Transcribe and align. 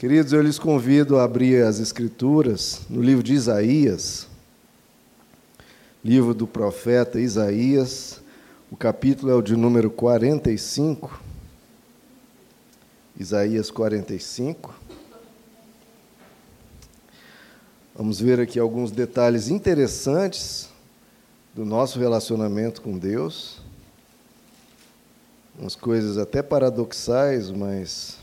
Queridos, 0.00 0.32
eu 0.32 0.40
lhes 0.40 0.58
convido 0.58 1.18
a 1.18 1.24
abrir 1.24 1.62
as 1.62 1.78
Escrituras 1.78 2.80
no 2.88 3.02
livro 3.02 3.22
de 3.22 3.34
Isaías, 3.34 4.26
livro 6.02 6.32
do 6.32 6.46
profeta 6.46 7.20
Isaías, 7.20 8.18
o 8.70 8.78
capítulo 8.78 9.30
é 9.30 9.34
o 9.34 9.42
de 9.42 9.54
número 9.54 9.90
45. 9.90 11.20
Isaías 13.14 13.70
45. 13.70 14.74
Vamos 17.94 18.18
ver 18.18 18.40
aqui 18.40 18.58
alguns 18.58 18.90
detalhes 18.90 19.50
interessantes 19.50 20.70
do 21.54 21.66
nosso 21.66 21.98
relacionamento 21.98 22.80
com 22.80 22.96
Deus. 22.96 23.60
Umas 25.58 25.76
coisas 25.76 26.16
até 26.16 26.42
paradoxais, 26.42 27.50
mas 27.50 28.19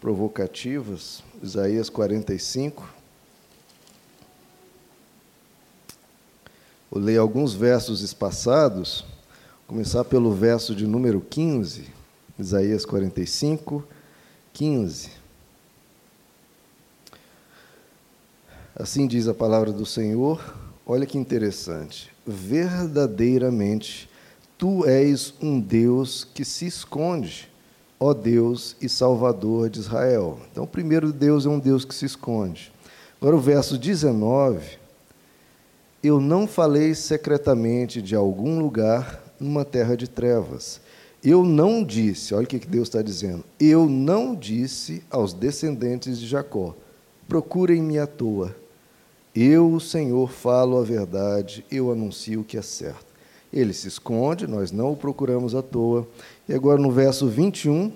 provocativas. 0.00 1.22
Isaías 1.42 1.88
45. 1.88 2.94
Vou 6.90 7.02
ler 7.02 7.18
alguns 7.18 7.52
versos 7.54 8.00
espaçados, 8.02 9.04
começar 9.66 10.04
pelo 10.04 10.32
verso 10.32 10.74
de 10.74 10.86
número 10.86 11.20
15, 11.20 11.88
Isaías 12.38 12.84
45, 12.84 13.86
15. 14.52 15.10
Assim 18.74 19.06
diz 19.06 19.26
a 19.26 19.34
palavra 19.34 19.72
do 19.72 19.84
Senhor, 19.84 20.54
olha 20.86 21.06
que 21.06 21.18
interessante. 21.18 22.12
Verdadeiramente, 22.26 24.08
tu 24.56 24.86
és 24.86 25.34
um 25.40 25.60
Deus 25.60 26.24
que 26.24 26.44
se 26.44 26.66
esconde 26.66 27.50
ó 27.98 28.12
Deus 28.12 28.76
e 28.80 28.88
Salvador 28.88 29.70
de 29.70 29.80
Israel. 29.80 30.38
Então, 30.50 30.64
o 30.64 30.68
primeiro 30.68 31.12
Deus 31.12 31.46
é 31.46 31.48
um 31.48 31.58
Deus 31.58 31.84
que 31.84 31.94
se 31.94 32.04
esconde. 32.04 32.72
Agora, 33.20 33.36
o 33.36 33.40
verso 33.40 33.78
19: 33.78 34.78
Eu 36.02 36.20
não 36.20 36.46
falei 36.46 36.94
secretamente 36.94 38.02
de 38.02 38.14
algum 38.14 38.58
lugar 38.58 39.22
numa 39.40 39.64
terra 39.64 39.96
de 39.96 40.08
trevas. 40.08 40.80
Eu 41.24 41.42
não 41.42 41.82
disse, 41.82 42.34
olha 42.34 42.44
o 42.44 42.46
que 42.46 42.58
Deus 42.58 42.88
está 42.88 43.02
dizendo, 43.02 43.42
eu 43.58 43.86
não 43.86 44.34
disse 44.34 45.02
aos 45.10 45.32
descendentes 45.32 46.20
de 46.20 46.26
Jacó: 46.26 46.74
procurem-me 47.26 47.98
à 47.98 48.06
toa. 48.06 48.54
Eu, 49.34 49.72
o 49.72 49.80
Senhor, 49.80 50.30
falo 50.30 50.78
a 50.78 50.82
verdade, 50.82 51.64
eu 51.70 51.90
anuncio 51.90 52.40
o 52.40 52.44
que 52.44 52.56
é 52.56 52.62
certo. 52.62 53.15
Ele 53.52 53.72
se 53.72 53.88
esconde, 53.88 54.46
nós 54.46 54.72
não 54.72 54.92
o 54.92 54.96
procuramos 54.96 55.54
à 55.54 55.62
toa. 55.62 56.06
E 56.48 56.54
agora 56.54 56.80
no 56.80 56.90
verso 56.90 57.28
21, 57.28 57.92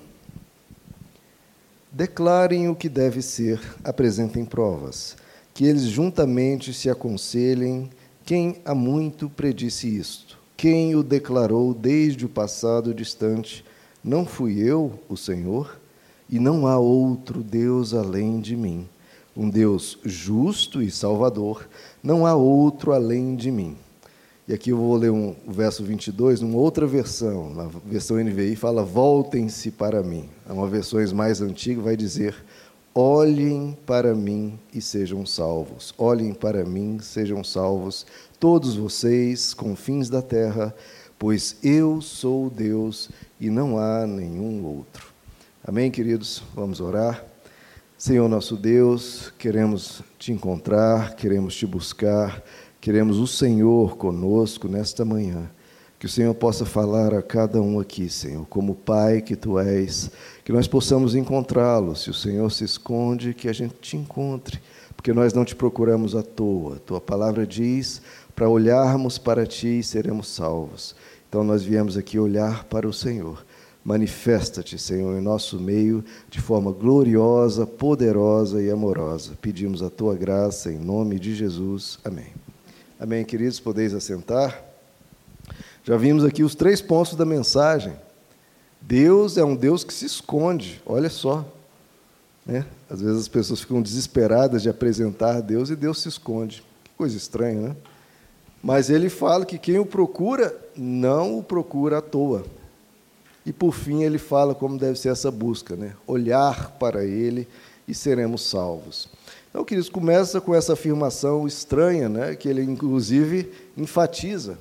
declarem 1.91 2.69
o 2.69 2.75
que 2.75 2.89
deve 2.89 3.20
ser, 3.20 3.61
apresentem 3.83 4.45
provas, 4.45 5.17
que 5.53 5.65
eles 5.65 5.83
juntamente 5.83 6.73
se 6.73 6.89
aconselhem 6.89 7.91
quem 8.25 8.61
há 8.65 8.75
muito 8.75 9.29
predisse 9.29 9.89
isto, 9.89 10.39
quem 10.57 10.95
o 10.95 11.03
declarou 11.03 11.75
desde 11.75 12.25
o 12.25 12.29
passado 12.29 12.95
distante, 12.95 13.64
não 14.05 14.25
fui 14.25 14.61
eu, 14.61 15.01
o 15.09 15.17
Senhor, 15.17 15.81
e 16.29 16.39
não 16.39 16.67
há 16.67 16.79
outro 16.79 17.42
Deus 17.42 17.92
além 17.92 18.41
de 18.41 18.57
mim, 18.57 18.89
um 19.37 19.51
Deus 19.51 19.98
justo 20.05 20.81
e 20.81 20.91
salvador, 20.91 21.69
não 22.03 22.25
há 22.25 22.35
outro 22.35 22.92
além 22.92 23.35
de 23.35 23.51
mim. 23.51 23.77
E 24.51 24.53
aqui 24.53 24.70
eu 24.70 24.77
vou 24.79 24.97
ler 24.97 25.12
um, 25.12 25.37
o 25.47 25.53
verso 25.53 25.84
22, 25.84 26.41
numa 26.41 26.59
outra 26.59 26.84
versão, 26.84 27.55
na 27.55 27.70
versão 27.87 28.17
NVI, 28.17 28.57
fala: 28.57 28.83
Voltem-se 28.83 29.70
para 29.70 30.03
mim. 30.03 30.29
É 30.45 30.53
uma 30.53 30.67
versão 30.67 30.98
mais 31.15 31.41
antiga, 31.41 31.81
vai 31.81 31.97
dizer: 31.97 32.34
Olhem 32.92 33.79
para 33.87 34.12
mim 34.12 34.59
e 34.75 34.81
sejam 34.81 35.25
salvos. 35.25 35.95
Olhem 35.97 36.34
para 36.34 36.65
mim, 36.65 36.98
sejam 37.01 37.45
salvos, 37.45 38.05
todos 38.41 38.75
vocês, 38.75 39.55
confins 39.55 40.11
da 40.11 40.20
terra, 40.20 40.74
pois 41.17 41.55
eu 41.63 42.01
sou 42.01 42.51
Deus 42.51 43.08
e 43.39 43.48
não 43.48 43.79
há 43.79 44.05
nenhum 44.05 44.67
outro. 44.67 45.07
Amém, 45.63 45.92
queridos? 45.92 46.42
Vamos 46.57 46.80
orar. 46.80 47.24
Senhor 47.97 48.29
nosso 48.29 48.57
Deus, 48.57 49.33
queremos 49.39 50.03
te 50.19 50.33
encontrar, 50.33 51.14
queremos 51.14 51.55
te 51.55 51.67
buscar 51.67 52.42
Queremos 52.80 53.18
o 53.18 53.27
Senhor 53.27 53.96
conosco 53.96 54.67
nesta 54.67 55.05
manhã. 55.05 55.51
Que 55.98 56.07
o 56.07 56.08
Senhor 56.08 56.35
possa 56.35 56.64
falar 56.64 57.13
a 57.13 57.20
cada 57.20 57.61
um 57.61 57.79
aqui, 57.79 58.08
Senhor, 58.08 58.46
como 58.46 58.74
Pai 58.74 59.20
que 59.20 59.36
tu 59.36 59.58
és, 59.58 60.11
que 60.42 60.51
nós 60.51 60.67
possamos 60.67 61.14
encontrá-lo. 61.14 61.95
Se 61.95 62.08
o 62.08 62.14
Senhor 62.14 62.51
se 62.51 62.64
esconde, 62.64 63.35
que 63.35 63.51
a 63.51 63.52
gente 63.52 63.74
te 63.83 63.98
encontre, 63.98 64.58
porque 64.96 65.13
nós 65.13 65.35
não 65.35 65.45
te 65.45 65.55
procuramos 65.55 66.17
à 66.17 66.23
toa. 66.23 66.77
Tua 66.79 67.02
palavra 67.02 67.46
diz 67.46 68.01
para 68.35 68.48
olharmos 68.48 69.18
para 69.18 69.45
ti 69.45 69.80
e 69.80 69.83
seremos 69.83 70.29
salvos. 70.29 70.97
Então 71.29 71.45
nós 71.45 71.62
viemos 71.62 71.98
aqui 71.98 72.18
olhar 72.18 72.64
para 72.64 72.89
o 72.89 72.95
Senhor. 72.95 73.45
Manifesta-te, 73.85 74.79
Senhor, 74.79 75.18
em 75.18 75.23
nosso 75.23 75.61
meio 75.61 76.02
de 76.30 76.41
forma 76.41 76.73
gloriosa, 76.73 77.67
poderosa 77.67 78.62
e 78.62 78.70
amorosa. 78.70 79.33
Pedimos 79.39 79.83
a 79.83 79.91
tua 79.91 80.14
graça 80.14 80.73
em 80.73 80.79
nome 80.79 81.18
de 81.18 81.35
Jesus. 81.35 81.98
Amém. 82.02 82.49
Amém, 83.00 83.24
queridos, 83.24 83.58
podeis 83.58 83.94
assentar. 83.94 84.62
Já 85.83 85.96
vimos 85.96 86.22
aqui 86.22 86.42
os 86.42 86.55
três 86.55 86.83
pontos 86.83 87.14
da 87.14 87.24
mensagem. 87.24 87.94
Deus 88.78 89.38
é 89.38 89.44
um 89.44 89.56
Deus 89.56 89.83
que 89.83 89.94
se 89.94 90.05
esconde, 90.05 90.83
olha 90.84 91.08
só. 91.08 91.42
Né? 92.44 92.66
Às 92.90 93.00
vezes 93.00 93.22
as 93.22 93.28
pessoas 93.28 93.61
ficam 93.61 93.80
desesperadas 93.80 94.61
de 94.61 94.68
apresentar 94.68 95.40
Deus 95.40 95.70
e 95.70 95.77
Deus 95.77 96.02
se 96.02 96.11
esconde. 96.11 96.62
Que 96.84 96.90
coisa 96.98 97.16
estranha, 97.16 97.68
né? 97.68 97.77
Mas 98.62 98.90
ele 98.90 99.08
fala 99.08 99.46
que 99.46 99.56
quem 99.56 99.78
o 99.78 99.86
procura, 99.86 100.55
não 100.77 101.38
o 101.38 101.42
procura 101.42 101.98
à 101.98 102.02
toa. 102.02 102.44
E 103.46 103.52
por 103.52 103.72
fim 103.72 104.02
ele 104.02 104.18
fala 104.18 104.55
como 104.55 104.77
deve 104.77 104.98
ser 104.98 105.08
essa 105.08 105.30
busca, 105.30 105.74
né? 105.74 105.94
Olhar 106.06 106.72
para 106.72 107.02
ele 107.02 107.48
e 107.88 107.94
seremos 107.94 108.42
salvos. 108.42 109.08
Então, 109.50 109.64
queridos, 109.64 109.90
começa 109.90 110.40
com 110.40 110.55
essa 110.55 110.74
afirmação 110.74 111.44
estranha, 111.44 112.08
né, 112.08 112.36
que 112.36 112.48
ele 112.48 112.62
inclusive 112.62 113.50
enfatiza. 113.77 114.56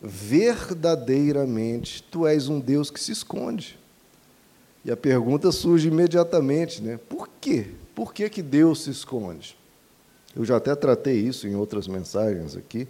Verdadeiramente, 0.00 2.02
tu 2.02 2.26
és 2.26 2.46
um 2.46 2.60
Deus 2.60 2.90
que 2.90 3.00
se 3.00 3.10
esconde. 3.10 3.78
E 4.84 4.90
a 4.90 4.96
pergunta 4.96 5.50
surge 5.50 5.88
imediatamente, 5.88 6.82
né? 6.82 7.00
Por 7.08 7.28
quê? 7.40 7.68
Por 7.94 8.14
que, 8.14 8.28
que 8.28 8.42
Deus 8.42 8.84
se 8.84 8.90
esconde? 8.90 9.56
Eu 10.36 10.44
já 10.44 10.58
até 10.58 10.74
tratei 10.76 11.18
isso 11.18 11.48
em 11.48 11.56
outras 11.56 11.88
mensagens 11.88 12.56
aqui. 12.56 12.86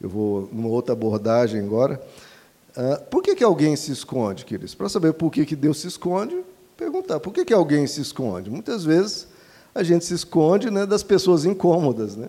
Eu 0.00 0.08
vou 0.08 0.48
numa 0.52 0.68
outra 0.68 0.92
abordagem 0.92 1.60
agora. 1.60 2.00
Uh, 2.76 3.04
por 3.06 3.22
que, 3.22 3.34
que 3.34 3.42
alguém 3.42 3.74
se 3.74 3.90
esconde, 3.90 4.44
queridos? 4.44 4.74
Para 4.74 4.88
saber 4.88 5.14
por 5.14 5.32
que, 5.32 5.44
que 5.44 5.56
Deus 5.56 5.80
se 5.80 5.88
esconde, 5.88 6.40
perguntar 6.76 7.18
por 7.18 7.32
que, 7.32 7.44
que 7.44 7.52
alguém 7.52 7.86
se 7.86 8.00
esconde. 8.00 8.48
Muitas 8.48 8.84
vezes 8.84 9.26
a 9.78 9.82
gente 9.84 10.04
se 10.04 10.14
esconde 10.14 10.70
né, 10.70 10.84
das 10.84 11.02
pessoas 11.02 11.44
incômodas. 11.44 12.16
Né? 12.16 12.28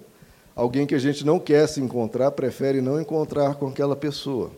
Alguém 0.55 0.85
que 0.85 0.93
a 0.93 0.99
gente 0.99 1.25
não 1.25 1.39
quer 1.39 1.67
se 1.67 1.81
encontrar, 1.81 2.31
prefere 2.31 2.81
não 2.81 3.01
encontrar 3.01 3.55
com 3.55 3.67
aquela 3.67 3.95
pessoa. 3.95 4.51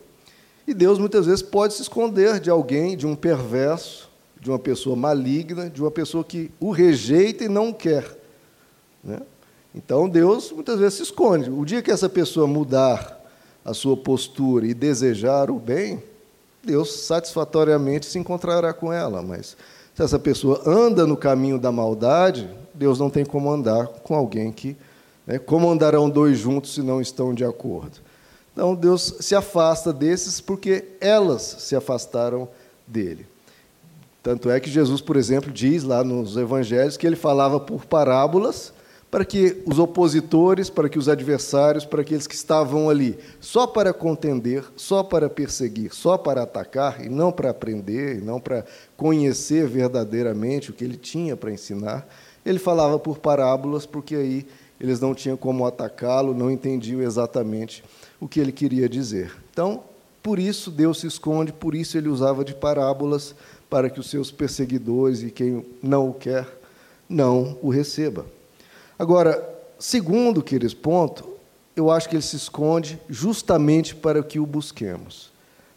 E 0.66 0.74
Deus 0.74 0.98
muitas 0.98 1.26
vezes 1.26 1.42
pode 1.42 1.74
se 1.74 1.82
esconder 1.82 2.38
de 2.38 2.50
alguém, 2.50 2.96
de 2.96 3.06
um 3.06 3.16
perverso, 3.16 4.10
de 4.40 4.50
uma 4.50 4.58
pessoa 4.58 4.94
maligna, 4.94 5.70
de 5.70 5.80
uma 5.80 5.90
pessoa 5.90 6.22
que 6.22 6.50
o 6.60 6.70
rejeita 6.70 7.44
e 7.44 7.48
não 7.48 7.72
quer. 7.72 8.04
Né? 9.02 9.20
Então 9.74 10.08
Deus 10.08 10.52
muitas 10.52 10.78
vezes 10.78 10.94
se 10.94 11.02
esconde. 11.04 11.50
O 11.50 11.64
dia 11.64 11.82
que 11.82 11.90
essa 11.90 12.08
pessoa 12.08 12.46
mudar 12.46 13.20
a 13.64 13.72
sua 13.72 13.96
postura 13.96 14.66
e 14.66 14.74
desejar 14.74 15.50
o 15.50 15.58
bem, 15.58 16.02
Deus 16.62 16.92
satisfatoriamente 16.92 18.06
se 18.06 18.18
encontrará 18.18 18.72
com 18.72 18.92
ela. 18.92 19.22
Mas 19.22 19.56
se 19.94 20.02
essa 20.02 20.18
pessoa 20.18 20.62
anda 20.66 21.06
no 21.06 21.16
caminho 21.16 21.58
da 21.58 21.72
maldade, 21.72 22.48
Deus 22.74 22.98
não 22.98 23.10
tem 23.10 23.24
como 23.24 23.50
andar 23.50 23.86
com 23.86 24.14
alguém 24.14 24.52
que. 24.52 24.76
Né, 25.26 25.38
como 25.38 25.70
andarão 25.70 26.10
dois 26.10 26.38
juntos 26.38 26.74
se 26.74 26.82
não 26.82 27.00
estão 27.00 27.32
de 27.32 27.44
acordo? 27.44 27.98
Então, 28.52 28.74
Deus 28.74 29.16
se 29.20 29.34
afasta 29.34 29.92
desses 29.92 30.40
porque 30.40 30.84
elas 31.00 31.42
se 31.60 31.74
afastaram 31.74 32.48
dele. 32.86 33.26
Tanto 34.22 34.50
é 34.50 34.60
que 34.60 34.70
Jesus, 34.70 35.00
por 35.00 35.16
exemplo, 35.16 35.50
diz 35.50 35.82
lá 35.82 36.04
nos 36.04 36.36
evangelhos 36.36 36.96
que 36.96 37.06
ele 37.06 37.16
falava 37.16 37.58
por 37.58 37.86
parábolas 37.86 38.72
para 39.12 39.26
que 39.26 39.62
os 39.66 39.78
opositores, 39.78 40.70
para 40.70 40.88
que 40.88 40.98
os 40.98 41.06
adversários, 41.06 41.84
para 41.84 42.00
aqueles 42.00 42.26
que 42.26 42.34
estavam 42.34 42.88
ali 42.88 43.18
só 43.40 43.66
para 43.66 43.92
contender, 43.92 44.64
só 44.74 45.02
para 45.02 45.28
perseguir, 45.28 45.92
só 45.94 46.16
para 46.16 46.44
atacar, 46.44 47.04
e 47.04 47.10
não 47.10 47.30
para 47.30 47.50
aprender, 47.50 48.16
e 48.16 48.20
não 48.22 48.40
para 48.40 48.64
conhecer 48.96 49.68
verdadeiramente 49.68 50.70
o 50.70 50.72
que 50.72 50.82
ele 50.82 50.96
tinha 50.96 51.36
para 51.36 51.52
ensinar, 51.52 52.08
ele 52.44 52.58
falava 52.58 52.98
por 52.98 53.18
parábolas, 53.18 53.86
porque 53.86 54.14
aí 54.14 54.46
eles 54.80 55.00
não 55.00 55.14
tinham 55.14 55.36
como 55.36 55.64
atacá-lo, 55.66 56.34
não 56.34 56.50
entendiam 56.50 57.00
exatamente 57.00 57.84
o 58.20 58.26
que 58.26 58.40
ele 58.40 58.52
queria 58.52 58.88
dizer. 58.88 59.32
Então, 59.52 59.84
por 60.22 60.38
isso 60.38 60.70
Deus 60.70 61.00
se 61.00 61.06
esconde, 61.06 61.52
por 61.52 61.74
isso 61.74 61.96
ele 61.96 62.08
usava 62.08 62.44
de 62.44 62.54
parábolas, 62.54 63.34
para 63.72 63.88
que 63.88 63.98
os 63.98 64.10
seus 64.10 64.30
perseguidores 64.30 65.22
e 65.22 65.30
quem 65.30 65.64
não 65.82 66.10
o 66.10 66.12
quer 66.12 66.46
não 67.08 67.56
o 67.62 67.70
receba. 67.70 68.26
Agora, 68.98 69.42
segundo, 69.78 70.42
queridos, 70.42 70.74
ponto, 70.74 71.26
eu 71.74 71.90
acho 71.90 72.06
que 72.06 72.14
ele 72.14 72.22
se 72.22 72.36
esconde 72.36 73.00
justamente 73.08 73.94
para 73.94 74.22
que 74.22 74.38
o 74.38 74.44
busquemos. 74.44 75.32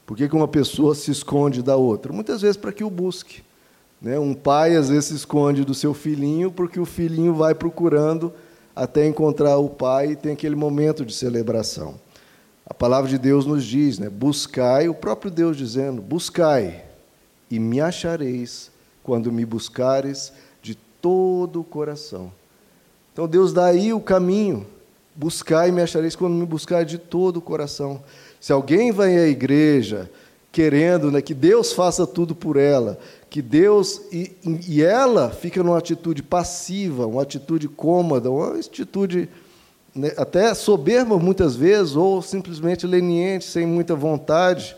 Por 0.05 0.17
que 0.17 0.25
uma 0.35 0.47
pessoa 0.47 0.93
se 0.93 1.09
esconde 1.09 1.63
da 1.63 1.77
outra? 1.77 2.11
Muitas 2.11 2.41
vezes 2.41 2.57
para 2.57 2.73
que 2.73 2.83
o 2.83 2.89
busque. 2.89 3.44
Né? 4.05 4.19
Um 4.19 4.35
pai, 4.35 4.75
às 4.75 4.89
vezes, 4.89 5.05
se 5.05 5.15
esconde 5.15 5.65
do 5.65 5.73
seu 5.73 5.91
filhinho 5.91 6.51
porque 6.51 6.79
o 6.79 6.85
filhinho 6.85 7.33
vai 7.33 7.55
procurando 7.55 8.31
até 8.75 9.07
encontrar 9.07 9.57
o 9.57 9.67
pai 9.67 10.11
e 10.11 10.15
tem 10.15 10.33
aquele 10.33 10.55
momento 10.55 11.03
de 11.03 11.11
celebração. 11.11 11.95
A 12.67 12.71
palavra 12.71 13.09
de 13.09 13.17
Deus 13.17 13.47
nos 13.47 13.65
diz, 13.65 13.97
né? 13.97 14.07
buscai, 14.07 14.87
o 14.87 14.93
próprio 14.93 15.31
Deus 15.31 15.57
dizendo, 15.57 16.03
buscai 16.03 16.85
e 17.49 17.57
me 17.57 17.81
achareis 17.81 18.69
quando 19.01 19.31
me 19.31 19.43
buscares 19.43 20.31
de 20.61 20.75
todo 21.01 21.61
o 21.61 21.63
coração. 21.63 22.31
Então 23.11 23.27
Deus 23.27 23.53
dá 23.53 23.65
aí 23.65 23.91
o 23.91 23.99
caminho, 23.99 24.67
buscai 25.15 25.69
e 25.69 25.71
me 25.71 25.81
achareis 25.81 26.15
quando 26.15 26.35
me 26.35 26.45
buscares 26.45 26.91
de 26.91 26.99
todo 26.99 27.37
o 27.37 27.41
coração. 27.41 28.03
Se 28.39 28.53
alguém 28.53 28.91
vai 28.91 29.17
à 29.17 29.27
igreja 29.27 30.11
querendo 30.55 31.11
né, 31.11 31.21
que 31.21 31.33
Deus 31.33 31.73
faça 31.73 32.07
tudo 32.07 32.33
por 32.33 32.55
ela, 32.55 32.97
que 33.29 33.41
Deus 33.41 34.03
e, 34.09 34.31
e 34.69 34.81
ela 34.81 35.29
fica 35.29 35.61
numa 35.61 35.77
atitude 35.77 36.23
passiva, 36.23 37.05
uma 37.05 37.23
atitude 37.23 37.67
cômoda, 37.67 38.31
uma 38.31 38.57
atitude 38.57 39.27
né, 39.93 40.13
até 40.15 40.53
soberba 40.53 41.19
muitas 41.19 41.57
vezes, 41.57 41.97
ou 41.97 42.21
simplesmente 42.21 42.87
leniente, 42.87 43.43
sem 43.43 43.65
muita 43.65 43.95
vontade. 43.95 44.77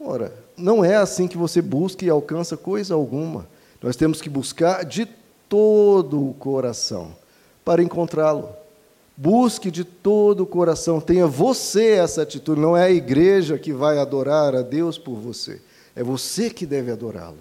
Ora, 0.00 0.34
não 0.56 0.84
é 0.84 0.96
assim 0.96 1.28
que 1.28 1.38
você 1.38 1.62
busca 1.62 2.04
e 2.04 2.10
alcança 2.10 2.56
coisa 2.56 2.94
alguma. 2.94 3.46
Nós 3.80 3.94
temos 3.94 4.20
que 4.20 4.28
buscar 4.28 4.84
de 4.84 5.06
todo 5.48 6.30
o 6.30 6.34
coração 6.34 7.14
para 7.64 7.80
encontrá-lo. 7.80 8.48
Busque 9.16 9.70
de 9.70 9.82
todo 9.82 10.42
o 10.42 10.46
coração, 10.46 11.00
tenha 11.00 11.26
você 11.26 11.92
essa 11.92 12.22
atitude, 12.22 12.60
não 12.60 12.76
é 12.76 12.84
a 12.84 12.90
igreja 12.90 13.58
que 13.58 13.72
vai 13.72 13.98
adorar 13.98 14.54
a 14.54 14.60
Deus 14.60 14.98
por 14.98 15.14
você, 15.14 15.60
é 15.94 16.02
você 16.02 16.50
que 16.50 16.66
deve 16.66 16.92
adorá-lo. 16.92 17.38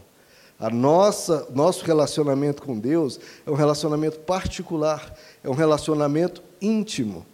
A 0.58 0.70
nossa 0.70 1.48
nosso 1.54 1.84
relacionamento 1.84 2.62
com 2.62 2.80
Deus 2.80 3.20
é 3.46 3.52
um 3.52 3.56
relacionamento 3.56 4.20
particular, 4.20 5.14
é 5.44 5.50
um 5.50 5.54
relacionamento 5.54 6.42
íntimo. 6.62 7.26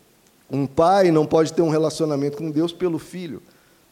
Um 0.50 0.66
pai 0.66 1.12
não 1.12 1.26
pode 1.26 1.54
ter 1.54 1.62
um 1.62 1.70
relacionamento 1.70 2.38
com 2.38 2.50
Deus 2.50 2.74
pelo 2.74 2.98
filho, 2.98 3.44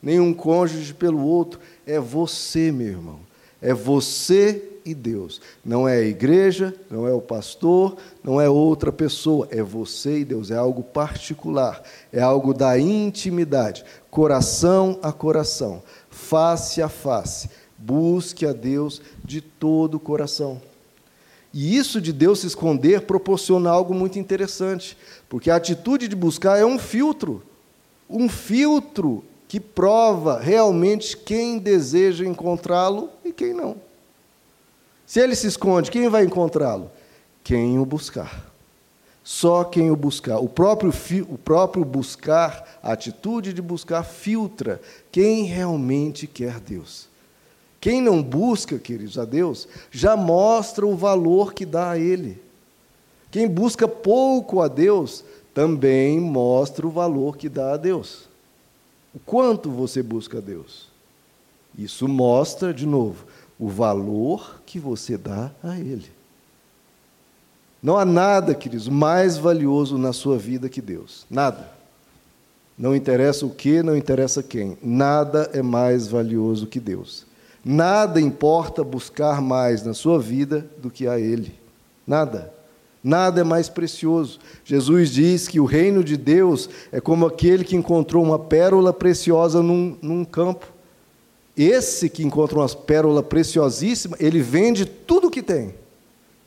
nem 0.01 0.19
um 0.19 0.33
cônjuge 0.33 0.95
pelo 0.95 1.23
outro, 1.23 1.59
é 1.85 1.99
você, 1.99 2.71
meu 2.71 2.87
irmão. 2.87 3.19
É 3.61 3.73
você 3.73 4.68
e 4.85 4.93
Deus. 4.93 5.41
Não 5.63 5.87
é 5.87 5.97
a 5.97 6.03
igreja, 6.03 6.73
não 6.89 7.07
é 7.07 7.13
o 7.13 7.21
pastor, 7.21 7.97
não 8.23 8.39
é 8.39 8.49
outra 8.49 8.91
pessoa, 8.91 9.47
é 9.51 9.61
você 9.61 10.19
e 10.19 10.25
Deus, 10.25 10.51
é 10.51 10.55
algo 10.55 10.83
particular, 10.83 11.81
é 12.11 12.21
algo 12.21 12.53
da 12.53 12.79
intimidade, 12.79 13.83
coração 14.09 14.99
a 15.01 15.11
coração, 15.11 15.81
face 16.09 16.81
a 16.81 16.89
face. 16.89 17.49
Busque 17.77 18.45
a 18.45 18.51
Deus 18.51 19.01
de 19.23 19.39
todo 19.39 19.95
o 19.95 19.99
coração. 19.99 20.61
E 21.53 21.75
isso 21.75 21.99
de 21.99 22.13
Deus 22.13 22.39
se 22.39 22.47
esconder 22.47 23.01
proporciona 23.01 23.69
algo 23.69 23.93
muito 23.93 24.19
interessante, 24.19 24.97
porque 25.27 25.49
a 25.49 25.55
atitude 25.55 26.07
de 26.07 26.15
buscar 26.15 26.59
é 26.59 26.65
um 26.65 26.77
filtro, 26.77 27.41
um 28.09 28.29
filtro 28.29 29.23
que 29.47 29.59
prova 29.59 30.39
realmente 30.39 31.17
quem 31.17 31.57
deseja 31.57 32.23
encontrá-lo 32.23 33.09
e 33.25 33.31
quem 33.31 33.51
não. 33.51 33.77
Se 35.09 35.19
ele 35.19 35.35
se 35.35 35.47
esconde, 35.47 35.89
quem 35.89 36.07
vai 36.07 36.23
encontrá-lo? 36.23 36.91
Quem 37.43 37.79
o 37.79 37.83
buscar. 37.83 38.45
Só 39.23 39.63
quem 39.63 39.89
o 39.89 39.95
buscar. 39.95 40.37
O 40.37 40.47
próprio, 40.47 40.93
o 41.27 41.35
próprio 41.35 41.83
buscar, 41.83 42.77
a 42.83 42.91
atitude 42.91 43.51
de 43.51 43.59
buscar, 43.59 44.03
filtra 44.03 44.79
quem 45.11 45.45
realmente 45.45 46.27
quer 46.27 46.59
Deus. 46.59 47.07
Quem 47.81 47.99
não 47.99 48.21
busca, 48.21 48.77
queridos, 48.77 49.17
a 49.17 49.25
Deus, 49.25 49.67
já 49.89 50.15
mostra 50.15 50.85
o 50.85 50.95
valor 50.95 51.55
que 51.55 51.65
dá 51.65 51.89
a 51.89 51.97
Ele. 51.97 52.39
Quem 53.31 53.47
busca 53.47 53.87
pouco 53.87 54.61
a 54.61 54.67
Deus, 54.67 55.23
também 55.55 56.19
mostra 56.19 56.85
o 56.85 56.91
valor 56.91 57.35
que 57.35 57.49
dá 57.49 57.73
a 57.73 57.77
Deus. 57.77 58.29
O 59.11 59.17
quanto 59.17 59.71
você 59.71 60.03
busca 60.03 60.37
a 60.37 60.41
Deus. 60.41 60.87
Isso 61.75 62.07
mostra, 62.07 62.71
de 62.71 62.85
novo, 62.85 63.25
o 63.59 63.67
valor 63.67 64.61
que 64.65 64.79
você 64.79 65.17
dá 65.17 65.51
a 65.61 65.77
Ele. 65.77 66.09
Não 67.83 67.97
há 67.97 68.05
nada, 68.05 68.55
queridos, 68.55 68.87
mais 68.87 69.37
valioso 69.37 69.97
na 69.97 70.13
sua 70.13 70.37
vida 70.37 70.69
que 70.69 70.81
Deus. 70.81 71.25
Nada. 71.29 71.69
Não 72.77 72.95
interessa 72.95 73.45
o 73.45 73.49
que, 73.49 73.83
não 73.83 73.95
interessa 73.95 74.41
quem. 74.41 74.77
Nada 74.81 75.49
é 75.53 75.61
mais 75.61 76.07
valioso 76.07 76.67
que 76.67 76.79
Deus. 76.79 77.25
Nada 77.63 78.21
importa 78.21 78.83
buscar 78.83 79.41
mais 79.41 79.83
na 79.83 79.93
sua 79.93 80.17
vida 80.17 80.65
do 80.77 80.89
que 80.89 81.07
a 81.07 81.19
Ele. 81.19 81.53
Nada. 82.07 82.53
Nada 83.03 83.41
é 83.41 83.43
mais 83.43 83.67
precioso. 83.67 84.39
Jesus 84.63 85.09
diz 85.09 85.47
que 85.47 85.59
o 85.59 85.65
reino 85.65 86.03
de 86.03 86.17
Deus 86.17 86.69
é 86.91 87.01
como 87.01 87.25
aquele 87.25 87.63
que 87.63 87.75
encontrou 87.75 88.23
uma 88.23 88.39
pérola 88.39 88.93
preciosa 88.93 89.61
num, 89.61 89.97
num 90.01 90.23
campo 90.23 90.78
esse 91.63 92.09
que 92.09 92.23
encontra 92.23 92.59
uma 92.59 92.69
pérola 92.69 93.21
preciosíssima, 93.21 94.15
ele 94.19 94.41
vende 94.41 94.85
tudo 94.85 95.27
o 95.27 95.31
que 95.31 95.41
tem 95.41 95.73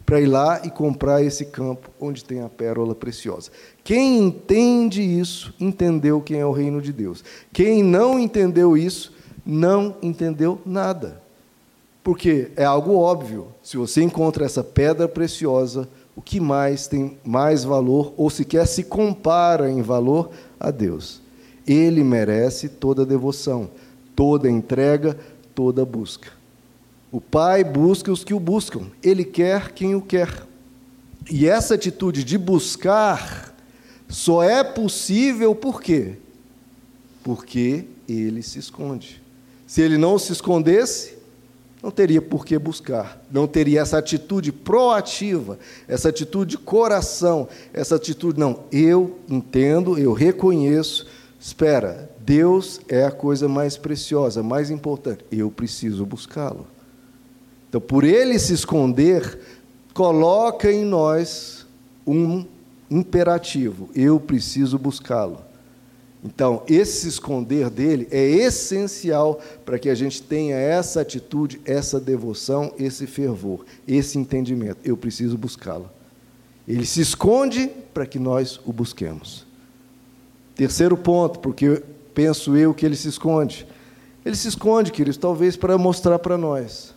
para 0.06 0.20
ir 0.20 0.26
lá 0.26 0.61
e 0.64 0.70
comprar 0.70 1.23
esse 1.23 1.47
campo 1.47 1.91
onde 2.00 2.25
tem 2.25 2.43
a 2.43 2.49
pérola 2.49 2.94
preciosa. 2.94 3.50
Quem 3.85 4.19
entende 4.19 5.03
isso, 5.03 5.55
entendeu 5.61 6.20
quem 6.20 6.41
é 6.41 6.47
o 6.47 6.53
reino 6.53 6.81
de 6.81 6.93
Deus. 6.93 7.25
Quem 7.53 7.82
não 7.82 8.19
entendeu 8.19 8.76
isso, 8.76 9.12
não 9.44 9.97
entendeu 10.03 10.61
nada. 10.64 11.20
Porque 12.03 12.50
é 12.56 12.65
algo 12.65 12.94
óbvio. 12.94 13.49
Se 13.62 13.76
você 13.76 14.03
encontra 14.03 14.44
essa 14.44 14.65
pedra 14.65 15.06
preciosa, 15.06 15.88
o 16.17 16.20
que 16.20 16.41
mais 16.41 16.87
tem 16.87 17.19
mais 17.25 17.65
valor, 17.65 18.12
ou 18.17 18.29
sequer 18.29 18.67
se 18.67 18.85
compara 18.85 19.70
em 19.70 19.82
valor 19.82 20.31
a 20.58 20.70
Deus? 20.70 21.20
Ele 21.67 22.03
merece 22.03 22.69
toda 22.69 23.03
a 23.03 23.06
devoção 23.06 23.70
toda 24.14 24.50
entrega, 24.50 25.19
toda 25.55 25.85
busca. 25.85 26.29
O 27.11 27.20
Pai 27.20 27.62
busca 27.62 28.11
os 28.11 28.25
que 28.25 28.35
o 28.35 28.41
buscam, 28.41 28.87
Ele 29.03 29.25
quer 29.25 29.73
quem 29.73 29.94
o 29.94 30.00
quer. 30.00 30.47
E 31.31 31.46
essa 31.46 31.75
atitude 31.75 32.25
de 32.25 32.39
buscar 32.39 33.55
só 34.08 34.43
é 34.43 34.65
possível 34.65 35.55
por 35.55 35.81
quê? 35.81 36.17
Porque 37.22 37.84
Ele 38.08 38.43
se 38.43 38.58
esconde. 38.58 39.22
Se 39.67 39.81
Ele 39.81 39.96
não 39.96 40.19
se 40.19 40.32
escondesse, 40.32 41.19
não 41.82 41.91
teria 41.91 42.22
por 42.22 42.46
que 42.46 42.56
buscar, 42.58 43.20
não 43.31 43.46
teria 43.46 43.81
essa 43.81 43.98
atitude 43.98 44.53
proativa, 44.53 45.58
essa 45.89 46.10
atitude 46.10 46.53
de 46.53 46.58
coração, 46.58 47.48
essa 47.75 47.96
atitude, 47.96 48.39
não, 48.39 48.65
eu 48.70 49.19
entendo, 49.29 49.98
eu 49.98 50.13
reconheço, 50.13 51.08
espera, 51.43 52.08
Deus 52.20 52.81
é 52.89 53.05
a 53.05 53.11
coisa 53.11 53.49
mais 53.49 53.77
preciosa, 53.77 54.44
mais 54.44 54.70
importante. 54.70 55.25
Eu 55.31 55.51
preciso 55.51 56.06
buscá-lo. 56.06 56.69
Então, 57.69 57.81
por 57.81 58.05
ele 58.05 58.39
se 58.39 58.53
esconder, 58.53 59.41
coloca 59.93 60.70
em 60.70 60.84
nós 60.84 61.67
um 62.06 62.46
imperativo: 62.89 63.91
eu 63.93 64.20
preciso 64.20 64.79
buscá-lo. 64.79 65.41
Então, 66.25 66.63
esse 66.69 67.08
esconder 67.08 67.69
dele 67.69 68.06
é 68.13 68.25
essencial 68.25 69.41
para 69.65 69.81
que 69.81 69.89
a 69.89 69.94
gente 69.96 70.22
tenha 70.22 70.55
essa 70.55 71.01
atitude, 71.01 71.61
essa 71.65 71.99
devoção, 71.99 72.72
esse 72.79 73.08
fervor, 73.08 73.65
esse 73.89 74.17
entendimento. 74.17 74.79
Eu 74.84 74.96
preciso 74.96 75.37
buscá-lo. 75.37 75.91
Ele 76.69 76.87
se 76.87 77.01
esconde 77.01 77.69
para 77.93 78.06
que 78.06 78.20
nós 78.20 78.61
o 78.65 78.72
busquemos. 78.72 79.44
Terceiro 80.55 80.97
ponto, 80.97 81.39
porque 81.39 81.82
penso 82.15 82.56
eu 82.56 82.75
que 82.75 82.85
ele 82.85 82.97
se 82.97 83.09
esconde. 83.09 83.67
Ele 84.25 84.37
se 84.37 84.49
esconde, 84.49 84.93
queridos, 84.93 85.17
talvez 85.17 85.56
para 85.56 85.77
mostrar 85.77 86.19
para 86.19 86.39
nós 86.39 86.94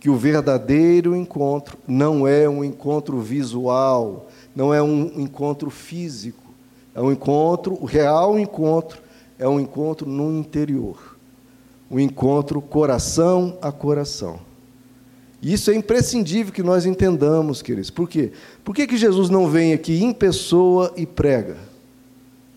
que 0.00 0.10
o 0.10 0.16
verdadeiro 0.16 1.16
encontro 1.16 1.78
não 1.86 2.26
é 2.26 2.48
um 2.48 2.62
encontro 2.62 3.20
visual, 3.20 4.28
não 4.54 4.72
é 4.72 4.82
um 4.82 5.20
encontro 5.20 5.70
físico, 5.70 6.42
é 6.94 7.00
um 7.00 7.12
encontro, 7.12 7.78
o 7.80 7.84
real 7.84 8.38
encontro 8.38 9.00
é 9.38 9.48
um 9.48 9.60
encontro 9.60 10.08
no 10.08 10.38
interior, 10.38 11.16
um 11.90 11.98
encontro 11.98 12.60
coração 12.60 13.58
a 13.60 13.70
coração. 13.70 14.40
Isso 15.42 15.70
é 15.70 15.74
imprescindível 15.74 16.52
que 16.52 16.62
nós 16.62 16.86
entendamos, 16.86 17.62
queridos. 17.62 17.90
Por 17.90 18.08
quê? 18.08 18.32
Por 18.64 18.74
que, 18.74 18.86
que 18.86 18.96
Jesus 18.96 19.28
não 19.28 19.48
vem 19.48 19.72
aqui 19.72 20.02
em 20.02 20.12
pessoa 20.12 20.92
e 20.96 21.06
prega? 21.06 21.56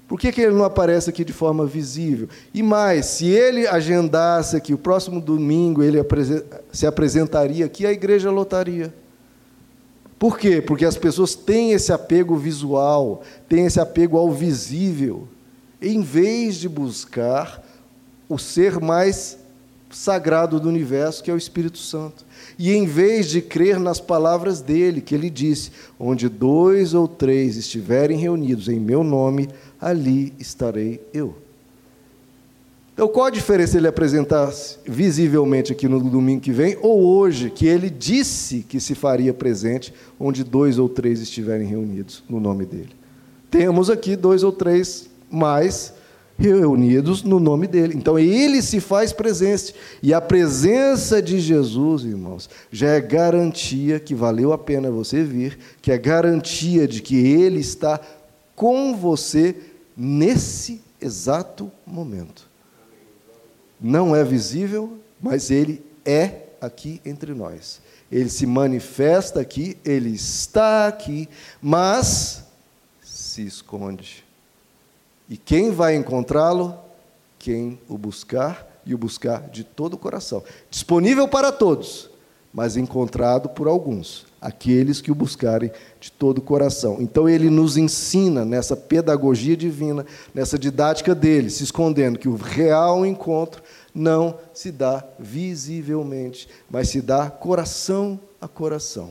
Por 0.10 0.20
que, 0.20 0.32
que 0.32 0.42
ele 0.42 0.56
não 0.56 0.64
aparece 0.64 1.08
aqui 1.08 1.24
de 1.24 1.32
forma 1.32 1.68
visível? 1.68 2.28
E 2.52 2.64
mais, 2.64 3.06
se 3.06 3.28
ele 3.28 3.68
agendasse 3.68 4.58
aqui, 4.58 4.74
o 4.74 4.78
próximo 4.78 5.22
domingo 5.22 5.84
ele 5.84 6.00
se 6.72 6.88
apresentaria 6.88 7.64
aqui, 7.64 7.86
a 7.86 7.92
igreja 7.92 8.32
lotaria. 8.32 8.92
Por 10.18 10.40
quê? 10.40 10.64
Porque 10.64 10.84
as 10.84 10.98
pessoas 10.98 11.36
têm 11.36 11.74
esse 11.74 11.94
apego 11.94 12.36
visual, 12.36 13.22
têm 13.48 13.68
esse 13.68 13.80
apego 13.80 14.18
ao 14.18 14.32
visível, 14.32 15.28
em 15.80 16.02
vez 16.02 16.56
de 16.56 16.68
buscar 16.68 17.64
o 18.28 18.40
ser 18.40 18.80
mais 18.80 19.38
sagrado 19.92 20.60
do 20.60 20.70
universo, 20.70 21.24
que 21.24 21.32
é 21.32 21.34
o 21.34 21.38
Espírito 21.38 21.78
Santo. 21.78 22.26
E 22.58 22.72
em 22.74 22.86
vez 22.86 23.28
de 23.30 23.42
crer 23.42 23.80
nas 23.80 24.00
palavras 24.00 24.62
dele, 24.62 25.02
que 25.02 25.16
ele 25.16 25.30
disse: 25.30 25.72
Onde 26.00 26.30
dois 26.30 26.94
ou 26.94 27.08
três 27.08 27.58
estiverem 27.58 28.18
reunidos 28.18 28.68
em 28.68 28.80
meu 28.80 29.04
nome, 29.04 29.50
ali 29.80 30.34
estarei 30.40 31.02
eu. 31.14 31.36
Então, 32.94 33.08
qual 33.08 33.28
a 33.28 33.30
diferença 33.30 33.78
ele 33.78 33.88
apresentar 33.88 34.52
visivelmente 34.86 35.72
aqui 35.72 35.88
no 35.88 36.02
domingo 36.02 36.42
que 36.42 36.52
vem, 36.52 36.78
ou 36.82 37.02
hoje, 37.02 37.50
que 37.50 37.66
ele 37.66 37.90
disse 37.90 38.60
que 38.68 38.78
se 38.78 38.94
faria 38.94 39.34
presente 39.34 39.94
onde 40.20 40.44
dois 40.44 40.78
ou 40.78 40.90
três 40.90 41.22
estiverem 41.22 41.66
reunidos 41.66 42.22
no 42.30 42.42
nome 42.42 42.66
dele? 42.66 42.90
Temos 43.50 43.90
aqui 43.90 44.18
dois 44.18 44.44
ou 44.44 44.52
três 44.52 45.10
mais 45.32 45.94
reunidos 46.38 47.24
no 47.24 47.40
nome 47.40 47.68
dele. 47.68 47.94
Então 47.96 48.18
ele 48.20 48.62
se 48.62 48.80
faz 48.80 49.14
presente. 49.14 49.74
E 50.02 50.14
a 50.14 50.22
presença 50.22 51.22
de 51.22 51.40
Jesus, 51.40 52.04
irmãos, 52.04 52.50
já 52.72 52.90
é 52.90 53.02
garantia 53.02 54.00
que 54.00 54.16
valeu 54.16 54.54
a 54.54 54.58
pena 54.58 54.92
você 54.92 55.24
vir, 55.24 55.58
que 55.82 55.92
é 55.92 55.98
garantia 55.98 56.88
de 56.88 57.02
que 57.02 57.16
ele 57.16 57.60
está 57.60 58.00
com 58.56 58.96
você 58.96 59.56
nesse 60.00 60.82
exato 61.02 61.70
momento 61.86 62.50
não 63.80 64.16
é 64.16 64.24
visível, 64.24 64.98
mas 65.22 65.52
ele 65.52 65.84
é 66.06 66.48
aqui 66.62 67.02
entre 67.06 67.34
nós. 67.34 67.82
Ele 68.10 68.30
se 68.30 68.46
manifesta 68.46 69.42
aqui, 69.42 69.78
ele 69.84 70.10
está 70.10 70.88
aqui, 70.88 71.28
mas 71.62 72.46
se 73.02 73.46
esconde. 73.46 74.26
E 75.30 75.38
quem 75.38 75.72
vai 75.72 75.96
encontrá-lo? 75.96 76.78
Quem 77.38 77.80
o 77.88 77.98
buscar 77.98 78.82
e 78.86 78.96
o 78.96 78.98
buscar 78.98 79.50
de 79.50 79.64
todo 79.64 79.94
o 79.94 79.98
coração. 79.98 80.44
Disponível 80.70 81.28
para 81.28 81.52
todos, 81.52 82.09
mas 82.54 82.76
encontrado 82.76 83.50
por 83.50 83.68
alguns, 83.68 84.26
aqueles 84.42 85.02
que 85.02 85.12
o 85.12 85.16
buscarem 85.16 85.72
de 86.00 86.12
todo 86.12 86.40
o 86.40 86.42
coração. 86.42 86.98
Então 87.00 87.30
ele 87.30 87.50
nos 87.50 87.78
ensina 87.78 88.44
nessa 88.44 88.76
pedagogia 88.76 89.56
divina, 89.56 90.06
nessa 90.34 90.58
didática 90.58 91.14
dele, 91.14 91.50
se 91.50 91.64
escondendo 91.64 92.18
que 92.18 92.28
o 92.28 92.36
real 92.36 93.06
encontro 93.06 93.62
não 93.94 94.38
se 94.54 94.72
dá 94.72 95.04
visivelmente, 95.20 96.48
mas 96.70 96.90
se 96.90 97.02
dá 97.02 97.30
coração 97.30 98.20
a 98.42 98.48
coração, 98.48 99.10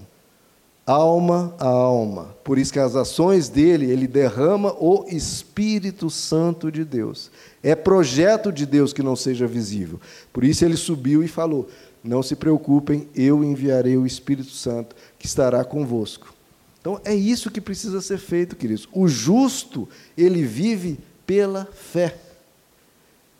alma 0.87 1.55
a 1.59 1.67
alma. 1.67 2.35
Por 2.43 2.59
isso 2.59 2.73
que 2.73 2.79
as 2.79 2.97
ações 2.97 3.49
dele, 3.49 3.91
ele 3.91 4.07
derrama 4.07 4.75
o 4.79 5.05
Espírito 5.09 6.09
Santo 6.09 6.73
de 6.73 6.85
Deus. 6.85 7.31
É 7.63 7.75
projeto 7.75 8.51
de 8.51 8.65
Deus 8.65 8.93
que 8.93 9.03
não 9.03 9.15
seja 9.15 9.47
visível. 9.47 10.01
Por 10.33 10.45
isso 10.45 10.65
ele 10.65 10.77
subiu 10.77 11.23
e 11.23 11.29
falou: 11.29 11.69
Não 12.03 12.23
se 12.23 12.37
preocupem, 12.37 13.09
eu 13.15 13.43
enviarei 13.43 13.97
o 13.97 14.07
Espírito 14.07 14.51
Santo 14.51 14.95
que 15.19 15.27
estará 15.27 15.65
convosco. 15.65 16.35
Então 16.81 17.01
é 17.05 17.15
isso 17.15 17.51
que 17.51 17.61
precisa 17.61 18.01
ser 18.01 18.19
feito, 18.19 18.57
queridos. 18.57 18.89
O 18.93 19.09
justo, 19.09 19.89
ele 20.17 20.43
vive 20.43 20.99
pela 21.27 21.67
fé 21.67 22.15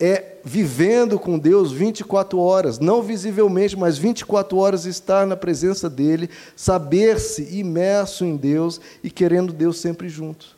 é 0.01 0.37
vivendo 0.45 1.19
com 1.19 1.39
Deus 1.39 1.73
24 1.73 2.39
horas, 2.39 2.79
não 2.79 3.03
visivelmente, 3.03 3.77
mas 3.77 3.99
24 3.99 4.57
horas 4.57 4.85
estar 4.85 5.27
na 5.27 5.37
presença 5.37 5.91
dEle, 5.91 6.31
saber-se 6.55 7.43
imerso 7.59 8.25
em 8.25 8.37
Deus 8.37 8.81
e 9.03 9.11
querendo 9.11 9.53
Deus 9.53 9.79
sempre 9.79 10.09
junto. 10.09 10.57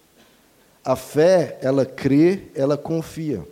A 0.85 0.95
fé, 0.95 1.59
ela 1.62 1.87
crê, 1.87 2.45
ela 2.54 2.76
confia. 2.76 3.47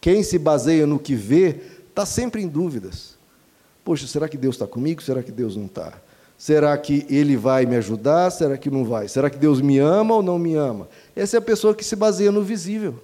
Quem 0.00 0.22
se 0.22 0.38
baseia 0.38 0.86
no 0.86 0.98
que 0.98 1.14
vê, 1.14 1.60
está 1.88 2.06
sempre 2.06 2.42
em 2.42 2.48
dúvidas. 2.48 3.13
Poxa, 3.84 4.06
será 4.06 4.28
que 4.28 4.36
Deus 4.36 4.54
está 4.54 4.66
comigo? 4.66 5.02
Será 5.02 5.22
que 5.22 5.30
Deus 5.30 5.56
não 5.56 5.66
está? 5.66 5.92
Será 6.38 6.76
que 6.76 7.06
Ele 7.08 7.36
vai 7.36 7.66
me 7.66 7.76
ajudar? 7.76 8.30
Será 8.30 8.56
que 8.56 8.70
não 8.70 8.84
vai? 8.84 9.06
Será 9.08 9.28
que 9.28 9.36
Deus 9.36 9.60
me 9.60 9.78
ama 9.78 10.14
ou 10.14 10.22
não 10.22 10.38
me 10.38 10.54
ama? 10.54 10.88
Essa 11.14 11.36
é 11.36 11.38
a 11.38 11.42
pessoa 11.42 11.74
que 11.74 11.84
se 11.84 11.94
baseia 11.94 12.32
no 12.32 12.42
visível 12.42 13.00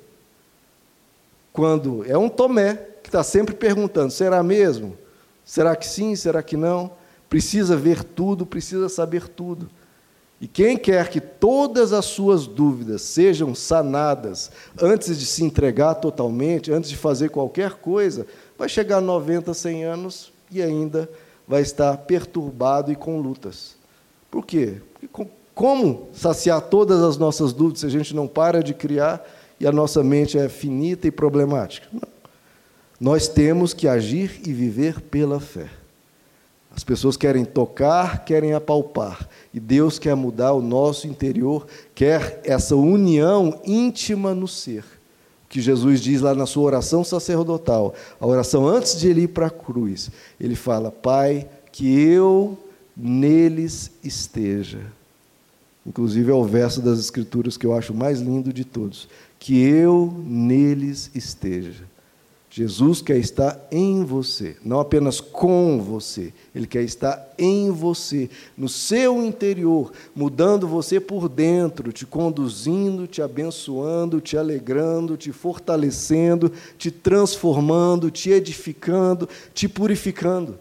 quando 1.52 2.04
é 2.08 2.16
um 2.16 2.28
Tomé 2.28 2.74
que 3.02 3.08
está 3.08 3.22
sempre 3.22 3.54
perguntando: 3.54 4.10
será 4.10 4.42
mesmo? 4.42 4.96
Será 5.44 5.74
que 5.74 5.86
sim? 5.86 6.14
Será 6.14 6.42
que 6.42 6.56
não? 6.56 6.92
Precisa 7.28 7.76
ver 7.76 8.02
tudo, 8.02 8.46
precisa 8.46 8.88
saber 8.88 9.28
tudo. 9.28 9.68
E 10.40 10.48
quem 10.48 10.76
quer 10.76 11.10
que 11.10 11.20
todas 11.20 11.92
as 11.92 12.06
suas 12.06 12.46
dúvidas 12.46 13.02
sejam 13.02 13.54
sanadas 13.54 14.50
antes 14.80 15.18
de 15.18 15.26
se 15.26 15.44
entregar 15.44 15.96
totalmente, 15.96 16.72
antes 16.72 16.88
de 16.88 16.96
fazer 16.96 17.28
qualquer 17.28 17.74
coisa, 17.74 18.26
vai 18.56 18.68
chegar 18.68 18.98
a 18.98 19.02
90, 19.02 19.52
100 19.52 19.84
anos 19.84 20.32
e 20.50 20.62
ainda 20.62 21.08
vai 21.46 21.62
estar 21.62 21.96
perturbado 21.98 22.92
e 22.92 22.96
com 22.96 23.20
lutas. 23.20 23.76
Por 24.30 24.44
quê? 24.46 24.76
Porque 24.92 25.30
como 25.54 26.08
saciar 26.12 26.60
todas 26.62 27.02
as 27.02 27.16
nossas 27.16 27.52
dúvidas 27.52 27.80
se 27.80 27.86
a 27.86 27.90
gente 27.90 28.14
não 28.14 28.26
para 28.26 28.62
de 28.62 28.72
criar 28.72 29.22
e 29.58 29.66
a 29.66 29.72
nossa 29.72 30.02
mente 30.02 30.38
é 30.38 30.48
finita 30.48 31.06
e 31.06 31.10
problemática. 31.10 31.86
Não. 31.92 32.08
Nós 33.00 33.28
temos 33.28 33.72
que 33.72 33.88
agir 33.88 34.40
e 34.46 34.52
viver 34.52 35.00
pela 35.00 35.40
fé. 35.40 35.68
As 36.74 36.84
pessoas 36.84 37.16
querem 37.16 37.44
tocar, 37.44 38.24
querem 38.24 38.52
apalpar, 38.52 39.28
e 39.52 39.58
Deus 39.58 39.98
quer 39.98 40.14
mudar 40.14 40.52
o 40.52 40.62
nosso 40.62 41.06
interior, 41.08 41.66
quer 41.94 42.40
essa 42.44 42.76
união 42.76 43.60
íntima 43.64 44.34
no 44.34 44.46
ser. 44.46 44.84
Que 45.50 45.60
Jesus 45.60 46.00
diz 46.00 46.22
lá 46.22 46.34
na 46.34 46.46
sua 46.46 46.62
oração 46.62 47.04
sacerdotal, 47.04 47.94
a 48.18 48.26
oração 48.26 48.66
antes 48.66 48.98
de 48.98 49.08
ele 49.08 49.22
ir 49.22 49.28
para 49.28 49.48
a 49.48 49.50
cruz, 49.50 50.10
ele 50.40 50.54
fala: 50.54 50.90
Pai, 50.90 51.46
que 51.70 52.00
eu 52.00 52.56
neles 52.96 53.90
esteja. 54.02 54.80
Inclusive 55.84 56.30
é 56.30 56.34
o 56.34 56.44
verso 56.44 56.80
das 56.80 56.98
Escrituras 56.98 57.58
que 57.58 57.66
eu 57.66 57.74
acho 57.74 57.92
mais 57.92 58.20
lindo 58.20 58.52
de 58.52 58.64
todos 58.64 59.08
que 59.40 59.58
eu 59.58 60.12
neles 60.26 61.10
esteja. 61.14 61.89
Jesus 62.52 63.00
quer 63.00 63.16
estar 63.16 63.64
em 63.70 64.02
você, 64.02 64.56
não 64.64 64.80
apenas 64.80 65.20
com 65.20 65.80
você, 65.80 66.32
ele 66.52 66.66
quer 66.66 66.82
estar 66.82 67.32
em 67.38 67.70
você, 67.70 68.28
no 68.58 68.68
seu 68.68 69.24
interior, 69.24 69.92
mudando 70.12 70.66
você 70.66 70.98
por 70.98 71.28
dentro, 71.28 71.92
te 71.92 72.04
conduzindo, 72.04 73.06
te 73.06 73.22
abençoando, 73.22 74.20
te 74.20 74.36
alegrando, 74.36 75.16
te 75.16 75.30
fortalecendo, 75.30 76.50
te 76.76 76.90
transformando, 76.90 78.10
te 78.10 78.30
edificando, 78.30 79.28
te 79.54 79.68
purificando. 79.68 80.58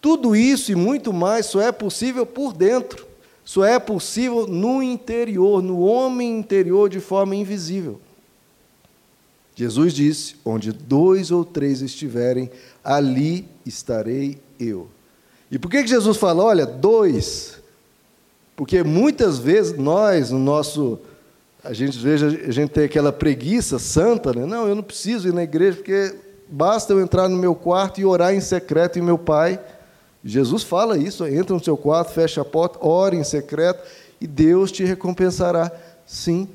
Tudo 0.00 0.34
isso 0.34 0.72
e 0.72 0.74
muito 0.74 1.12
mais 1.12 1.44
só 1.44 1.60
é 1.60 1.70
possível 1.70 2.24
por 2.24 2.54
dentro. 2.54 3.06
Só 3.44 3.64
é 3.64 3.78
possível 3.78 4.46
no 4.46 4.82
interior, 4.82 5.62
no 5.62 5.80
homem 5.80 6.38
interior, 6.38 6.88
de 6.88 7.00
forma 7.00 7.34
invisível. 7.34 8.00
Jesus 9.64 9.92
disse: 9.92 10.36
Onde 10.44 10.72
dois 10.72 11.30
ou 11.30 11.44
três 11.44 11.82
estiverem, 11.82 12.50
ali 12.82 13.46
estarei 13.66 14.38
eu. 14.58 14.88
E 15.50 15.58
por 15.58 15.70
que 15.70 15.86
Jesus 15.86 16.16
fala, 16.16 16.42
olha, 16.42 16.64
dois? 16.64 17.58
Porque 18.56 18.82
muitas 18.82 19.38
vezes 19.38 19.76
nós, 19.76 20.30
no 20.30 20.38
nosso. 20.38 20.98
A 21.62 21.74
gente 21.74 21.98
veja, 21.98 22.26
a 22.26 22.50
gente 22.50 22.70
tem 22.70 22.84
aquela 22.84 23.12
preguiça 23.12 23.78
santa, 23.78 24.32
né? 24.32 24.46
Não, 24.46 24.66
eu 24.66 24.74
não 24.74 24.82
preciso 24.82 25.28
ir 25.28 25.34
na 25.34 25.42
igreja, 25.42 25.76
porque 25.76 26.14
basta 26.48 26.94
eu 26.94 27.00
entrar 27.00 27.28
no 27.28 27.36
meu 27.36 27.54
quarto 27.54 28.00
e 28.00 28.04
orar 28.04 28.34
em 28.34 28.40
secreto 28.40 28.98
em 28.98 29.02
meu 29.02 29.18
pai 29.18 29.60
Jesus 30.24 30.62
fala 30.62 30.98
isso, 30.98 31.26
entra 31.26 31.54
no 31.54 31.64
seu 31.64 31.76
quarto, 31.76 32.12
fecha 32.12 32.42
a 32.42 32.44
porta, 32.44 32.78
ore 32.84 33.16
em 33.16 33.24
secreto 33.24 33.82
e 34.20 34.26
Deus 34.26 34.70
te 34.70 34.84
recompensará. 34.84 35.72
Sim, 36.06 36.46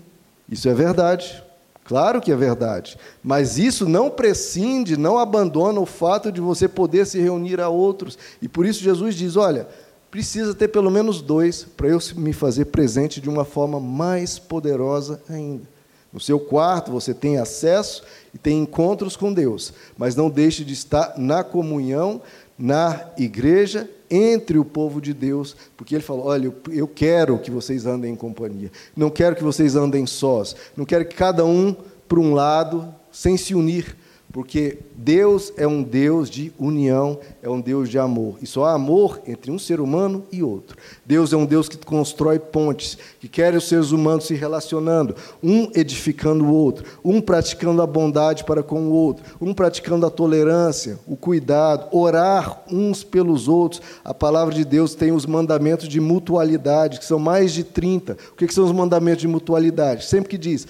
isso 0.48 0.70
é 0.70 0.74
verdade. 0.74 1.44
Claro 1.86 2.20
que 2.20 2.32
é 2.32 2.36
verdade. 2.36 2.98
Mas 3.24 3.60
isso 3.60 3.88
não 3.88 4.10
prescinde, 4.10 4.98
não 4.98 5.20
abandona 5.20 5.80
o 5.80 5.86
fato 5.86 6.32
de 6.32 6.42
você 6.42 6.68
poder 6.68 7.06
se 7.06 7.20
reunir 7.20 7.62
a 7.62 7.70
outros. 7.70 8.18
E 8.42 8.48
por 8.48 8.66
isso 8.66 8.84
Jesus 8.84 9.14
diz: 9.14 9.36
olha, 9.36 9.68
precisa 10.10 10.56
ter 10.56 10.68
pelo 10.68 10.90
menos 10.90 11.22
dois 11.22 11.64
para 11.64 11.88
eu 11.88 12.00
me 12.16 12.34
fazer 12.34 12.66
presente 12.66 13.22
de 13.22 13.30
uma 13.30 13.46
forma 13.46 13.80
mais 13.80 14.40
poderosa 14.40 15.22
ainda. 15.30 15.76
No 16.12 16.20
seu 16.20 16.40
quarto 16.40 16.92
você 16.92 17.14
tem 17.14 17.38
acesso 17.38 18.02
e 18.34 18.38
tem 18.38 18.60
encontros 18.60 19.16
com 19.16 19.32
Deus, 19.32 19.74
mas 19.98 20.16
não 20.16 20.30
deixe 20.30 20.64
de 20.64 20.74
estar 20.74 21.14
na 21.18 21.44
comunhão 21.44 22.22
na 22.58 23.10
igreja, 23.18 23.90
entre 24.10 24.58
o 24.58 24.66
povo 24.66 25.02
de 25.02 25.14
Deus, 25.14 25.56
porque 25.76 25.96
ele 25.96 26.04
falou: 26.04 26.26
olha, 26.26 26.54
eu 26.72 26.88
quero 26.88 27.40
que 27.40 27.52
vocês 27.52 27.86
andem 27.86 28.14
em 28.14 28.16
companhia, 28.16 28.72
não 28.96 29.10
quero 29.10 29.36
que 29.36 29.44
vocês 29.44 29.76
andem 29.76 30.06
sós, 30.06 30.56
não 30.76 30.86
quero 30.86 31.06
que 31.06 31.16
cada 31.16 31.46
um 31.46 31.76
para 32.08 32.20
um 32.20 32.34
lado 32.34 32.94
sem 33.12 33.38
se 33.38 33.56
unir, 33.56 33.96
porque 34.36 34.80
Deus 34.98 35.54
é 35.56 35.66
um 35.66 35.82
Deus 35.82 36.30
de 36.30 36.52
união, 36.60 37.18
é 37.42 37.50
um 37.50 37.62
Deus 37.62 37.88
de 37.88 37.98
amor. 37.98 38.36
E 38.42 38.46
só 38.46 38.66
há 38.66 38.74
amor 38.74 39.22
entre 39.26 39.50
um 39.50 39.58
ser 39.58 39.80
humano 39.80 40.26
e 40.30 40.44
outro. 40.44 40.76
Deus 41.06 41.32
é 41.32 41.38
um 41.38 41.46
Deus 41.46 41.70
que 41.70 41.78
constrói 41.78 42.38
pontes, 42.38 42.98
que 43.18 43.30
quer 43.30 43.56
os 43.56 43.66
seres 43.66 43.92
humanos 43.92 44.26
se 44.26 44.34
relacionando, 44.34 45.16
um 45.42 45.72
edificando 45.74 46.44
o 46.44 46.54
outro, 46.54 47.00
um 47.02 47.22
praticando 47.22 47.82
a 47.82 47.88
bondade 47.88 48.44
para 48.44 48.62
com 48.62 48.90
o 48.90 48.92
outro, 48.92 49.24
um 49.40 49.54
praticando 49.54 50.06
a 50.06 50.10
tolerância, 50.10 51.00
o 51.08 51.16
cuidado, 51.16 51.88
orar 51.96 52.62
uns 52.70 53.06
pelos 53.06 53.48
outros. 53.48 53.82
A 54.04 54.14
palavra 54.14 54.54
de 54.54 54.66
Deus 54.66 54.96
tem 54.96 55.14
os 55.14 55.26
mandamentos 55.26 55.88
de 55.88 56.02
mutualidade, 56.02 57.00
que 57.00 57.06
são 57.06 57.20
mais 57.20 57.54
de 57.54 57.64
30. 57.64 58.18
O 58.34 58.36
que 58.36 58.54
são 58.54 58.66
os 58.66 58.74
mandamentos 58.74 59.22
de 59.22 59.30
mutualidade? 59.30 60.06
Sempre 60.06 60.32
que 60.32 60.38
diz 60.38 60.68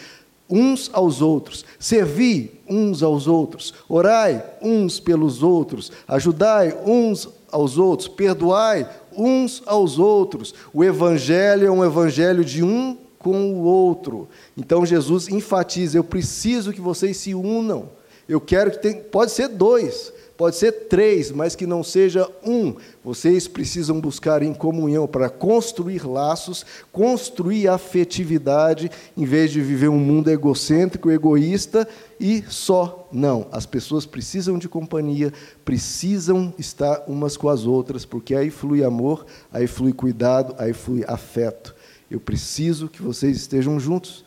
uns 0.49 0.89
aos 0.93 1.21
outros, 1.21 1.65
servi 1.79 2.59
uns 2.69 3.01
aos 3.01 3.27
outros, 3.27 3.73
orai 3.89 4.43
uns 4.61 4.99
pelos 4.99 5.41
outros, 5.41 5.91
ajudai 6.07 6.77
uns 6.85 7.27
aos 7.51 7.77
outros, 7.77 8.07
perdoai 8.07 8.87
uns 9.15 9.63
aos 9.65 9.97
outros. 9.97 10.53
O 10.73 10.83
evangelho 10.83 11.67
é 11.67 11.71
um 11.71 11.83
evangelho 11.83 12.43
de 12.43 12.63
um 12.63 12.97
com 13.17 13.53
o 13.53 13.63
outro. 13.63 14.27
Então 14.55 14.85
Jesus 14.85 15.27
enfatiza: 15.27 15.97
eu 15.97 16.03
preciso 16.03 16.71
que 16.71 16.81
vocês 16.81 17.17
se 17.17 17.33
unam. 17.33 17.89
Eu 18.27 18.41
quero 18.41 18.71
que 18.71 18.79
tenha, 18.79 19.01
pode 19.03 19.31
ser 19.31 19.47
dois, 19.47 20.11
pode 20.37 20.55
ser 20.57 20.71
três, 20.87 21.31
mas 21.31 21.55
que 21.55 21.65
não 21.65 21.83
seja 21.83 22.29
um. 22.43 22.75
Vocês 23.03 23.47
precisam 23.47 23.99
buscar 23.99 24.43
em 24.43 24.53
comunhão 24.53 25.07
para 25.07 25.29
construir 25.29 26.05
laços, 26.05 26.65
construir 26.91 27.67
afetividade, 27.67 28.91
em 29.15 29.25
vez 29.25 29.51
de 29.51 29.61
viver 29.61 29.89
um 29.89 29.99
mundo 29.99 30.29
egocêntrico, 30.29 31.11
egoísta 31.11 31.87
e 32.19 32.43
só. 32.49 33.07
Não, 33.11 33.47
as 33.51 33.65
pessoas 33.65 34.05
precisam 34.05 34.57
de 34.57 34.67
companhia, 34.67 35.31
precisam 35.63 36.53
estar 36.57 37.03
umas 37.07 37.37
com 37.37 37.49
as 37.49 37.65
outras, 37.65 38.05
porque 38.05 38.35
aí 38.35 38.49
flui 38.49 38.83
amor, 38.83 39.25
aí 39.51 39.67
flui 39.67 39.93
cuidado, 39.93 40.55
aí 40.57 40.73
flui 40.73 41.03
afeto. 41.07 41.75
Eu 42.09 42.19
preciso 42.19 42.89
que 42.89 43.01
vocês 43.01 43.37
estejam 43.37 43.79
juntos. 43.79 44.23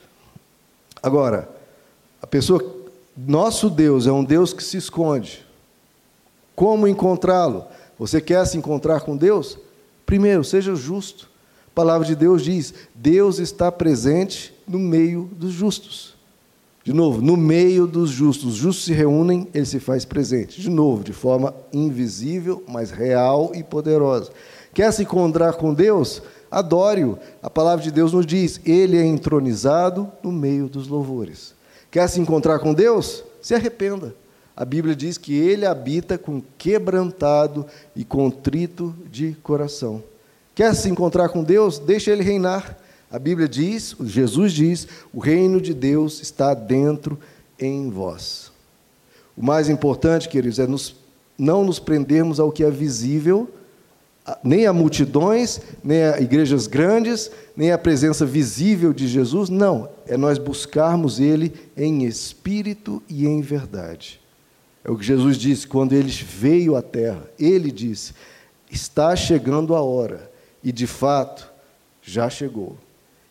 Agora, 1.02 1.48
a 2.20 2.26
pessoa, 2.26 2.64
nosso 3.16 3.70
Deus 3.70 4.06
é 4.06 4.12
um 4.12 4.24
Deus 4.24 4.52
que 4.52 4.62
se 4.62 4.76
esconde. 4.76 5.47
Como 6.58 6.88
encontrá-lo? 6.88 7.66
Você 7.96 8.20
quer 8.20 8.44
se 8.44 8.58
encontrar 8.58 9.02
com 9.02 9.16
Deus? 9.16 9.56
Primeiro, 10.04 10.42
seja 10.42 10.74
justo. 10.74 11.30
A 11.68 11.70
palavra 11.72 12.04
de 12.04 12.16
Deus 12.16 12.42
diz: 12.42 12.74
Deus 12.92 13.38
está 13.38 13.70
presente 13.70 14.52
no 14.66 14.76
meio 14.76 15.30
dos 15.36 15.52
justos. 15.52 16.16
De 16.82 16.92
novo, 16.92 17.22
no 17.22 17.36
meio 17.36 17.86
dos 17.86 18.10
justos. 18.10 18.54
Os 18.54 18.54
justos 18.56 18.86
se 18.86 18.92
reúnem, 18.92 19.46
ele 19.54 19.66
se 19.66 19.78
faz 19.78 20.04
presente. 20.04 20.60
De 20.60 20.68
novo, 20.68 21.04
de 21.04 21.12
forma 21.12 21.54
invisível, 21.72 22.64
mas 22.66 22.90
real 22.90 23.52
e 23.54 23.62
poderosa. 23.62 24.32
Quer 24.74 24.92
se 24.92 25.02
encontrar 25.02 25.52
com 25.52 25.72
Deus? 25.72 26.20
Adore-o. 26.50 27.20
A 27.40 27.48
palavra 27.48 27.84
de 27.84 27.92
Deus 27.92 28.12
nos 28.12 28.26
diz: 28.26 28.60
Ele 28.64 28.98
é 28.98 29.06
entronizado 29.06 30.10
no 30.24 30.32
meio 30.32 30.68
dos 30.68 30.88
louvores. 30.88 31.54
Quer 31.88 32.08
se 32.08 32.20
encontrar 32.20 32.58
com 32.58 32.74
Deus? 32.74 33.22
Se 33.40 33.54
arrependa 33.54 34.12
a 34.58 34.64
Bíblia 34.64 34.96
diz 34.96 35.16
que 35.16 35.36
ele 35.36 35.64
habita 35.64 36.18
com 36.18 36.42
quebrantado 36.58 37.64
e 37.94 38.04
contrito 38.04 38.92
de 39.08 39.36
coração. 39.40 40.02
Quer 40.52 40.74
se 40.74 40.88
encontrar 40.88 41.28
com 41.28 41.44
Deus? 41.44 41.78
Deixa 41.78 42.10
ele 42.10 42.24
reinar. 42.24 42.76
A 43.08 43.20
Bíblia 43.20 43.48
diz, 43.48 43.94
Jesus 44.02 44.52
diz, 44.52 44.88
o 45.14 45.20
reino 45.20 45.60
de 45.60 45.72
Deus 45.72 46.20
está 46.20 46.54
dentro 46.54 47.16
em 47.56 47.88
vós. 47.88 48.50
O 49.36 49.46
mais 49.46 49.68
importante, 49.68 50.28
queridos, 50.28 50.58
é 50.58 50.66
nos, 50.66 50.96
não 51.38 51.62
nos 51.62 51.78
prendermos 51.78 52.40
ao 52.40 52.50
que 52.50 52.64
é 52.64 52.70
visível, 52.70 53.48
nem 54.42 54.66
a 54.66 54.72
multidões, 54.72 55.60
nem 55.84 56.02
a 56.02 56.20
igrejas 56.20 56.66
grandes, 56.66 57.30
nem 57.56 57.70
a 57.70 57.78
presença 57.78 58.26
visível 58.26 58.92
de 58.92 59.06
Jesus, 59.06 59.48
não, 59.48 59.88
é 60.04 60.16
nós 60.16 60.36
buscarmos 60.36 61.20
Ele 61.20 61.52
em 61.76 62.02
espírito 62.06 63.00
e 63.08 63.24
em 63.24 63.40
verdade. 63.40 64.17
É 64.88 64.90
o 64.90 64.96
que 64.96 65.04
Jesus 65.04 65.36
disse 65.36 65.66
quando 65.66 65.92
ele 65.92 66.10
veio 66.10 66.74
à 66.74 66.80
terra. 66.80 67.28
Ele 67.38 67.70
disse: 67.70 68.14
Está 68.70 69.14
chegando 69.14 69.76
a 69.76 69.82
hora, 69.82 70.30
e 70.64 70.72
de 70.72 70.86
fato 70.86 71.46
já 72.00 72.30
chegou, 72.30 72.74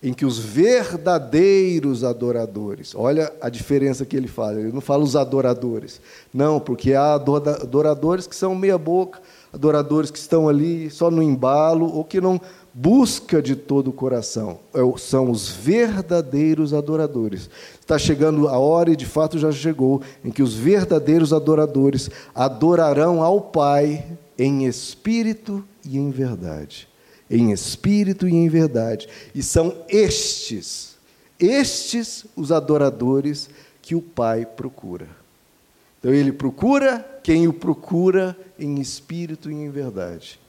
em 0.04 0.14
que 0.14 0.24
os 0.24 0.38
verdadeiros 0.38 2.04
adoradores, 2.04 2.94
olha 2.94 3.34
a 3.42 3.50
diferença 3.50 4.06
que 4.06 4.16
ele 4.16 4.28
fala, 4.28 4.60
ele 4.60 4.72
não 4.72 4.82
fala 4.82 5.04
os 5.04 5.16
adoradores, 5.16 6.00
não, 6.32 6.60
porque 6.60 6.94
há 6.94 7.16
adoradores 7.16 8.28
que 8.28 8.36
são 8.36 8.54
meia-boca, 8.54 9.20
adoradores 9.52 10.12
que 10.12 10.20
estão 10.20 10.48
ali 10.48 10.92
só 10.92 11.10
no 11.10 11.24
embalo, 11.24 11.92
ou 11.92 12.04
que 12.04 12.22
não 12.22 12.40
busca 12.80 13.42
de 13.42 13.56
todo 13.56 13.88
o 13.88 13.94
coração. 13.94 14.60
É 14.72 15.00
são 15.00 15.32
os 15.32 15.50
verdadeiros 15.50 16.76
adoradores. 16.76 17.50
Está 17.80 17.98
chegando 17.98 18.48
a 18.48 18.60
hora, 18.60 18.92
e 18.92 18.96
de 18.96 19.06
fato 19.06 19.40
já 19.40 19.52
chegou, 19.52 20.04
em 20.24 20.30
que 20.30 20.44
os 20.44 20.54
verdadeiros 20.54 21.34
adoradores 21.34 22.08
adorarão 22.36 23.24
ao 23.24 23.42
Pai 23.42 24.06
em 24.38 24.68
espírito 24.68 25.66
e 25.84 25.98
em 25.98 26.12
verdade. 26.12 26.88
Em 27.28 27.52
espírito 27.52 28.28
e 28.28 28.36
em 28.36 28.48
verdade. 28.48 29.10
E 29.34 29.42
são 29.42 29.76
estes, 29.90 30.98
estes 31.40 32.26
os 32.36 32.52
adoradores 32.52 33.50
que 33.82 33.96
o 33.96 34.02
Pai 34.02 34.46
procura. 34.46 35.08
Então 35.98 36.14
ele 36.14 36.32
procura 36.32 37.04
quem 37.24 37.48
o 37.48 37.54
procura 37.54 38.38
em 38.60 38.80
espírito 38.80 39.50
e 39.50 39.56
em 39.56 39.72
verdade. 39.72 40.40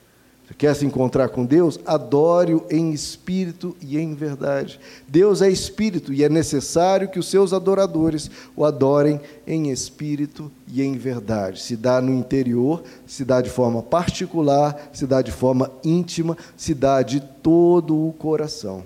Você 0.49 0.55
quer 0.55 0.75
se 0.75 0.87
encontrar 0.87 1.29
com 1.29 1.45
Deus? 1.45 1.79
Adore-o 1.85 2.65
em 2.71 2.91
espírito 2.93 3.77
e 3.83 3.99
em 3.99 4.15
verdade. 4.15 4.81
Deus 5.07 5.43
é 5.43 5.51
espírito 5.51 6.11
e 6.11 6.25
é 6.25 6.29
necessário 6.29 7.11
que 7.11 7.19
os 7.19 7.29
seus 7.29 7.53
adoradores 7.53 8.31
o 8.57 8.65
adorem 8.65 9.21
em 9.47 9.71
espírito 9.71 10.51
e 10.67 10.83
em 10.83 10.97
verdade. 10.97 11.61
Se 11.61 11.77
dá 11.77 12.01
no 12.01 12.15
interior, 12.15 12.83
se 13.07 13.27
dá 13.27 13.43
de 13.43 13.51
forma 13.51 13.83
particular, 13.83 14.89
se 14.91 15.07
dá 15.07 15.21
de 15.21 15.31
forma 15.31 15.71
íntima, 15.85 16.35
se 16.57 16.73
dá 16.73 17.03
de 17.03 17.21
todo 17.21 18.09
o 18.09 18.15
coração. 18.15 18.85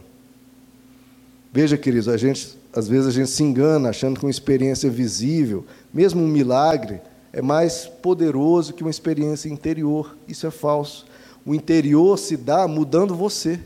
Veja, 1.53 1.79
queridos, 1.79 2.09
a 2.09 2.17
gente, 2.17 2.59
às 2.75 2.89
vezes 2.89 3.07
a 3.07 3.13
gente 3.13 3.31
se 3.31 3.43
engana 3.45 3.91
achando 3.91 4.19
que 4.19 4.27
uma 4.27 4.33
experiência 4.33 4.91
visível, 4.91 5.65
mesmo 5.95 6.25
um 6.25 6.27
milagre, 6.27 7.01
é 7.33 7.41
mais 7.41 7.87
poderoso 7.87 8.73
que 8.73 8.83
uma 8.83 8.91
experiência 8.91 9.49
interior. 9.49 10.17
Isso 10.27 10.45
é 10.45 10.51
falso. 10.51 11.12
O 11.45 11.55
interior 11.55 12.19
se 12.19 12.37
dá 12.37 12.67
mudando 12.69 13.15
você. 13.15 13.59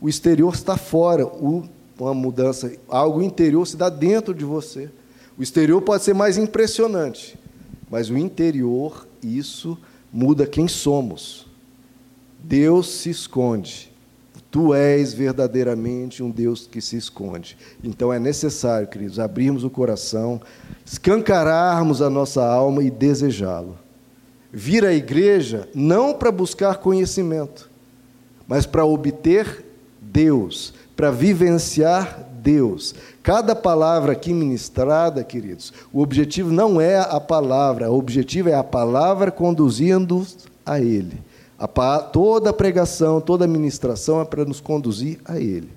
O 0.00 0.08
exterior 0.08 0.54
está 0.54 0.76
fora. 0.76 1.26
O, 1.26 1.64
uma 1.98 2.12
mudança, 2.12 2.72
algo 2.88 3.22
interior 3.22 3.66
se 3.66 3.76
dá 3.76 3.88
dentro 3.88 4.34
de 4.34 4.44
você. 4.44 4.90
O 5.38 5.42
exterior 5.42 5.80
pode 5.80 6.02
ser 6.02 6.14
mais 6.14 6.36
impressionante, 6.36 7.38
mas 7.90 8.10
o 8.10 8.18
interior, 8.18 9.06
isso 9.22 9.78
muda 10.12 10.46
quem 10.46 10.68
somos. 10.68 11.46
Deus 12.42 12.88
se 12.88 13.10
esconde. 13.10 13.90
Tu 14.50 14.74
és 14.74 15.14
verdadeiramente 15.14 16.22
um 16.22 16.30
Deus 16.30 16.66
que 16.66 16.80
se 16.80 16.96
esconde. 16.96 17.56
Então 17.82 18.12
é 18.12 18.18
necessário, 18.18 18.86
queridos, 18.86 19.18
abrirmos 19.18 19.64
o 19.64 19.70
coração, 19.70 20.40
escancararmos 20.84 22.02
a 22.02 22.10
nossa 22.10 22.44
alma 22.44 22.82
e 22.82 22.90
desejá-lo 22.90 23.78
vir 24.52 24.84
à 24.84 24.92
igreja 24.92 25.68
não 25.74 26.12
para 26.12 26.30
buscar 26.30 26.76
conhecimento, 26.76 27.70
mas 28.46 28.66
para 28.66 28.84
obter 28.84 29.64
Deus, 30.00 30.74
para 30.94 31.10
vivenciar 31.10 32.28
Deus. 32.42 32.94
Cada 33.22 33.56
palavra 33.56 34.12
aqui 34.12 34.34
ministrada, 34.34 35.24
queridos, 35.24 35.72
o 35.92 36.02
objetivo 36.02 36.52
não 36.52 36.80
é 36.80 36.98
a 36.98 37.18
palavra, 37.18 37.90
o 37.90 37.96
objetivo 37.96 38.50
é 38.50 38.54
a 38.54 38.64
palavra 38.64 39.30
conduzindo 39.30 40.26
a 40.66 40.80
Ele. 40.80 41.18
A, 41.58 41.98
toda 41.98 42.50
a 42.50 42.52
pregação, 42.52 43.20
toda 43.20 43.44
a 43.44 43.48
ministração 43.48 44.20
é 44.20 44.24
para 44.24 44.44
nos 44.44 44.60
conduzir 44.60 45.20
a 45.24 45.38
Ele. 45.38 45.70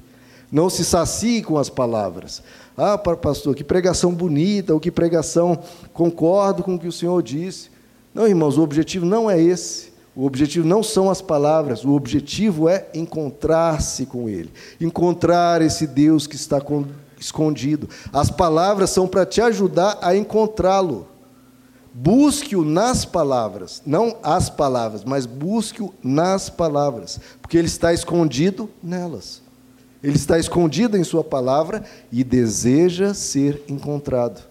Não 0.52 0.70
se 0.70 0.84
sacie 0.84 1.44
com 1.44 1.58
as 1.58 1.70
palavras. 1.70 2.42
Ah, 2.76 2.98
pastor, 2.98 3.56
que 3.56 3.64
pregação 3.64 4.12
bonita, 4.12 4.74
ou 4.74 4.80
que 4.80 4.92
pregação, 4.92 5.60
concordo 5.94 6.64
com 6.64 6.76
o 6.76 6.80
que 6.80 6.88
o 6.88 6.92
Senhor 6.92 7.22
disse. 7.22 7.75
Não, 8.16 8.26
irmãos, 8.26 8.58
o 8.58 8.64
objetivo 8.64 9.06
não 9.06 9.30
é 9.30 9.40
esse. 9.40 9.94
O 10.16 10.26
objetivo 10.26 10.66
não 10.66 10.82
são 10.82 11.10
as 11.10 11.22
palavras, 11.22 11.84
o 11.84 11.92
objetivo 11.92 12.70
é 12.70 12.88
encontrar-se 12.94 14.06
com 14.06 14.30
Ele, 14.30 14.50
encontrar 14.80 15.62
esse 15.62 15.86
Deus 15.86 16.26
que 16.26 16.38
está 16.38 16.62
escondido. 17.20 17.90
As 18.14 18.32
palavras 18.32 18.92
são 18.92 19.10
para 19.10 19.26
te 19.26 19.42
ajudar 19.42 20.00
a 20.02 20.16
encontrá-lo. 20.16 21.10
Busque-o 21.94 22.64
nas 22.64 23.04
palavras, 23.04 23.82
não 23.86 24.18
as 24.24 24.50
palavras, 24.50 25.04
mas 25.04 25.26
busque-o 25.26 25.94
nas 26.02 26.50
palavras, 26.50 27.20
porque 27.42 27.58
ele 27.58 27.68
está 27.68 27.94
escondido 27.94 28.70
nelas. 28.82 29.42
Ele 30.02 30.16
está 30.16 30.40
escondido 30.40 30.98
em 30.98 31.04
Sua 31.04 31.24
palavra 31.26 31.84
e 32.10 32.24
deseja 32.24 33.14
ser 33.14 33.64
encontrado. 33.68 34.42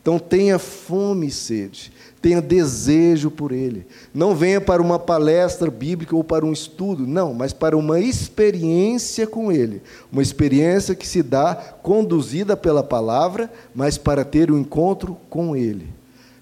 Então 0.00 0.18
tenha 0.18 0.58
fome 0.58 1.26
e 1.26 1.30
sede, 1.32 1.92
tenha 2.20 2.40
desejo 2.40 3.30
por 3.30 3.52
Ele. 3.52 3.86
Não 4.12 4.34
venha 4.34 4.60
para 4.60 4.82
uma 4.82 4.98
palestra 4.98 5.70
bíblica 5.70 6.16
ou 6.16 6.24
para 6.24 6.44
um 6.44 6.52
estudo, 6.52 7.06
não, 7.06 7.32
mas 7.32 7.52
para 7.52 7.76
uma 7.76 8.00
experiência 8.00 9.26
com 9.26 9.52
Ele. 9.52 9.82
Uma 10.10 10.22
experiência 10.22 10.94
que 10.94 11.06
se 11.06 11.22
dá 11.22 11.54
conduzida 11.82 12.56
pela 12.56 12.82
palavra, 12.82 13.50
mas 13.74 13.98
para 13.98 14.24
ter 14.24 14.50
o 14.50 14.54
um 14.54 14.58
encontro 14.58 15.16
com 15.28 15.56
Ele. 15.56 15.88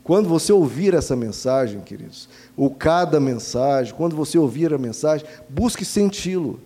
Quando 0.05 0.29
você 0.29 0.53
ouvir 0.53 0.93
essa 0.93 1.17
mensagem, 1.17 1.81
queridos, 1.81 2.29
ou 2.55 2.71
cada 2.71 3.19
mensagem, 3.19 3.95
quando 3.95 4.15
você 4.15 4.37
ouvir 4.39 4.73
a 4.75 4.79
mensagem, 4.79 5.27
busque 5.49 5.85
senti-lo. 5.85 6.61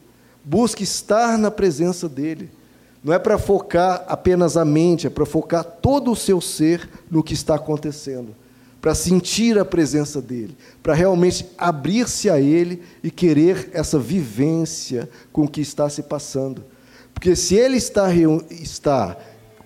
Busque 0.45 0.83
estar 0.83 1.39
na 1.39 1.51
presença 1.51 2.09
dele. 2.09 2.51
Não 3.03 3.15
é 3.15 3.19
para 3.19 3.39
focar 3.39 4.05
apenas 4.09 4.57
a 4.57 4.65
mente, 4.65 5.07
é 5.07 5.11
para 5.11 5.25
focar 5.25 5.63
todo 5.63 6.11
o 6.11 6.17
seu 6.17 6.41
ser 6.41 6.89
no 7.11 7.23
que 7.23 7.33
está 7.33 7.55
acontecendo, 7.55 8.35
para 8.81 8.95
sentir 8.95 9.59
a 9.59 9.65
presença 9.65 10.23
dele, 10.23 10.57
para 10.83 10.95
realmente 10.95 11.47
abrir-se 11.59 12.31
a 12.31 12.41
ele 12.41 12.83
e 13.03 13.11
querer 13.11 13.71
essa 13.73 13.99
vivência 13.99 15.09
com 15.33 15.45
o 15.45 15.49
que 15.49 15.61
está 15.61 15.89
se 15.89 16.03
passando. 16.03 16.65
Porque 17.13 17.35
se 17.35 17.57
ele 17.57 17.77
está, 17.77 18.09
está 18.51 19.17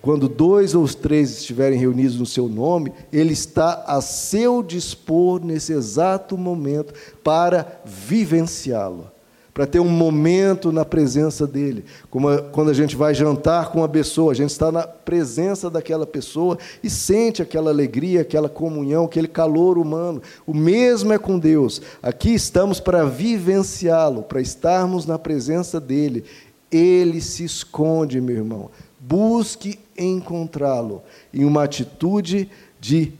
quando 0.01 0.29
dois 0.29 0.75
ou 0.75 0.89
três 0.89 1.31
estiverem 1.31 1.79
reunidos 1.79 2.19
no 2.19 2.27
seu 2.27 2.49
nome, 2.49 2.93
ele 3.13 3.33
está 3.33 3.85
a 3.87 4.01
seu 4.01 4.63
dispor 4.63 5.45
nesse 5.45 5.73
exato 5.73 6.37
momento 6.39 6.95
para 7.23 7.81
vivenciá-lo 7.85 9.11
para 9.55 9.67
ter 9.67 9.81
um 9.81 9.89
momento 9.89 10.73
na 10.73 10.85
presença 10.85 11.47
dele. 11.47 11.85
Como 12.11 12.29
quando 12.45 12.71
a 12.71 12.75
gente 12.75 12.97
vai 12.97 13.15
jantar 13.15 13.71
com 13.71 13.79
uma 13.79 13.89
pessoa, 13.89 14.33
a 14.33 14.35
gente 14.35 14.51
está 14.51 14.73
na 14.73 14.87
presença 14.87 15.69
daquela 15.69 16.07
pessoa 16.07 16.59
e 16.83 16.89
sente 16.89 17.43
aquela 17.43 17.71
alegria, 17.71 18.23
aquela 18.23 18.49
comunhão, 18.49 19.05
aquele 19.05 19.29
calor 19.29 19.77
humano. 19.77 20.23
O 20.47 20.55
mesmo 20.55 21.13
é 21.13 21.19
com 21.19 21.39
Deus. 21.39 21.83
Aqui 22.03 22.33
estamos 22.33 22.81
para 22.81 23.05
vivenciá-lo, 23.05 24.23
para 24.23 24.41
estarmos 24.41 25.05
na 25.05 25.19
presença 25.19 25.79
dele. 25.79 26.25
Ele 26.71 27.21
se 27.21 27.45
esconde, 27.45 28.21
meu 28.21 28.37
irmão. 28.37 28.71
Busque 28.99 29.79
encontrá-lo 29.99 31.03
em 31.35 31.45
uma 31.45 31.65
atitude 31.65 32.49
de 32.81 33.13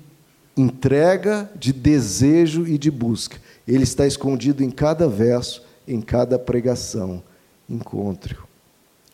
entrega, 0.57 1.51
de 1.55 1.75
desejo 1.75 2.67
e 2.67 2.79
de 2.79 2.91
busca. 2.91 3.37
Ele 3.69 3.85
está 3.85 4.07
escondido 4.07 4.65
em 4.65 4.71
cada 4.71 5.07
verso 5.07 5.63
em 5.87 6.01
cada 6.01 6.39
pregação. 6.39 7.23
Encontre-o. 7.69 8.43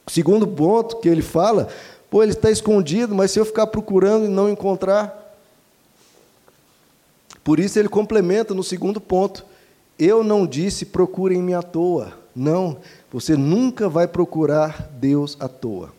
Segundo 0.07 0.47
ponto 0.47 0.97
que 0.97 1.09
ele 1.09 1.23
fala, 1.23 1.69
pô, 2.11 2.23
ele 2.23 2.33
está 2.33 2.51
escondido, 2.51 3.15
mas 3.15 3.31
se 3.31 3.39
eu 3.39 3.45
ficar 3.45 3.67
procurando 3.67 4.25
e 4.25 4.29
não 4.29 4.49
encontrar. 4.49 5.37
Por 7.45 7.59
isso 7.59 7.79
ele 7.79 7.89
complementa 7.89 8.55
no 8.55 8.63
segundo 8.63 9.01
ponto. 9.01 9.45
Eu 9.99 10.23
não 10.23 10.47
disse 10.47 10.85
procurem-me 10.85 11.55
à 11.55 11.63
toa. 11.63 12.13
Não, 12.35 12.79
você 13.13 13.37
nunca 13.37 13.89
vai 13.89 14.07
procurar 14.07 14.89
Deus 14.93 15.37
à 15.41 15.49
toa. 15.49 15.93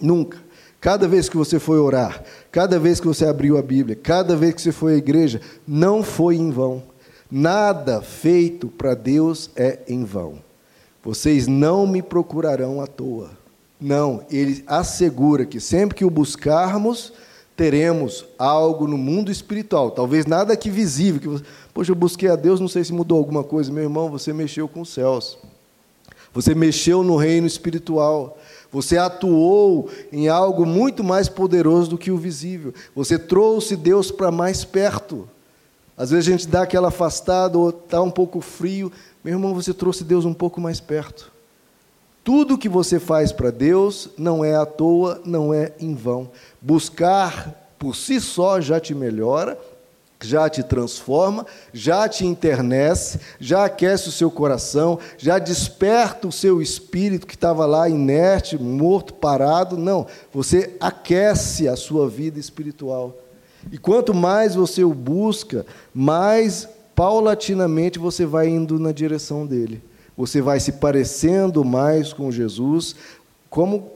Nunca. 0.00 0.38
Cada 0.80 1.08
vez 1.08 1.28
que 1.28 1.36
você 1.36 1.58
foi 1.58 1.78
orar, 1.78 2.22
cada 2.52 2.78
vez 2.78 3.00
que 3.00 3.06
você 3.06 3.24
abriu 3.24 3.56
a 3.56 3.62
Bíblia, 3.62 3.96
cada 3.96 4.36
vez 4.36 4.54
que 4.54 4.62
você 4.62 4.72
foi 4.72 4.94
à 4.94 4.96
igreja, 4.96 5.40
não 5.66 6.02
foi 6.02 6.36
em 6.36 6.50
vão. 6.50 6.82
Nada 7.30 8.00
feito 8.00 8.68
para 8.68 8.94
Deus 8.94 9.50
é 9.56 9.80
em 9.88 10.04
vão. 10.04 10.38
Vocês 11.02 11.46
não 11.46 11.86
me 11.86 12.02
procurarão 12.02 12.80
à 12.80 12.86
toa. 12.86 13.30
Não, 13.80 14.24
ele 14.30 14.64
assegura 14.66 15.44
que 15.44 15.60
sempre 15.60 15.96
que 15.96 16.04
o 16.04 16.10
buscarmos, 16.10 17.12
teremos 17.56 18.24
algo 18.38 18.86
no 18.86 18.96
mundo 18.98 19.30
espiritual. 19.30 19.90
Talvez 19.90 20.26
nada 20.26 20.52
aqui 20.52 20.70
visível. 20.70 21.20
Que 21.20 21.28
você, 21.28 21.44
Poxa, 21.72 21.90
eu 21.90 21.96
busquei 21.96 22.28
a 22.28 22.36
Deus, 22.36 22.60
não 22.60 22.68
sei 22.68 22.84
se 22.84 22.92
mudou 22.92 23.18
alguma 23.18 23.44
coisa. 23.44 23.72
Meu 23.72 23.82
irmão, 23.82 24.10
você 24.10 24.32
mexeu 24.32 24.68
com 24.68 24.80
os 24.82 24.90
céus. 24.90 25.38
Você 26.32 26.54
mexeu 26.54 27.02
no 27.02 27.16
reino 27.16 27.46
espiritual. 27.46 28.38
Você 28.70 28.98
atuou 28.98 29.88
em 30.12 30.28
algo 30.28 30.66
muito 30.66 31.02
mais 31.02 31.28
poderoso 31.28 31.90
do 31.90 31.98
que 31.98 32.10
o 32.10 32.18
visível. 32.18 32.74
Você 32.94 33.18
trouxe 33.18 33.74
Deus 33.76 34.10
para 34.10 34.30
mais 34.30 34.64
perto. 34.64 35.28
Às 35.96 36.10
vezes 36.10 36.28
a 36.28 36.30
gente 36.32 36.48
dá 36.48 36.62
aquela 36.62 36.88
afastada 36.88 37.56
ou 37.56 37.70
está 37.70 38.02
um 38.02 38.10
pouco 38.10 38.40
frio. 38.40 38.92
Meu 39.24 39.34
irmão, 39.34 39.54
você 39.54 39.72
trouxe 39.72 40.04
Deus 40.04 40.24
um 40.24 40.34
pouco 40.34 40.60
mais 40.60 40.78
perto. 40.78 41.32
Tudo 42.22 42.58
que 42.58 42.68
você 42.68 42.98
faz 42.98 43.32
para 43.32 43.50
Deus 43.50 44.10
não 44.18 44.44
é 44.44 44.54
à 44.54 44.66
toa, 44.66 45.20
não 45.24 45.54
é 45.54 45.72
em 45.78 45.94
vão. 45.94 46.30
Buscar 46.60 47.72
por 47.78 47.94
si 47.94 48.20
só 48.20 48.60
já 48.60 48.80
te 48.80 48.94
melhora, 48.94 49.58
já 50.20 50.48
te 50.50 50.62
transforma, 50.62 51.46
já 51.72 52.08
te 52.08 52.26
internece, 52.26 53.20
já 53.38 53.64
aquece 53.64 54.08
o 54.08 54.12
seu 54.12 54.30
coração, 54.30 54.98
já 55.16 55.38
desperta 55.38 56.26
o 56.26 56.32
seu 56.32 56.60
espírito 56.60 57.26
que 57.26 57.34
estava 57.34 57.64
lá 57.64 57.88
inerte, 57.88 58.60
morto, 58.60 59.14
parado. 59.14 59.76
Não, 59.76 60.06
você 60.32 60.74
aquece 60.80 61.68
a 61.68 61.76
sua 61.76 62.08
vida 62.08 62.38
espiritual. 62.38 63.14
E 63.70 63.78
quanto 63.78 64.14
mais 64.14 64.54
você 64.54 64.84
o 64.84 64.94
busca, 64.94 65.66
mais 65.92 66.68
paulatinamente 66.94 67.98
você 67.98 68.24
vai 68.24 68.48
indo 68.48 68.78
na 68.78 68.92
direção 68.92 69.46
dele. 69.46 69.82
Você 70.16 70.40
vai 70.40 70.58
se 70.60 70.72
parecendo 70.72 71.64
mais 71.64 72.12
com 72.12 72.30
Jesus, 72.30 72.96
como 73.50 73.90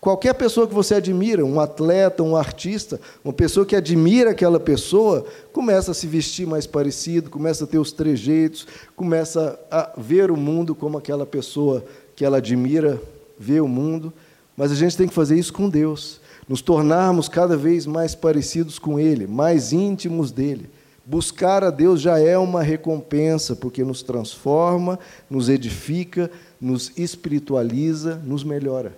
qualquer 0.00 0.34
pessoa 0.34 0.68
que 0.68 0.74
você 0.74 0.94
admira, 0.94 1.44
um 1.44 1.58
atleta, 1.58 2.22
um 2.22 2.36
artista, 2.36 3.00
uma 3.24 3.32
pessoa 3.32 3.66
que 3.66 3.74
admira 3.74 4.30
aquela 4.30 4.60
pessoa, 4.60 5.26
começa 5.52 5.90
a 5.90 5.94
se 5.94 6.06
vestir 6.06 6.46
mais 6.46 6.66
parecido, 6.66 7.28
começa 7.28 7.64
a 7.64 7.66
ter 7.66 7.78
os 7.78 7.90
trejeitos, 7.90 8.66
começa 8.94 9.58
a 9.70 9.90
ver 9.96 10.30
o 10.30 10.36
mundo 10.36 10.74
como 10.74 10.96
aquela 10.96 11.26
pessoa 11.26 11.84
que 12.14 12.24
ela 12.24 12.36
admira 12.36 13.00
vê 13.36 13.60
o 13.60 13.66
mundo. 13.66 14.12
Mas 14.56 14.70
a 14.70 14.74
gente 14.76 14.96
tem 14.96 15.08
que 15.08 15.14
fazer 15.14 15.36
isso 15.36 15.52
com 15.52 15.68
Deus 15.68 16.17
nos 16.48 16.62
tornarmos 16.62 17.28
cada 17.28 17.56
vez 17.56 17.84
mais 17.86 18.14
parecidos 18.14 18.78
com 18.78 18.98
Ele, 18.98 19.26
mais 19.26 19.72
íntimos 19.72 20.32
dele. 20.32 20.70
Buscar 21.04 21.64
a 21.64 21.70
Deus 21.70 22.00
já 22.00 22.18
é 22.18 22.36
uma 22.36 22.62
recompensa, 22.62 23.56
porque 23.56 23.82
nos 23.82 24.02
transforma, 24.02 24.98
nos 25.28 25.48
edifica, 25.48 26.30
nos 26.60 26.92
espiritualiza, 26.98 28.16
nos 28.24 28.44
melhora. 28.44 28.96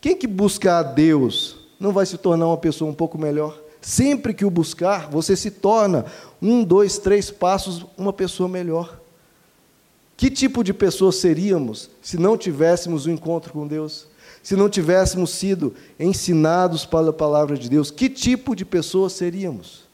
Quem 0.00 0.16
que 0.16 0.26
busca 0.26 0.78
a 0.78 0.82
Deus 0.82 1.56
não 1.78 1.92
vai 1.92 2.06
se 2.06 2.18
tornar 2.18 2.46
uma 2.46 2.56
pessoa 2.56 2.90
um 2.90 2.94
pouco 2.94 3.16
melhor? 3.16 3.58
Sempre 3.80 4.34
que 4.34 4.44
o 4.44 4.50
buscar, 4.50 5.08
você 5.10 5.36
se 5.36 5.50
torna 5.50 6.06
um, 6.40 6.64
dois, 6.64 6.98
três 6.98 7.30
passos 7.30 7.86
uma 7.96 8.12
pessoa 8.12 8.48
melhor. 8.48 8.98
Que 10.16 10.30
tipo 10.30 10.64
de 10.64 10.72
pessoa 10.72 11.12
seríamos 11.12 11.90
se 12.02 12.16
não 12.16 12.36
tivéssemos 12.36 13.06
o 13.06 13.10
um 13.10 13.12
encontro 13.12 13.52
com 13.52 13.66
Deus? 13.66 14.06
Se 14.44 14.54
não 14.54 14.68
tivéssemos 14.68 15.30
sido 15.30 15.72
ensinados 15.98 16.84
pela 16.84 17.14
palavra 17.14 17.56
de 17.56 17.68
Deus, 17.68 17.90
que 17.90 18.10
tipo 18.10 18.54
de 18.54 18.62
pessoas 18.62 19.14
seríamos? 19.14 19.84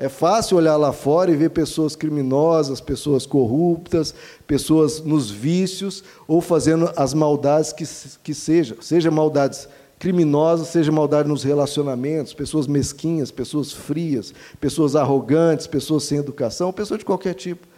É 0.00 0.08
fácil 0.08 0.56
olhar 0.56 0.76
lá 0.76 0.92
fora 0.92 1.30
e 1.30 1.36
ver 1.36 1.50
pessoas 1.50 1.94
criminosas, 1.94 2.80
pessoas 2.80 3.26
corruptas, 3.26 4.12
pessoas 4.48 5.00
nos 5.00 5.30
vícios 5.30 6.02
ou 6.26 6.40
fazendo 6.40 6.90
as 6.96 7.14
maldades 7.14 7.72
que, 7.72 7.84
que 8.24 8.34
seja, 8.34 8.76
seja 8.80 9.12
maldades 9.12 9.68
criminosas, 10.00 10.68
seja 10.68 10.90
maldade 10.90 11.28
nos 11.28 11.44
relacionamentos, 11.44 12.34
pessoas 12.34 12.66
mesquinhas, 12.66 13.30
pessoas 13.30 13.70
frias, 13.70 14.34
pessoas 14.60 14.96
arrogantes, 14.96 15.68
pessoas 15.68 16.02
sem 16.02 16.18
educação, 16.18 16.72
pessoas 16.72 16.98
de 16.98 17.04
qualquer 17.04 17.34
tipo. 17.34 17.69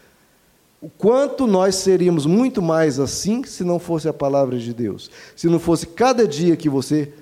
O 0.82 0.90
quanto 0.90 1.46
nós 1.46 1.76
seríamos 1.76 2.26
muito 2.26 2.60
mais 2.60 2.98
assim 2.98 3.44
se 3.44 3.62
não 3.62 3.78
fosse 3.78 4.08
a 4.08 4.12
palavra 4.12 4.58
de 4.58 4.74
Deus. 4.74 5.12
Se 5.36 5.46
não 5.46 5.60
fosse 5.60 5.86
cada 5.86 6.26
dia 6.26 6.56
que 6.56 6.68
você 6.68 7.12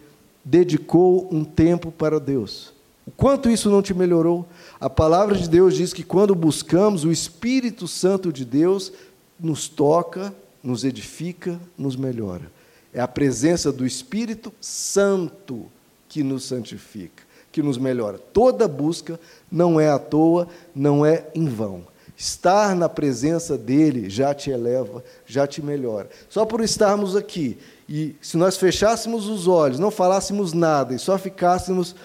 dedicou 0.42 1.28
um 1.30 1.44
tempo 1.44 1.92
para 1.92 2.18
Deus. 2.18 2.72
O 3.06 3.10
quanto 3.10 3.50
isso 3.50 3.68
não 3.68 3.82
te 3.82 3.92
melhorou? 3.92 4.46
A 4.80 4.88
palavra 4.88 5.36
de 5.36 5.46
Deus 5.46 5.74
diz 5.74 5.92
que 5.92 6.02
quando 6.02 6.34
buscamos, 6.34 7.04
o 7.04 7.12
Espírito 7.12 7.86
Santo 7.86 8.32
de 8.32 8.46
Deus 8.46 8.94
nos 9.38 9.68
toca, 9.68 10.32
nos 10.62 10.82
edifica, 10.82 11.60
nos 11.76 11.96
melhora. 11.96 12.50
É 12.94 13.00
a 13.00 13.08
presença 13.08 13.70
do 13.70 13.86
Espírito 13.86 14.50
Santo 14.58 15.66
que 16.08 16.22
nos 16.22 16.44
santifica, 16.44 17.22
que 17.52 17.62
nos 17.62 17.76
melhora. 17.76 18.18
Toda 18.18 18.66
busca 18.66 19.20
não 19.52 19.78
é 19.78 19.90
à 19.90 19.98
toa, 19.98 20.48
não 20.74 21.04
é 21.04 21.26
em 21.34 21.44
vão. 21.44 21.89
Estar 22.20 22.76
na 22.76 22.86
presença 22.86 23.56
dele 23.56 24.10
já 24.10 24.34
te 24.34 24.50
eleva, 24.50 25.02
já 25.24 25.46
te 25.46 25.62
melhora. 25.62 26.10
Só 26.28 26.44
por 26.44 26.60
estarmos 26.60 27.16
aqui, 27.16 27.56
e 27.88 28.14
se 28.20 28.36
nós 28.36 28.58
fechássemos 28.58 29.26
os 29.26 29.48
olhos, 29.48 29.78
não 29.78 29.90
falássemos 29.90 30.52
nada 30.52 30.94
e 30.94 30.98
só 30.98 31.16
ficássemos 31.16 31.96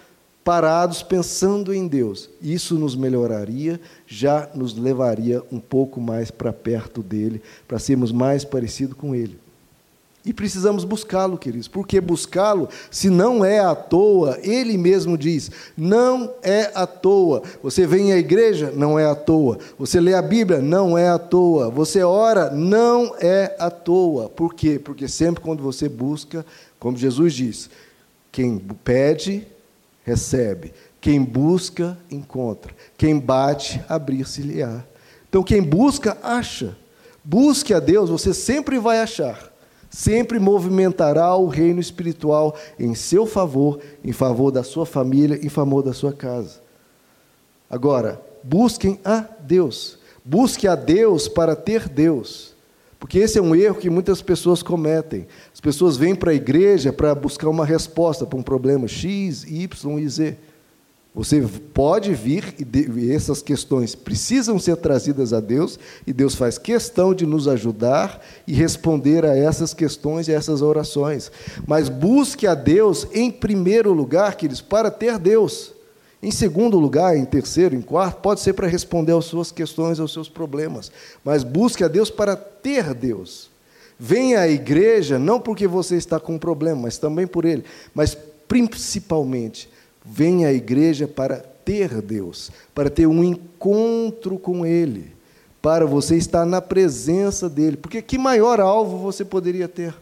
parados 0.42 1.04
pensando 1.04 1.74
em 1.74 1.86
Deus, 1.86 2.30
isso 2.42 2.76
nos 2.76 2.96
melhoraria, 2.96 3.78
já 4.08 4.50
nos 4.56 4.74
levaria 4.78 5.44
um 5.52 5.60
pouco 5.60 6.00
mais 6.00 6.32
para 6.32 6.54
perto 6.54 7.04
dele, 7.04 7.42
para 7.68 7.78
sermos 7.78 8.14
mais 8.14 8.46
parecidos 8.46 8.96
com 8.96 9.14
ele. 9.14 9.38
E 10.26 10.34
precisamos 10.34 10.84
buscá-lo, 10.84 11.38
queridos. 11.38 11.68
Porque 11.68 12.02
buscá-lo, 12.02 12.68
se 12.90 13.12
não 13.12 13.46
é 13.46 13.60
à 13.60 13.76
toa, 13.76 14.40
ele 14.42 14.76
mesmo 14.76 15.16
diz: 15.16 15.52
não 15.78 16.34
é 16.42 16.72
à 16.74 16.88
toa. 16.88 17.44
Você 17.62 17.86
vem 17.86 18.12
à 18.12 18.18
igreja, 18.18 18.74
não 18.76 18.98
é 18.98 19.06
à 19.06 19.14
toa. 19.14 19.60
Você 19.78 20.02
lê 20.02 20.16
a 20.16 20.22
Bíblia, 20.24 20.60
não 20.60 20.98
é 20.98 21.10
à 21.10 21.20
toa. 21.20 21.70
Você 21.70 22.02
ora, 22.02 22.50
não 22.50 23.16
é 23.20 23.56
à 23.60 23.70
toa. 23.70 24.28
Por 24.28 24.56
quê? 24.56 24.80
Porque 24.80 25.08
sempre 25.08 25.44
quando 25.44 25.62
você 25.62 25.88
busca, 25.88 26.44
como 26.80 26.98
Jesus 26.98 27.34
diz, 27.36 27.70
quem 28.32 28.58
pede, 28.84 29.48
recebe. 30.04 30.74
Quem 31.00 31.22
busca, 31.22 31.96
encontra. 32.10 32.74
Quem 32.98 33.20
bate, 33.20 33.80
abrir-se-lhe-á. 33.88 34.84
Então, 35.30 35.44
quem 35.44 35.62
busca, 35.62 36.18
acha. 36.24 36.76
Busque 37.24 37.76
a 37.76 37.80
Deus, 37.80 38.10
você 38.10 38.34
sempre 38.34 38.80
vai 38.80 39.00
achar 39.00 39.55
sempre 39.90 40.40
movimentará 40.40 41.36
o 41.36 41.48
reino 41.48 41.80
espiritual 41.80 42.56
em 42.80 42.94
seu 42.94 43.26
favor, 43.26 43.80
em 44.04 44.12
favor 44.12 44.52
da 44.52 44.64
sua 44.64 44.86
família, 44.86 45.40
em 45.44 45.50
favor 45.50 45.82
da 45.82 45.94
sua 45.94 46.14
casa. 46.14 46.62
Agora, 47.70 48.22
busquem 48.44 49.00
a 49.04 49.26
Deus. 49.42 49.98
Busque 50.24 50.68
a 50.68 50.76
Deus 50.76 51.28
para 51.28 51.56
ter 51.56 51.88
Deus. 51.88 52.56
Porque 53.00 53.20
esse 53.20 53.38
é 53.38 53.42
um 53.42 53.56
erro 53.56 53.76
que 53.76 53.90
muitas 53.90 54.22
pessoas 54.22 54.64
cometem. 54.64 55.28
As 55.54 55.60
pessoas 55.60 55.98
vêm 55.98 56.16
para 56.16 56.32
a 56.32 56.36
igreja 56.36 56.92
para 56.92 57.14
buscar 57.14 57.50
uma 57.50 57.66
resposta 57.66 58.26
para 58.26 58.40
um 58.40 58.44
problema 58.44 58.88
X, 58.88 59.44
Y 59.44 60.00
e 60.00 60.10
Z. 60.10 60.38
Você 61.16 61.42
pode 61.74 62.14
vir 62.14 62.54
e 62.60 63.10
essas 63.10 63.42
questões 63.42 63.96
precisam 63.96 64.60
ser 64.60 64.76
trazidas 64.76 65.32
a 65.32 65.40
Deus 65.40 65.80
e 66.06 66.12
Deus 66.12 66.36
faz 66.36 66.58
questão 66.58 67.14
de 67.14 67.26
nos 67.26 67.48
ajudar 67.48 68.22
e 68.46 68.54
responder 68.54 69.24
a 69.24 69.34
essas 69.34 69.74
questões 69.74 70.28
e 70.28 70.34
a 70.34 70.36
essas 70.36 70.62
orações. 70.62 71.32
Mas 71.66 71.88
busque 71.88 72.46
a 72.46 72.54
Deus 72.54 73.08
em 73.14 73.32
primeiro 73.32 73.94
lugar, 73.94 74.36
queridos, 74.36 74.60
para 74.60 74.92
ter 74.92 75.18
Deus. 75.18 75.72
Em 76.22 76.32
segundo 76.32 76.78
lugar, 76.78 77.16
em 77.16 77.24
terceiro, 77.24 77.76
em 77.76 77.82
quarto, 77.82 78.20
pode 78.20 78.42
ser 78.42 78.52
para 78.52 78.68
responder 78.68 79.16
às 79.16 79.24
suas 79.24 79.54
questões, 79.54 80.02
aos 80.02 80.12
seus 80.12 80.28
problemas. 80.28 80.92
Mas 81.24 81.46
busque 81.46 81.84
a 81.86 81.88
Deus 81.88 82.10
para 82.10 82.36
ter 82.36 82.94
Deus. 82.94 83.50
Venha 83.98 84.42
à 84.42 84.50
igreja 84.50 85.18
não 85.18 85.40
porque 85.40 85.66
você 85.66 85.96
está 85.96 86.20
com 86.20 86.34
um 86.34 86.40
problema, 86.40 86.82
mas 86.82 86.98
também 86.98 87.26
por 87.26 87.46
ele, 87.46 87.64
mas 87.94 88.18
principalmente 88.50 89.70
Venha 90.06 90.50
à 90.50 90.54
igreja 90.54 91.08
para 91.08 91.38
ter 91.38 92.02
Deus, 92.02 92.52
para 92.74 92.90
ter 92.90 93.08
um 93.08 93.24
encontro 93.24 94.38
com 94.38 94.66
Ele, 94.66 95.12
para 95.62 95.86
você 95.86 96.16
estar 96.16 96.46
na 96.46 96.62
presença 96.62 97.50
dEle. 97.50 97.76
Porque 97.76 98.02
que 98.02 98.18
maior 98.18 98.60
alvo 98.60 98.98
você 99.00 99.26
poderia 99.26 99.68
ter? 99.68 99.94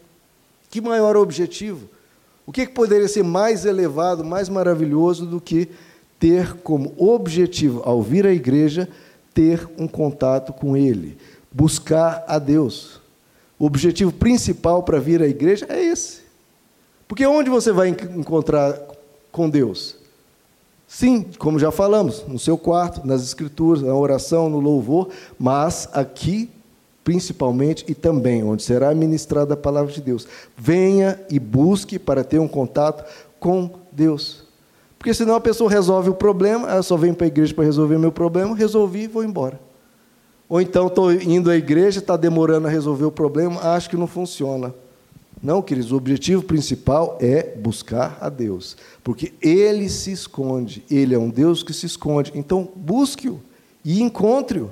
Que 0.69 0.81
maior 0.81 1.15
objetivo? 1.15 1.87
O 2.45 2.51
que 2.51 2.67
poderia 2.67 3.07
ser 3.07 3.23
mais 3.23 3.65
elevado, 3.65 4.25
mais 4.25 4.49
maravilhoso 4.49 5.25
do 5.25 5.39
que 5.39 5.69
ter 6.19 6.55
como 6.55 6.93
objetivo, 6.97 7.81
ao 7.85 8.01
vir 8.01 8.25
à 8.25 8.33
igreja, 8.33 8.89
ter 9.33 9.67
um 9.77 9.87
contato 9.87 10.51
com 10.51 10.75
Ele, 10.75 11.17
buscar 11.51 12.25
a 12.27 12.37
Deus? 12.37 13.01
O 13.57 13.65
objetivo 13.65 14.11
principal 14.11 14.83
para 14.83 14.99
vir 14.99 15.21
à 15.21 15.27
igreja 15.27 15.65
é 15.69 15.81
esse. 15.81 16.23
Porque 17.07 17.25
onde 17.25 17.49
você 17.49 17.71
vai 17.71 17.89
encontrar 17.89 18.73
com 19.33 19.49
Deus? 19.49 19.97
Sim, 20.87 21.25
como 21.39 21.57
já 21.57 21.71
falamos, 21.71 22.23
no 22.27 22.37
seu 22.37 22.57
quarto, 22.57 23.05
nas 23.05 23.23
escrituras, 23.23 23.81
na 23.81 23.95
oração, 23.95 24.47
no 24.47 24.59
louvor, 24.59 25.09
mas 25.37 25.89
aqui 25.91 26.49
principalmente 27.03 27.83
e 27.87 27.93
também 27.93 28.43
onde 28.43 28.63
será 28.63 28.93
ministrada 28.93 29.55
a 29.55 29.57
palavra 29.57 29.91
de 29.91 30.01
Deus. 30.01 30.27
Venha 30.57 31.19
e 31.29 31.39
busque 31.39 31.99
para 31.99 32.23
ter 32.23 32.39
um 32.39 32.47
contato 32.47 33.03
com 33.39 33.71
Deus. 33.91 34.43
Porque 34.97 35.13
senão 35.13 35.35
a 35.35 35.41
pessoa 35.41 35.69
resolve 35.69 36.11
o 36.11 36.13
problema, 36.13 36.69
ela 36.69 36.83
só 36.83 36.95
vem 36.95 37.13
para 37.13 37.25
a 37.25 37.27
igreja 37.27 37.53
para 37.53 37.65
resolver 37.65 37.97
meu 37.97 38.11
problema, 38.11 38.55
resolvi 38.55 39.01
e 39.01 39.07
vou 39.07 39.23
embora. 39.23 39.59
Ou 40.47 40.61
então 40.61 40.87
estou 40.87 41.11
indo 41.11 41.49
à 41.49 41.55
igreja, 41.55 41.99
está 41.99 42.15
demorando 42.15 42.67
a 42.67 42.69
resolver 42.69 43.05
o 43.05 43.11
problema, 43.11 43.59
acho 43.73 43.89
que 43.89 43.97
não 43.97 44.07
funciona. 44.07 44.73
Não, 45.43 45.61
queridos, 45.61 45.91
o 45.91 45.97
objetivo 45.97 46.41
principal 46.41 47.17
é 47.19 47.53
buscar 47.57 48.17
a 48.21 48.29
Deus, 48.29 48.77
porque 49.03 49.33
Ele 49.41 49.89
se 49.89 50.09
esconde, 50.09 50.85
Ele 50.89 51.13
é 51.13 51.19
um 51.19 51.29
Deus 51.29 51.61
que 51.61 51.73
se 51.73 51.85
esconde. 51.85 52.31
Então, 52.33 52.71
busque-o 52.73 53.41
e 53.83 54.01
encontre-o. 54.01 54.71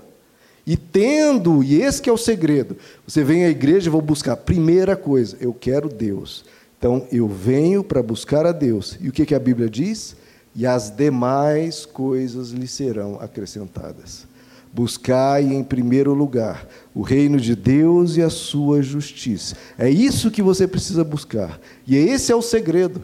E 0.66 0.78
tendo, 0.78 1.62
e 1.62 1.82
esse 1.82 2.08
é 2.08 2.14
o 2.14 2.18
segredo, 2.18 2.78
você 3.06 3.22
vem 3.22 3.44
à 3.44 3.50
igreja 3.50 3.90
e 3.90 3.92
vou 3.92 4.02
buscar, 4.02 4.38
primeira 4.38 4.96
coisa, 4.96 5.36
eu 5.42 5.54
quero 5.54 5.90
Deus. 5.90 6.46
Então, 6.78 7.06
eu 7.12 7.28
venho 7.28 7.84
para 7.84 8.02
buscar 8.02 8.46
a 8.46 8.54
Deus. 8.54 8.98
E 9.02 9.10
o 9.10 9.12
que, 9.12 9.26
que 9.26 9.36
a 9.36 9.40
Bíblia 9.40 9.70
diz? 9.70 10.16
E 10.56 10.66
as 10.66 10.90
demais 10.90 11.86
coisas 11.86 12.52
lhe 12.52 12.68
serão 12.68 13.20
acrescentadas. 13.20 14.26
Buscai 14.74 15.44
em 15.44 15.64
primeiro 15.64 16.14
lugar 16.14 16.66
o 16.96 17.02
reino 17.02 17.38
de 17.38 17.56
Deus 17.56 18.16
e 18.16 18.22
a 18.22 18.30
sua 18.30 18.82
justiça. 18.82 19.56
É 19.78 19.90
isso 19.90 20.32
que 20.32 20.42
você 20.42 20.68
precisa 20.68 21.04
buscar. 21.04 21.60
E 21.86 21.96
esse 21.96 22.32
é 22.32 22.36
o 22.36 22.42
segredo. 22.42 23.04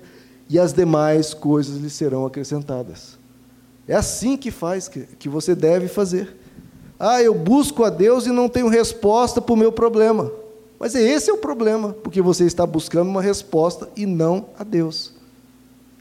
E 0.50 0.58
as 0.58 0.72
demais 0.72 1.34
coisas 1.34 1.78
lhe 1.78 1.90
serão 1.90 2.26
acrescentadas. 2.26 3.18
É 3.88 3.96
assim 3.96 4.38
que 4.38 4.50
faz, 4.50 4.88
que, 4.88 5.28
você 5.28 5.54
deve 5.54 5.88
fazer. 5.88 6.38
Ah, 6.98 7.22
eu 7.22 7.34
busco 7.34 7.84
a 7.84 7.90
Deus 7.90 8.26
e 8.26 8.32
não 8.32 8.48
tenho 8.48 8.70
resposta 8.70 9.42
para 9.42 9.54
o 9.54 9.58
meu 9.58 9.72
problema. 9.72 10.32
Mas 10.80 10.96
esse 10.96 11.30
é 11.30 11.34
o 11.34 11.38
problema, 11.38 11.94
porque 12.04 12.22
você 12.22 12.46
está 12.46 12.66
buscando 12.66 13.10
uma 13.10 13.22
resposta 13.22 13.90
e 13.96 14.06
não 14.06 14.50
a 14.58 14.64
Deus. 14.64 15.17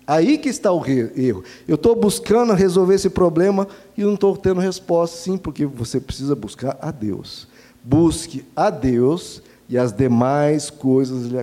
Aí 0.07 0.39
que 0.39 0.49
está 0.49 0.73
o 0.73 0.85
erro. 0.87 1.43
Eu 1.67 1.75
estou 1.75 1.97
buscando 1.97 2.53
resolver 2.53 2.95
esse 2.95 3.11
problema 3.11 3.67
e 3.97 4.05
não 4.05 4.15
estou 4.15 4.37
tendo 4.37 4.61
resposta. 4.61 5.17
Sim, 5.17 5.37
porque 5.37 5.67
você 5.67 5.99
precisa 5.99 6.37
buscar 6.37 6.79
a 6.81 6.93
Deus. 6.93 7.49
Busque 7.83 8.45
a 8.55 8.71
Deus 8.71 9.43
e 9.69 9.77
as 9.77 9.93
demais 9.93 10.71
coisas 10.71 11.27
lhe, 11.27 11.37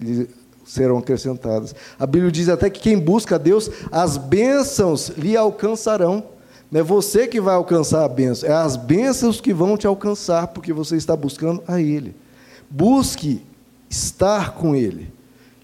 lhe 0.00 0.28
serão 0.64 0.98
acrescentadas. 0.98 1.74
A 1.98 2.06
Bíblia 2.06 2.32
diz 2.32 2.48
até 2.48 2.70
que 2.70 2.80
quem 2.80 2.98
busca 2.98 3.36
a 3.36 3.38
Deus, 3.38 3.70
as 3.92 4.16
bênçãos 4.16 5.10
lhe 5.10 5.36
alcançarão. 5.36 6.24
Não 6.70 6.80
é 6.80 6.82
você 6.82 7.28
que 7.28 7.40
vai 7.40 7.54
alcançar 7.54 8.04
a 8.04 8.08
bênção, 8.08 8.48
é 8.48 8.52
as 8.52 8.76
bênçãos 8.76 9.40
que 9.40 9.54
vão 9.54 9.76
te 9.76 9.86
alcançar, 9.86 10.48
porque 10.48 10.72
você 10.72 10.96
está 10.96 11.14
buscando 11.14 11.62
a 11.68 11.80
Ele. 11.80 12.14
Busque 12.68 13.40
estar 13.88 14.54
com 14.54 14.74
Ele. 14.74 15.12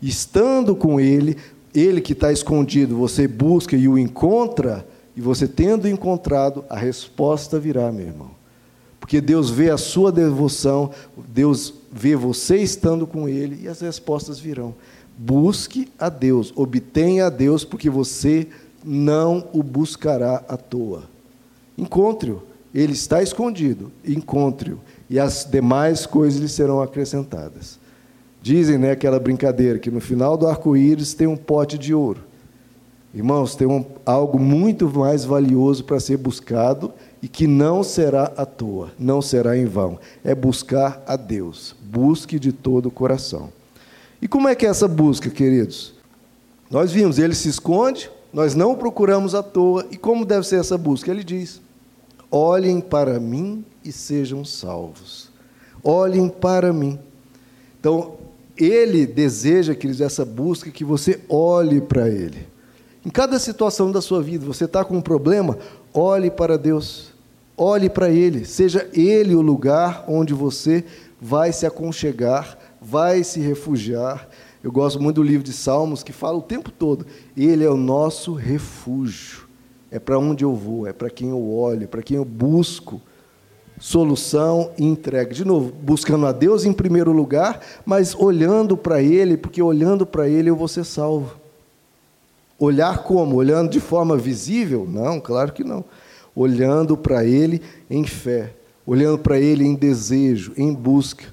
Estando 0.01 0.77
com 0.77 1.01
Ele, 1.01 1.37
ele 1.74 2.00
que 2.00 2.12
está 2.12 2.32
escondido, 2.32 2.96
você 2.96 3.26
busca 3.26 3.76
e 3.76 3.88
o 3.88 3.98
encontra, 3.98 4.87
e 5.16 5.20
você 5.20 5.46
tendo 5.46 5.88
encontrado, 5.88 6.64
a 6.68 6.76
resposta 6.76 7.58
virá, 7.58 7.90
meu 7.92 8.06
irmão. 8.06 8.30
Porque 8.98 9.20
Deus 9.20 9.50
vê 9.50 9.68
a 9.68 9.76
sua 9.76 10.12
devoção, 10.12 10.90
Deus 11.28 11.74
vê 11.90 12.14
você 12.14 12.58
estando 12.58 13.06
com 13.06 13.28
Ele 13.28 13.61
e 13.62 13.68
as 13.68 13.80
respostas 13.80 14.38
virão. 14.38 14.74
Busque 15.18 15.88
a 15.98 16.08
Deus, 16.08 16.52
obtenha 16.56 17.26
a 17.26 17.30
Deus, 17.30 17.64
porque 17.64 17.90
você 17.90 18.46
não 18.85 19.48
o 19.52 19.62
buscará 19.62 20.44
à 20.48 20.56
toa. 20.56 21.04
Encontre-o, 21.76 22.42
ele 22.74 22.92
está 22.92 23.22
escondido, 23.22 23.90
encontre-o, 24.04 24.78
e 25.11 25.18
as 25.18 25.44
demais 25.50 26.06
coisas 26.06 26.40
lhe 26.40 26.48
serão 26.48 26.80
acrescentadas. 26.80 27.78
Dizem, 28.42 28.76
né, 28.76 28.90
aquela 28.90 29.20
brincadeira, 29.20 29.78
que 29.78 29.90
no 29.90 30.00
final 30.00 30.37
do 30.37 30.48
arco-íris 30.48 31.14
tem 31.14 31.28
um 31.28 31.37
pote 31.37 31.78
de 31.78 31.94
ouro. 31.94 32.20
Irmãos, 33.14 33.55
tem 33.55 33.68
um, 33.68 33.85
algo 34.05 34.38
muito 34.38 34.88
mais 34.88 35.24
valioso 35.24 35.85
para 35.85 36.00
ser 36.00 36.16
buscado 36.16 36.92
e 37.22 37.28
que 37.28 37.46
não 37.46 37.85
será 37.85 38.33
à 38.37 38.44
toa, 38.44 38.90
não 38.98 39.22
será 39.22 39.57
em 39.57 39.66
vão. 39.66 39.98
É 40.24 40.35
buscar 40.35 41.02
a 41.07 41.14
Deus. 41.14 41.76
Busque 41.85 42.38
de 42.38 42.52
todo 42.52 42.87
o 42.87 42.90
coração. 42.90 43.52
E 44.20 44.26
como 44.26 44.48
é 44.48 44.55
que 44.55 44.66
é 44.66 44.70
essa 44.70 44.88
busca, 44.88 45.31
queridos? 45.31 45.94
Nós 46.70 46.90
vimos, 46.90 47.18
ele 47.18 47.35
se 47.35 47.48
esconde, 47.48 48.11
nós 48.33 48.55
não 48.55 48.72
o 48.72 48.76
procuramos 48.76 49.35
à 49.35 49.42
toa. 49.42 49.87
E 49.90 49.96
como 49.96 50.24
deve 50.24 50.46
ser 50.46 50.59
essa 50.59 50.78
busca? 50.78 51.11
Ele 51.11 51.22
diz: 51.22 51.61
olhem 52.31 52.81
para 52.81 53.20
mim 53.20 53.64
e 53.85 53.92
sejam 53.92 54.44
salvos. 54.44 55.31
Olhem 55.85 56.28
para 56.28 56.72
mim. 56.72 56.98
Então, 57.78 58.21
ele 58.64 59.07
deseja, 59.07 59.75
queridos, 59.75 60.01
essa 60.01 60.25
busca 60.25 60.70
que 60.70 60.85
você 60.85 61.20
olhe 61.29 61.81
para 61.81 62.09
Ele. 62.09 62.46
Em 63.05 63.11
cada 63.11 63.38
situação 63.38 63.90
da 63.90 64.01
sua 64.01 64.22
vida, 64.22 64.46
você 64.46 64.66
está 64.66 64.85
com 64.85 64.96
um 64.96 65.01
problema, 65.01 65.59
olhe 65.92 66.31
para 66.31 66.57
Deus, 66.57 67.12
olhe 67.57 67.90
para 67.90 68.11
Ele, 68.11 68.44
seja 68.44 68.88
Ele 68.92 69.35
o 69.35 69.40
lugar 69.40 70.05
onde 70.07 70.33
você 70.33 70.85
vai 71.20 71.53
se 71.53 71.66
aconchegar, 71.66 72.57
vai 72.81 73.25
se 73.25 73.40
refugiar. 73.40 74.29
Eu 74.62 74.70
gosto 74.70 75.01
muito 75.01 75.16
do 75.16 75.22
livro 75.22 75.42
de 75.42 75.53
Salmos 75.53 76.05
que 76.05 76.12
fala 76.12 76.38
o 76.38 76.42
tempo 76.42 76.70
todo: 76.70 77.05
Ele 77.37 77.64
é 77.64 77.70
o 77.70 77.77
nosso 77.77 78.35
refúgio, 78.35 79.48
é 79.90 79.98
para 79.98 80.18
onde 80.18 80.44
eu 80.44 80.55
vou, 80.55 80.87
é 80.87 80.92
para 80.92 81.11
quem 81.11 81.31
eu 81.31 81.51
olho, 81.51 81.85
é 81.85 81.87
para 81.88 82.03
quem 82.03 82.16
eu 82.16 82.25
busco 82.25 83.01
solução 83.83 84.71
e 84.79 84.85
entrega. 84.85 85.35
De 85.35 85.45
novo, 85.45 85.73
buscando 85.83 86.25
a 86.25 86.31
Deus 86.31 86.64
em 86.64 86.73
primeiro 86.73 87.11
lugar, 87.11 87.61
mas 87.85 88.14
olhando 88.14 88.77
para 88.77 89.03
Ele, 89.03 89.37
porque 89.37 89.61
olhando 89.61 90.07
para 90.07 90.29
Ele 90.29 90.49
eu 90.49 90.55
vou 90.55 90.68
ser 90.68 90.85
salvo. 90.85 91.35
Olhar 92.57 93.03
como? 93.03 93.35
Olhando 93.35 93.71
de 93.71 93.81
forma 93.81 94.16
visível? 94.16 94.87
Não, 94.88 95.18
claro 95.18 95.53
que 95.53 95.64
não. 95.64 95.85
Olhando 96.33 96.97
para 96.97 97.25
Ele 97.25 97.61
em 97.90 98.07
fé, 98.07 98.53
olhando 98.87 99.18
para 99.18 99.40
Ele 99.40 99.64
em 99.64 99.75
desejo, 99.75 100.53
em 100.57 100.73
busca. 100.73 101.25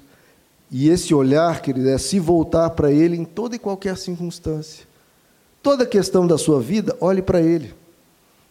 E 0.71 0.89
esse 0.89 1.13
olhar, 1.13 1.61
querido, 1.61 1.87
é 1.87 1.99
se 1.99 2.19
voltar 2.19 2.71
para 2.71 2.91
Ele 2.91 3.15
em 3.15 3.25
toda 3.25 3.55
e 3.55 3.59
qualquer 3.59 3.95
circunstância. 3.95 4.87
Toda 5.61 5.85
questão 5.85 6.25
da 6.25 6.37
sua 6.37 6.59
vida, 6.59 6.97
olhe 6.99 7.21
para 7.21 7.39
Ele. 7.39 7.75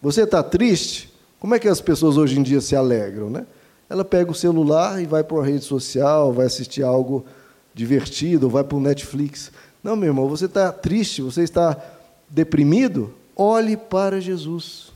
Você 0.00 0.22
está 0.22 0.40
triste? 0.40 1.12
Como 1.40 1.52
é 1.52 1.58
que 1.58 1.66
as 1.66 1.80
pessoas 1.80 2.16
hoje 2.16 2.38
em 2.38 2.44
dia 2.44 2.60
se 2.60 2.76
alegram, 2.76 3.28
né? 3.28 3.44
Ela 3.88 4.04
pega 4.04 4.30
o 4.30 4.34
celular 4.34 5.00
e 5.02 5.06
vai 5.06 5.24
para 5.24 5.36
uma 5.36 5.46
rede 5.46 5.64
social, 5.64 6.32
vai 6.32 6.46
assistir 6.46 6.82
algo 6.82 7.24
divertido, 7.74 8.50
vai 8.50 8.62
para 8.64 8.76
o 8.76 8.80
Netflix. 8.80 9.50
Não, 9.82 9.96
meu 9.96 10.08
irmão, 10.08 10.28
você 10.28 10.44
está 10.44 10.70
triste, 10.72 11.22
você 11.22 11.42
está 11.42 11.76
deprimido? 12.28 13.14
Olhe 13.34 13.76
para 13.76 14.20
Jesus. 14.20 14.92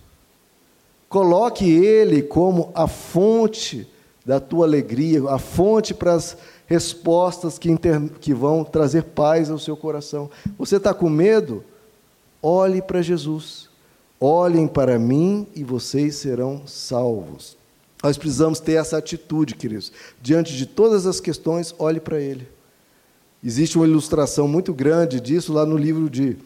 Coloque 1.09 1.65
Ele 1.71 2.23
como 2.23 2.71
a 2.75 2.87
fonte 2.87 3.87
da 4.25 4.41
tua 4.41 4.67
alegria, 4.67 5.23
a 5.29 5.39
fonte 5.39 5.95
para 5.95 6.15
as 6.15 6.37
respostas 6.67 7.59
que, 7.59 7.71
inter... 7.71 8.01
que 8.21 8.33
vão 8.33 8.65
trazer 8.65 9.05
paz 9.05 9.51
ao 9.51 9.59
seu 9.59 9.77
coração. 9.77 10.31
Você 10.59 10.77
está 10.77 10.95
com 10.95 11.09
medo? 11.09 11.65
Olhe 12.43 12.81
para 12.83 13.03
Jesus. 13.03 13.69
Olhem 14.21 14.67
para 14.67 14.99
mim 14.99 15.47
e 15.55 15.63
vocês 15.65 16.17
serão 16.17 16.63
salvos. 16.67 17.57
Nós 18.03 18.19
precisamos 18.19 18.59
ter 18.59 18.73
essa 18.73 18.99
atitude, 18.99 19.55
queridos. 19.55 19.93
Diante 20.21 20.57
de 20.57 20.67
todas 20.67 21.07
as 21.07 21.21
questões, 21.21 21.75
olhe 21.79 22.01
para 22.01 22.21
Ele. 22.21 22.49
Existe 23.45 23.77
uma 23.77 23.87
ilustração 23.87 24.47
muito 24.47 24.73
grande 24.73 25.21
disso 25.21 25.53
lá 25.53 25.67
no 25.67 25.77
livro 25.77 26.09
de, 26.09 26.37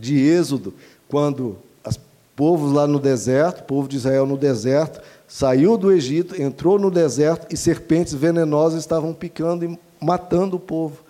de 0.00 0.16
Êxodo, 0.18 0.72
quando 1.08 1.56
os 1.84 1.98
povos 2.36 2.72
lá 2.72 2.86
no 2.86 3.00
deserto, 3.00 3.60
o 3.60 3.64
povo 3.64 3.88
de 3.88 3.96
Israel 3.96 4.26
no 4.26 4.36
deserto, 4.36 5.00
saiu 5.26 5.76
do 5.76 5.90
Egito, 5.90 6.40
entrou 6.40 6.78
no 6.78 6.90
deserto 6.90 7.52
e 7.52 7.56
serpentes 7.56 8.14
venenosas 8.14 8.80
estavam 8.80 9.12
picando 9.12 9.64
e 9.64 9.78
matando 10.00 10.56
o 10.56 10.60
povo. 10.60 11.02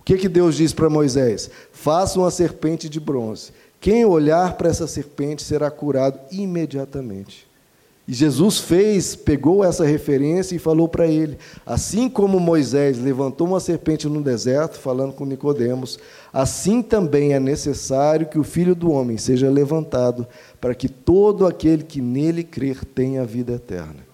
O 0.00 0.04
que, 0.04 0.16
que 0.16 0.28
Deus 0.28 0.54
diz 0.56 0.72
para 0.72 0.88
Moisés? 0.88 1.50
Faça 1.72 2.18
uma 2.18 2.30
serpente 2.30 2.88
de 2.88 3.00
bronze. 3.00 3.52
Quem 3.80 4.04
olhar 4.04 4.54
para 4.54 4.68
essa 4.68 4.86
serpente 4.86 5.42
será 5.42 5.70
curado 5.70 6.18
imediatamente. 6.30 7.47
E 8.08 8.14
Jesus 8.14 8.58
fez, 8.58 9.14
pegou 9.14 9.62
essa 9.62 9.84
referência 9.84 10.56
e 10.56 10.58
falou 10.58 10.88
para 10.88 11.06
ele: 11.06 11.36
assim 11.66 12.08
como 12.08 12.40
Moisés 12.40 12.98
levantou 12.98 13.46
uma 13.46 13.60
serpente 13.60 14.08
no 14.08 14.22
deserto, 14.22 14.78
falando 14.78 15.12
com 15.12 15.26
Nicodemos, 15.26 15.98
assim 16.32 16.80
também 16.80 17.34
é 17.34 17.38
necessário 17.38 18.26
que 18.26 18.38
o 18.38 18.42
Filho 18.42 18.74
do 18.74 18.90
homem 18.90 19.18
seja 19.18 19.50
levantado, 19.50 20.26
para 20.58 20.74
que 20.74 20.88
todo 20.88 21.46
aquele 21.46 21.82
que 21.82 22.00
nele 22.00 22.42
crer 22.42 22.82
tenha 22.82 23.26
vida 23.26 23.52
eterna. 23.52 24.08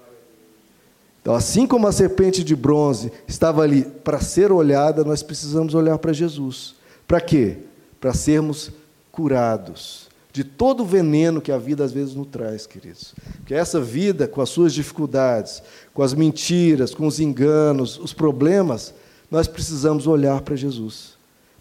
Então, 1.22 1.32
assim 1.32 1.64
como 1.64 1.86
a 1.86 1.92
serpente 1.92 2.42
de 2.42 2.56
bronze 2.56 3.12
estava 3.28 3.62
ali 3.62 3.82
para 3.82 4.20
ser 4.20 4.50
olhada, 4.50 5.04
nós 5.04 5.22
precisamos 5.22 5.72
olhar 5.72 5.98
para 5.98 6.12
Jesus. 6.12 6.74
Para 7.06 7.20
quê? 7.20 7.58
Para 8.00 8.12
sermos 8.12 8.72
curados 9.12 10.12
de 10.34 10.42
todo 10.42 10.82
o 10.82 10.86
veneno 10.86 11.40
que 11.40 11.52
a 11.52 11.58
vida 11.58 11.84
às 11.84 11.92
vezes 11.92 12.12
nos 12.12 12.26
traz, 12.26 12.66
queridos. 12.66 13.14
Que 13.46 13.54
essa 13.54 13.80
vida, 13.80 14.26
com 14.26 14.40
as 14.40 14.48
suas 14.48 14.74
dificuldades, 14.74 15.62
com 15.94 16.02
as 16.02 16.12
mentiras, 16.12 16.92
com 16.92 17.06
os 17.06 17.20
enganos, 17.20 18.00
os 18.00 18.12
problemas, 18.12 18.92
nós 19.30 19.46
precisamos 19.46 20.08
olhar 20.08 20.40
para 20.40 20.56
Jesus, 20.56 21.10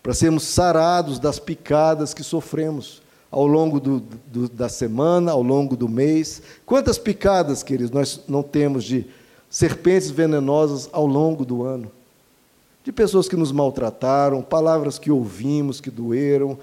para 0.01 0.12
sermos 0.12 0.41
sarados 0.41 1.19
das 1.19 1.38
picadas 1.38 2.15
que 2.15 2.23
sofremos 2.23 3.03
ao 3.29 3.45
longo 3.45 3.79
do, 3.79 4.01
do, 4.25 4.49
da 4.49 4.67
semana, 4.67 5.31
ao 5.31 5.43
longo 5.43 5.77
do 5.77 5.88
mês. 5.88 6.41
Quantas 6.65 6.97
picadas, 6.97 7.62
queridos, 7.62 7.91
nós 7.91 8.21
não 8.27 8.41
temos 8.41 8.83
de 8.83 9.05
serpentes 9.51 10.09
venenosas 10.09 10.89
ao 10.91 11.05
longo 11.05 11.45
do 11.45 11.62
ano? 11.62 11.91
De 12.83 12.91
pessoas 12.91 13.29
que 13.29 13.36
nos 13.36 13.51
maltrataram, 13.51 14.41
palavras 14.41 14.97
que 14.97 15.12
ouvimos 15.12 15.79
que 15.79 15.91
doeram, 15.91 16.57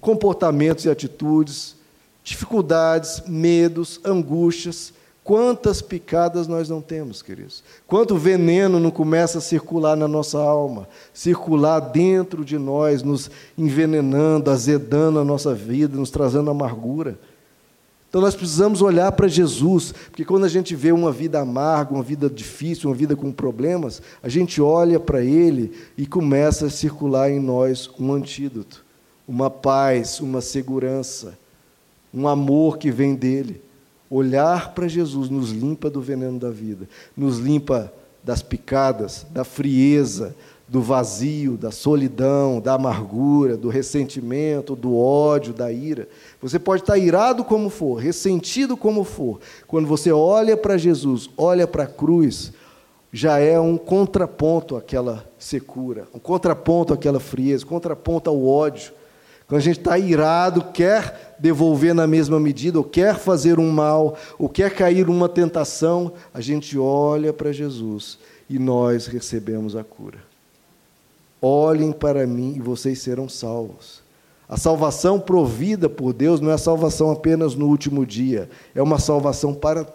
comportamentos 0.00 0.84
e 0.84 0.90
atitudes, 0.90 1.76
dificuldades, 2.22 3.22
medos, 3.26 4.00
angústias. 4.04 4.92
Quantas 5.24 5.82
picadas 5.82 6.48
nós 6.48 6.70
não 6.70 6.80
temos, 6.80 7.20
queridos? 7.20 7.62
Quanto 7.86 8.16
veneno 8.16 8.80
não 8.80 8.90
começa 8.90 9.38
a 9.38 9.42
circular 9.42 9.94
na 9.94 10.08
nossa 10.08 10.38
alma, 10.38 10.88
circular 11.12 11.80
dentro 11.80 12.44
de 12.44 12.56
nós, 12.56 13.02
nos 13.02 13.30
envenenando, 13.56 14.50
azedando 14.50 15.18
a 15.18 15.24
nossa 15.24 15.54
vida, 15.54 15.98
nos 15.98 16.10
trazendo 16.10 16.50
amargura. 16.50 17.18
Então 18.08 18.22
nós 18.22 18.34
precisamos 18.34 18.80
olhar 18.80 19.12
para 19.12 19.28
Jesus, 19.28 19.92
porque 19.92 20.24
quando 20.24 20.44
a 20.44 20.48
gente 20.48 20.74
vê 20.74 20.92
uma 20.92 21.12
vida 21.12 21.38
amarga, 21.38 21.92
uma 21.92 22.02
vida 22.02 22.30
difícil, 22.30 22.88
uma 22.88 22.96
vida 22.96 23.14
com 23.14 23.30
problemas, 23.30 24.00
a 24.22 24.30
gente 24.30 24.62
olha 24.62 24.98
para 24.98 25.22
Ele 25.22 25.72
e 25.94 26.06
começa 26.06 26.66
a 26.66 26.70
circular 26.70 27.30
em 27.30 27.38
nós 27.38 27.90
um 28.00 28.14
antídoto 28.14 28.87
uma 29.28 29.50
paz, 29.50 30.20
uma 30.20 30.40
segurança, 30.40 31.38
um 32.12 32.26
amor 32.26 32.78
que 32.78 32.90
vem 32.90 33.14
dele. 33.14 33.60
Olhar 34.10 34.72
para 34.72 34.88
Jesus 34.88 35.28
nos 35.28 35.50
limpa 35.50 35.90
do 35.90 36.00
veneno 36.00 36.38
da 36.38 36.48
vida, 36.48 36.88
nos 37.14 37.38
limpa 37.38 37.92
das 38.24 38.42
picadas, 38.42 39.26
da 39.30 39.44
frieza, 39.44 40.34
do 40.66 40.80
vazio, 40.80 41.56
da 41.56 41.70
solidão, 41.70 42.60
da 42.60 42.74
amargura, 42.74 43.56
do 43.56 43.68
ressentimento, 43.68 44.74
do 44.74 44.96
ódio, 44.96 45.52
da 45.52 45.70
ira. 45.70 46.08
Você 46.40 46.58
pode 46.58 46.82
estar 46.82 46.96
irado 46.98 47.44
como 47.44 47.68
for, 47.70 47.96
ressentido 47.96 48.76
como 48.76 49.04
for. 49.04 49.40
Quando 49.66 49.86
você 49.86 50.10
olha 50.10 50.56
para 50.56 50.76
Jesus, 50.76 51.28
olha 51.36 51.66
para 51.66 51.84
a 51.84 51.86
cruz, 51.86 52.52
já 53.10 53.38
é 53.38 53.58
um 53.58 53.78
contraponto 53.78 54.76
àquela 54.76 55.26
secura, 55.38 56.06
um 56.14 56.18
contraponto 56.18 56.92
àquela 56.92 57.20
frieza, 57.20 57.64
um 57.64 57.68
contraponto 57.68 58.28
ao 58.28 58.46
ódio. 58.46 58.97
Quando 59.48 59.60
a 59.60 59.64
gente 59.64 59.78
está 59.78 59.98
irado, 59.98 60.62
quer 60.74 61.34
devolver 61.38 61.94
na 61.94 62.06
mesma 62.06 62.38
medida, 62.38 62.76
ou 62.76 62.84
quer 62.84 63.16
fazer 63.16 63.58
um 63.58 63.70
mal, 63.70 64.14
ou 64.38 64.46
quer 64.46 64.74
cair 64.74 65.06
numa 65.06 65.28
tentação, 65.28 66.12
a 66.34 66.40
gente 66.42 66.78
olha 66.78 67.32
para 67.32 67.50
Jesus 67.50 68.18
e 68.48 68.58
nós 68.58 69.06
recebemos 69.06 69.74
a 69.74 69.82
cura. 69.82 70.18
Olhem 71.40 71.92
para 71.92 72.26
mim 72.26 72.54
e 72.56 72.60
vocês 72.60 73.00
serão 73.00 73.26
salvos. 73.26 74.02
A 74.46 74.58
salvação 74.58 75.18
provida 75.18 75.88
por 75.88 76.12
Deus 76.12 76.40
não 76.40 76.50
é 76.50 76.58
salvação 76.58 77.10
apenas 77.10 77.54
no 77.54 77.68
último 77.68 78.04
dia, 78.04 78.50
é 78.74 78.82
uma 78.82 78.98
salvação 78.98 79.54
para 79.54 79.86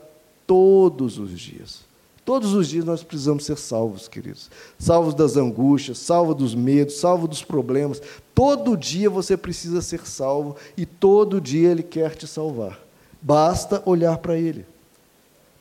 todos 0.48 1.20
os 1.20 1.40
dias. 1.40 1.82
Todos 2.26 2.54
os 2.54 2.70
dias 2.70 2.86
nós 2.86 3.04
precisamos 3.04 3.44
ser 3.44 3.58
salvos, 3.58 4.08
queridos. 4.08 4.50
Salvos 4.80 5.14
das 5.14 5.36
angústias, 5.36 5.98
salvos 5.98 6.36
dos 6.36 6.56
medos, 6.56 6.96
salvos 6.96 7.28
dos 7.30 7.44
problemas. 7.44 8.02
Todo 8.34 8.76
dia 8.76 9.10
você 9.10 9.38
precisa 9.38 9.82
ser 9.82 10.06
salvo 10.08 10.56
e 10.76 10.86
todo 10.86 11.40
dia 11.40 11.70
Ele 11.70 11.84
quer 11.84 12.16
te 12.16 12.28
salvar. 12.28 12.80
Basta 13.22 13.82
olhar 13.86 14.18
para 14.18 14.38
Ele. 14.38 14.66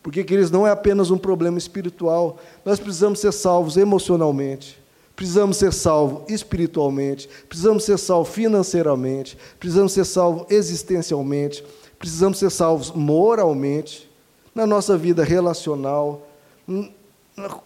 Porque, 0.02 0.24
queridos, 0.24 0.50
não 0.50 0.66
é 0.66 0.70
apenas 0.70 1.10
um 1.10 1.18
problema 1.18 1.58
espiritual. 1.58 2.38
Nós 2.64 2.80
precisamos 2.80 3.20
ser 3.20 3.32
salvos 3.32 3.76
emocionalmente, 3.76 4.82
precisamos 5.14 5.58
ser 5.58 5.72
salvos 5.72 6.22
espiritualmente, 6.28 7.28
precisamos 7.48 7.84
ser 7.84 7.98
salvos 7.98 8.34
financeiramente, 8.34 9.38
precisamos 9.60 9.92
ser 9.92 10.04
salvos 10.04 10.46
existencialmente, 10.50 11.64
precisamos 11.98 12.38
ser 12.38 12.50
salvos 12.50 12.90
moralmente, 12.90 14.10
na 14.54 14.66
nossa 14.66 14.96
vida 14.96 15.24
relacional 15.24 16.26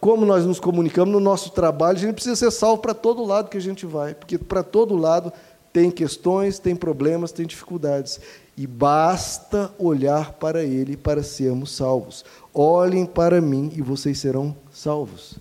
como 0.00 0.24
nós 0.24 0.44
nos 0.44 0.61
comunicamos 0.61 1.12
no 1.12 1.20
nosso 1.20 1.50
trabalho, 1.50 1.98
a 1.98 2.00
gente 2.00 2.14
precisa 2.14 2.37
ser 2.37 2.50
salvo 2.50 2.81
para 2.81 2.94
todo 2.94 3.24
lado 3.24 3.48
que 3.48 3.57
a 3.57 3.61
gente 3.61 3.85
vai, 3.85 4.14
porque 4.14 4.38
para 4.38 4.62
todo 4.62 4.96
lado 4.96 5.33
tem 5.72 5.90
questões, 5.90 6.59
tem 6.59 6.74
problemas, 6.74 7.33
tem 7.33 7.46
dificuldades. 7.46 8.20
E 8.57 8.66
basta 8.66 9.70
olhar 9.79 10.33
para 10.33 10.64
Ele 10.64 10.97
para 10.97 11.22
sermos 11.22 11.72
salvos. 11.72 12.24
Olhem 12.55 13.05
para 13.05 13.41
mim 13.41 13.70
e 13.74 13.82
vocês 13.82 14.18
serão 14.18 14.57
salvos. 14.72 15.34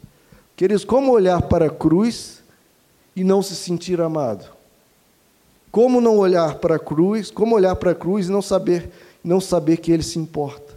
Queridos, 0.57 0.83
como 0.83 1.13
olhar 1.13 1.43
para 1.43 1.67
a 1.67 1.69
cruz 1.69 2.43
e 3.15 3.23
não 3.23 3.41
se 3.41 3.55
sentir 3.55 4.01
amado? 4.01 4.45
Como 5.71 6.01
não 6.01 6.17
olhar 6.17 6.55
para 6.55 6.75
a 6.75 6.79
cruz, 6.79 7.31
como 7.31 7.55
olhar 7.55 7.75
para 7.75 7.91
a 7.91 7.95
cruz 7.95 8.27
e 8.27 8.31
não 8.31 8.41
saber, 8.41 8.89
não 9.23 9.39
saber 9.39 9.77
que 9.77 9.91
Ele 9.91 10.03
se 10.03 10.19
importa? 10.19 10.73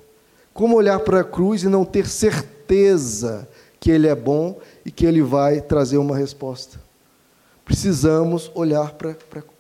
Como 0.55 0.77
olhar 0.77 1.01
para 1.01 1.21
a 1.21 1.25
cruz 1.25 1.65
e 1.65 1.69
não 1.69 1.85
ter 1.85 2.07
certeza? 2.07 2.58
Certeza 2.69 3.49
que 3.81 3.91
Ele 3.91 4.07
é 4.07 4.15
bom 4.15 4.59
e 4.85 4.91
que 4.91 5.07
Ele 5.07 5.23
vai 5.23 5.61
trazer 5.61 5.97
uma 5.97 6.17
resposta. 6.17 6.79
Precisamos 7.65 8.51
olhar 8.55 8.97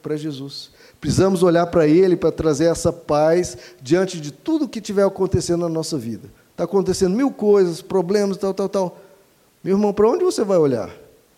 para 0.03 0.17
Jesus. 0.17 0.71
Precisamos 1.01 1.43
olhar 1.43 1.67
para 1.67 1.87
Ele 1.87 2.17
para 2.17 2.33
trazer 2.33 2.67
essa 2.67 2.93
paz 2.93 3.57
diante 3.81 4.21
de 4.21 4.31
tudo 4.31 4.69
que 4.69 4.79
estiver 4.79 5.05
acontecendo 5.05 5.61
na 5.61 5.69
nossa 5.69 5.97
vida. 5.97 6.29
está 6.51 6.65
acontecendo 6.65 7.17
mil 7.17 7.31
coisas, 7.31 7.81
problemas, 7.81 8.37
tal, 8.37 8.53
tal, 8.53 8.69
tal. 8.69 8.99
Meu 9.63 9.77
irmão, 9.77 9.93
para 9.93 10.09
onde 10.09 10.25
você 10.25 10.45
vai 10.45 10.59
olhar? 10.59 10.91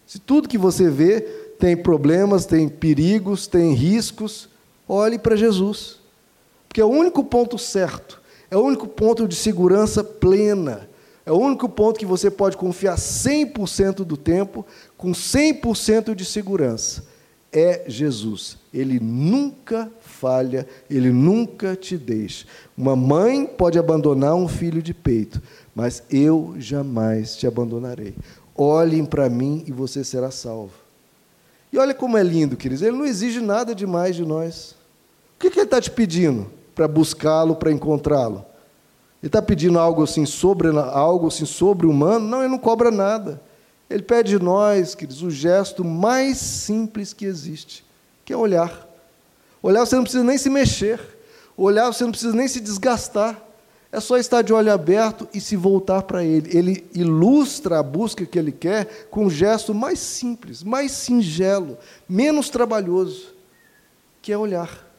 Se 0.07 0.19
tudo 0.19 0.49
que 0.49 0.59
você 0.59 0.89
vê 0.89 1.21
tem 1.59 1.77
problemas, 1.77 2.47
tem 2.47 2.69
perigos, 2.69 3.47
tem 3.47 3.75
riscos, 3.75 4.49
olhe 4.89 5.19
para 5.19 5.37
Jesus. 5.37 5.99
Porque 6.69 6.81
é 6.81 6.85
o 6.85 6.89
único 6.89 7.25
ponto 7.25 7.59
certo, 7.59 8.21
é 8.51 8.57
o 8.57 8.61
único 8.61 8.87
ponto 8.87 9.27
de 9.27 9.35
segurança 9.35 10.03
plena, 10.05 10.89
é 11.31 11.33
o 11.33 11.39
único 11.39 11.69
ponto 11.69 11.97
que 11.97 12.05
você 12.05 12.29
pode 12.29 12.57
confiar 12.57 12.97
100% 12.97 13.99
do 14.03 14.17
tempo, 14.17 14.67
com 14.97 15.13
100% 15.13 16.13
de 16.13 16.25
segurança. 16.25 17.05
É 17.53 17.85
Jesus. 17.87 18.59
Ele 18.75 18.99
nunca 18.99 19.89
falha, 20.01 20.67
ele 20.91 21.13
nunca 21.13 21.77
te 21.77 21.97
deixa. 21.97 22.47
Uma 22.77 22.97
mãe 22.97 23.47
pode 23.47 23.79
abandonar 23.79 24.35
um 24.35 24.49
filho 24.49 24.83
de 24.83 24.93
peito, 24.93 25.41
mas 25.73 26.03
eu 26.11 26.57
jamais 26.59 27.37
te 27.37 27.47
abandonarei. 27.47 28.17
Olhem 28.57 29.05
para 29.05 29.31
mim 29.31 29.63
e 29.69 29.71
você 29.71 30.03
será 30.03 30.33
salvo. 30.33 30.75
E 31.73 31.79
olha 31.79 31.95
como 31.95 32.19
é 32.19 32.25
lindo, 32.25 32.57
queridos. 32.57 32.83
Ele 32.83 32.97
não 32.97 33.07
exige 33.07 33.39
nada 33.39 33.73
demais 33.73 34.17
de 34.17 34.25
nós. 34.25 34.73
O 35.37 35.39
que, 35.39 35.49
que 35.49 35.61
ele 35.61 35.67
está 35.67 35.81
te 35.81 35.93
pedindo 35.93 36.51
para 36.75 36.89
buscá-lo, 36.89 37.55
para 37.55 37.71
encontrá-lo? 37.71 38.50
Ele 39.23 39.29
está 39.29 39.43
pedindo 39.43 39.79
algo 39.79 40.03
assim 40.03 40.25
sobre 40.25 40.69
algo 40.69 41.29
assim 41.29 41.45
sobre 41.45 41.87
humano? 41.87 42.27
Não, 42.27 42.41
ele 42.41 42.49
não 42.49 42.59
cobra 42.59 42.91
nada. 42.91 43.41
Ele 43.89 44.03
pede 44.03 44.39
de 44.39 44.43
nós, 44.43 44.95
queridos, 44.95 45.23
o 45.23 45.31
gesto 45.31 45.85
mais 45.85 46.39
simples 46.39 47.13
que 47.13 47.25
existe, 47.25 47.85
que 48.25 48.33
é 48.33 48.37
olhar. 48.37 48.89
Olhar 49.63 49.85
você 49.85 49.97
não 49.97 50.05
precisa 50.05 50.25
nem 50.25 50.39
se 50.39 50.49
mexer. 50.49 51.01
Olhar 51.57 51.93
você 51.93 52.05
não 52.05 52.13
precisa 52.13 52.35
nem 52.35 52.49
se 52.49 52.61
desgastar. 52.61 53.39
É 53.93 53.99
só 53.99 54.17
estar 54.17 54.41
de 54.43 54.53
olho 54.53 54.73
aberto 54.73 55.29
e 55.35 55.41
se 55.41 55.57
voltar 55.57 56.03
para 56.03 56.25
Ele. 56.25 56.57
Ele 56.57 56.89
ilustra 56.95 57.81
a 57.81 57.83
busca 57.83 58.25
que 58.25 58.39
Ele 58.39 58.53
quer 58.53 59.09
com 59.11 59.25
um 59.25 59.31
gesto 59.31 59.75
mais 59.75 59.99
simples, 59.99 60.63
mais 60.63 60.93
singelo, 60.93 61.77
menos 62.09 62.49
trabalhoso, 62.49 63.35
que 64.23 64.33
é 64.33 64.39
olhar. 64.39 64.90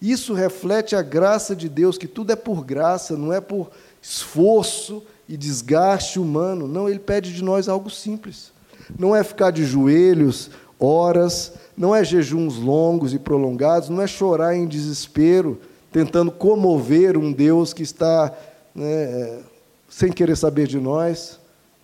Isso 0.00 0.32
reflete 0.32 0.96
a 0.96 1.02
graça 1.02 1.54
de 1.54 1.68
Deus, 1.68 1.98
que 1.98 2.08
tudo 2.08 2.32
é 2.32 2.36
por 2.36 2.64
graça, 2.64 3.16
não 3.16 3.32
é 3.32 3.40
por 3.40 3.70
esforço 4.00 5.02
e 5.28 5.36
desgaste 5.36 6.18
humano. 6.18 6.66
Não, 6.66 6.88
Ele 6.88 6.98
pede 6.98 7.34
de 7.34 7.44
nós 7.44 7.68
algo 7.68 7.90
simples. 7.90 8.52
Não 8.98 9.14
é 9.14 9.22
ficar 9.22 9.50
de 9.50 9.64
joelhos 9.64 10.50
horas, 10.78 11.52
não 11.76 11.94
é 11.94 12.02
jejuns 12.02 12.56
longos 12.56 13.12
e 13.12 13.18
prolongados, 13.18 13.88
não 13.88 14.00
é 14.00 14.06
chorar 14.06 14.56
em 14.56 14.66
desespero 14.66 15.60
tentando 15.92 16.30
comover 16.30 17.16
um 17.16 17.32
Deus 17.32 17.72
que 17.72 17.82
está 17.82 18.32
né, 18.74 19.40
sem 19.88 20.12
querer 20.12 20.36
saber 20.36 20.66
de 20.66 20.78
nós, 20.78 21.38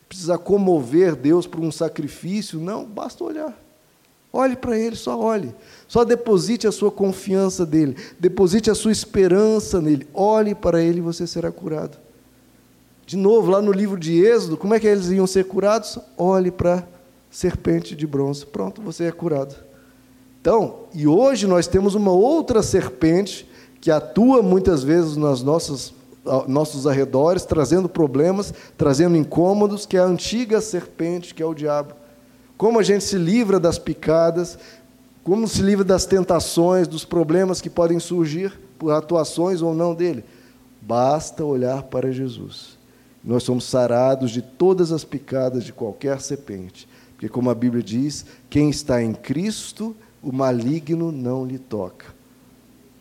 precisa 0.08 0.38
comover 0.38 1.16
Deus 1.16 1.46
por 1.46 1.60
um 1.60 1.72
sacrifício. 1.72 2.60
Não, 2.60 2.84
basta 2.84 3.24
olhar. 3.24 3.58
Olhe 4.32 4.54
para 4.54 4.78
Ele, 4.78 4.94
só 4.94 5.18
olhe. 5.18 5.52
Só 5.88 6.04
deposite 6.04 6.66
a 6.66 6.72
sua 6.72 6.90
confiança 6.90 7.64
nele, 7.64 7.96
deposite 8.18 8.70
a 8.70 8.74
sua 8.74 8.92
esperança 8.92 9.80
nele. 9.80 10.06
Olhe 10.12 10.54
para 10.54 10.82
Ele 10.82 10.98
e 10.98 11.02
você 11.02 11.26
será 11.26 11.52
curado. 11.52 11.98
De 13.06 13.16
novo, 13.16 13.50
lá 13.50 13.62
no 13.62 13.70
livro 13.70 13.98
de 13.98 14.20
Êxodo, 14.20 14.56
como 14.56 14.74
é 14.74 14.80
que 14.80 14.86
eles 14.86 15.08
iam 15.10 15.26
ser 15.26 15.44
curados? 15.44 15.96
Olhe 16.18 16.50
para 16.50 16.78
a 16.78 16.84
serpente 17.30 17.94
de 17.94 18.04
bronze. 18.06 18.44
Pronto, 18.44 18.82
você 18.82 19.04
é 19.04 19.12
curado. 19.12 19.54
Então, 20.40 20.80
e 20.92 21.06
hoje 21.06 21.46
nós 21.46 21.68
temos 21.68 21.94
uma 21.94 22.10
outra 22.10 22.62
serpente 22.62 23.48
que 23.80 23.90
atua 23.90 24.42
muitas 24.42 24.82
vezes 24.82 25.16
nossas 25.16 25.94
nossos 26.48 26.86
arredores, 26.86 27.44
trazendo 27.44 27.88
problemas, 27.88 28.52
trazendo 28.76 29.16
incômodos, 29.16 29.86
que 29.86 29.96
é 29.96 30.00
a 30.00 30.04
antiga 30.04 30.60
serpente, 30.60 31.34
que 31.34 31.42
é 31.42 31.46
o 31.46 31.54
diabo. 31.54 31.94
Como 32.56 32.78
a 32.78 32.82
gente 32.82 33.04
se 33.04 33.16
livra 33.16 33.60
das 33.60 33.78
picadas, 33.78 34.58
como 35.26 35.48
se 35.48 35.60
livra 35.60 35.84
das 35.84 36.06
tentações, 36.06 36.86
dos 36.86 37.04
problemas 37.04 37.60
que 37.60 37.68
podem 37.68 37.98
surgir 37.98 38.56
por 38.78 38.92
atuações 38.92 39.60
ou 39.60 39.74
não 39.74 39.92
dele? 39.92 40.22
Basta 40.80 41.44
olhar 41.44 41.82
para 41.82 42.12
Jesus. 42.12 42.78
Nós 43.24 43.42
somos 43.42 43.64
sarados 43.64 44.30
de 44.30 44.40
todas 44.40 44.92
as 44.92 45.02
picadas 45.02 45.64
de 45.64 45.72
qualquer 45.72 46.20
serpente. 46.20 46.88
Porque, 47.14 47.28
como 47.28 47.50
a 47.50 47.56
Bíblia 47.56 47.82
diz, 47.82 48.24
quem 48.48 48.70
está 48.70 49.02
em 49.02 49.12
Cristo, 49.12 49.96
o 50.22 50.30
maligno 50.30 51.10
não 51.10 51.44
lhe 51.44 51.58
toca. 51.58 52.06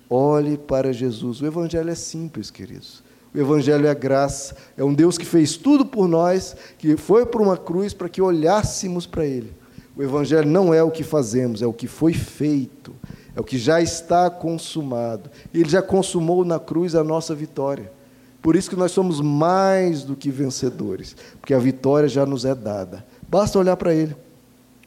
Olhe 0.09 0.57
para 0.57 0.91
Jesus. 0.91 1.41
O 1.41 1.45
Evangelho 1.45 1.91
é 1.91 1.95
simples, 1.95 2.49
queridos. 2.49 3.03
O 3.35 3.37
Evangelho 3.37 3.85
é 3.85 3.93
graça. 3.93 4.55
É 4.75 4.83
um 4.83 4.95
Deus 4.95 5.15
que 5.15 5.25
fez 5.25 5.57
tudo 5.57 5.85
por 5.85 6.07
nós, 6.07 6.57
que 6.79 6.97
foi 6.97 7.23
por 7.23 7.39
uma 7.39 7.55
cruz 7.55 7.93
para 7.93 8.09
que 8.09 8.19
olhássemos 8.19 9.05
para 9.05 9.27
Ele. 9.27 9.53
O 9.95 10.03
Evangelho 10.03 10.47
não 10.47 10.73
é 10.73 10.83
o 10.83 10.91
que 10.91 11.03
fazemos, 11.03 11.61
é 11.61 11.65
o 11.65 11.73
que 11.73 11.87
foi 11.87 12.13
feito, 12.13 12.93
é 13.35 13.39
o 13.39 13.43
que 13.43 13.57
já 13.57 13.81
está 13.81 14.29
consumado. 14.29 15.29
Ele 15.53 15.69
já 15.69 15.81
consumou 15.81 16.43
na 16.43 16.59
cruz 16.59 16.95
a 16.95 17.03
nossa 17.03 17.33
vitória. 17.33 17.91
Por 18.41 18.55
isso 18.55 18.69
que 18.69 18.75
nós 18.75 18.91
somos 18.91 19.21
mais 19.21 20.03
do 20.03 20.15
que 20.15 20.29
vencedores, 20.29 21.15
porque 21.39 21.53
a 21.53 21.59
vitória 21.59 22.07
já 22.07 22.25
nos 22.25 22.45
é 22.45 22.53
dada. 22.53 23.05
Basta 23.27 23.57
olhar 23.57 23.75
para 23.77 23.93
Ele. 23.93 24.15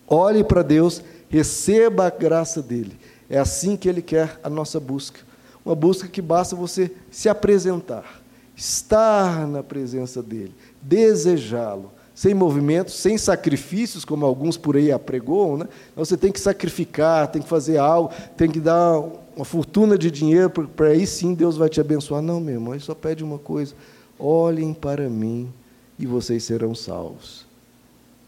Olhe 0.06 0.44
para 0.44 0.62
Deus, 0.62 1.02
receba 1.28 2.06
a 2.06 2.10
graça 2.10 2.62
dele. 2.62 2.96
É 3.28 3.38
assim 3.38 3.76
que 3.76 3.88
Ele 3.88 4.00
quer 4.00 4.38
a 4.44 4.48
nossa 4.48 4.78
busca. 4.78 5.20
Uma 5.64 5.74
busca 5.74 6.06
que 6.06 6.22
basta 6.22 6.54
você 6.54 6.90
se 7.10 7.28
apresentar, 7.28 8.22
estar 8.56 9.46
na 9.46 9.62
presença 9.62 10.22
dEle, 10.22 10.54
desejá-lo, 10.80 11.90
sem 12.18 12.34
movimentos, 12.34 12.94
sem 12.94 13.16
sacrifícios, 13.16 14.04
como 14.04 14.26
alguns 14.26 14.56
por 14.56 14.76
aí 14.76 14.90
apregoam. 14.90 15.58
Né? 15.58 15.68
Então, 15.92 16.04
você 16.04 16.16
tem 16.16 16.32
que 16.32 16.40
sacrificar, 16.40 17.28
tem 17.28 17.40
que 17.40 17.48
fazer 17.48 17.76
algo, 17.78 18.10
tem 18.36 18.50
que 18.50 18.58
dar 18.58 18.98
uma 19.36 19.44
fortuna 19.44 19.96
de 19.96 20.10
dinheiro, 20.10 20.50
para 20.50 20.88
aí 20.88 21.06
sim 21.06 21.32
Deus 21.32 21.56
vai 21.56 21.68
te 21.68 21.80
abençoar. 21.80 22.20
Não, 22.20 22.40
meu 22.40 22.54
irmão, 22.54 22.74
ele 22.74 22.82
só 22.82 22.92
pede 22.92 23.22
uma 23.22 23.38
coisa: 23.38 23.72
olhem 24.18 24.74
para 24.74 25.08
mim 25.08 25.48
e 25.96 26.06
vocês 26.06 26.42
serão 26.42 26.74
salvos. 26.74 27.46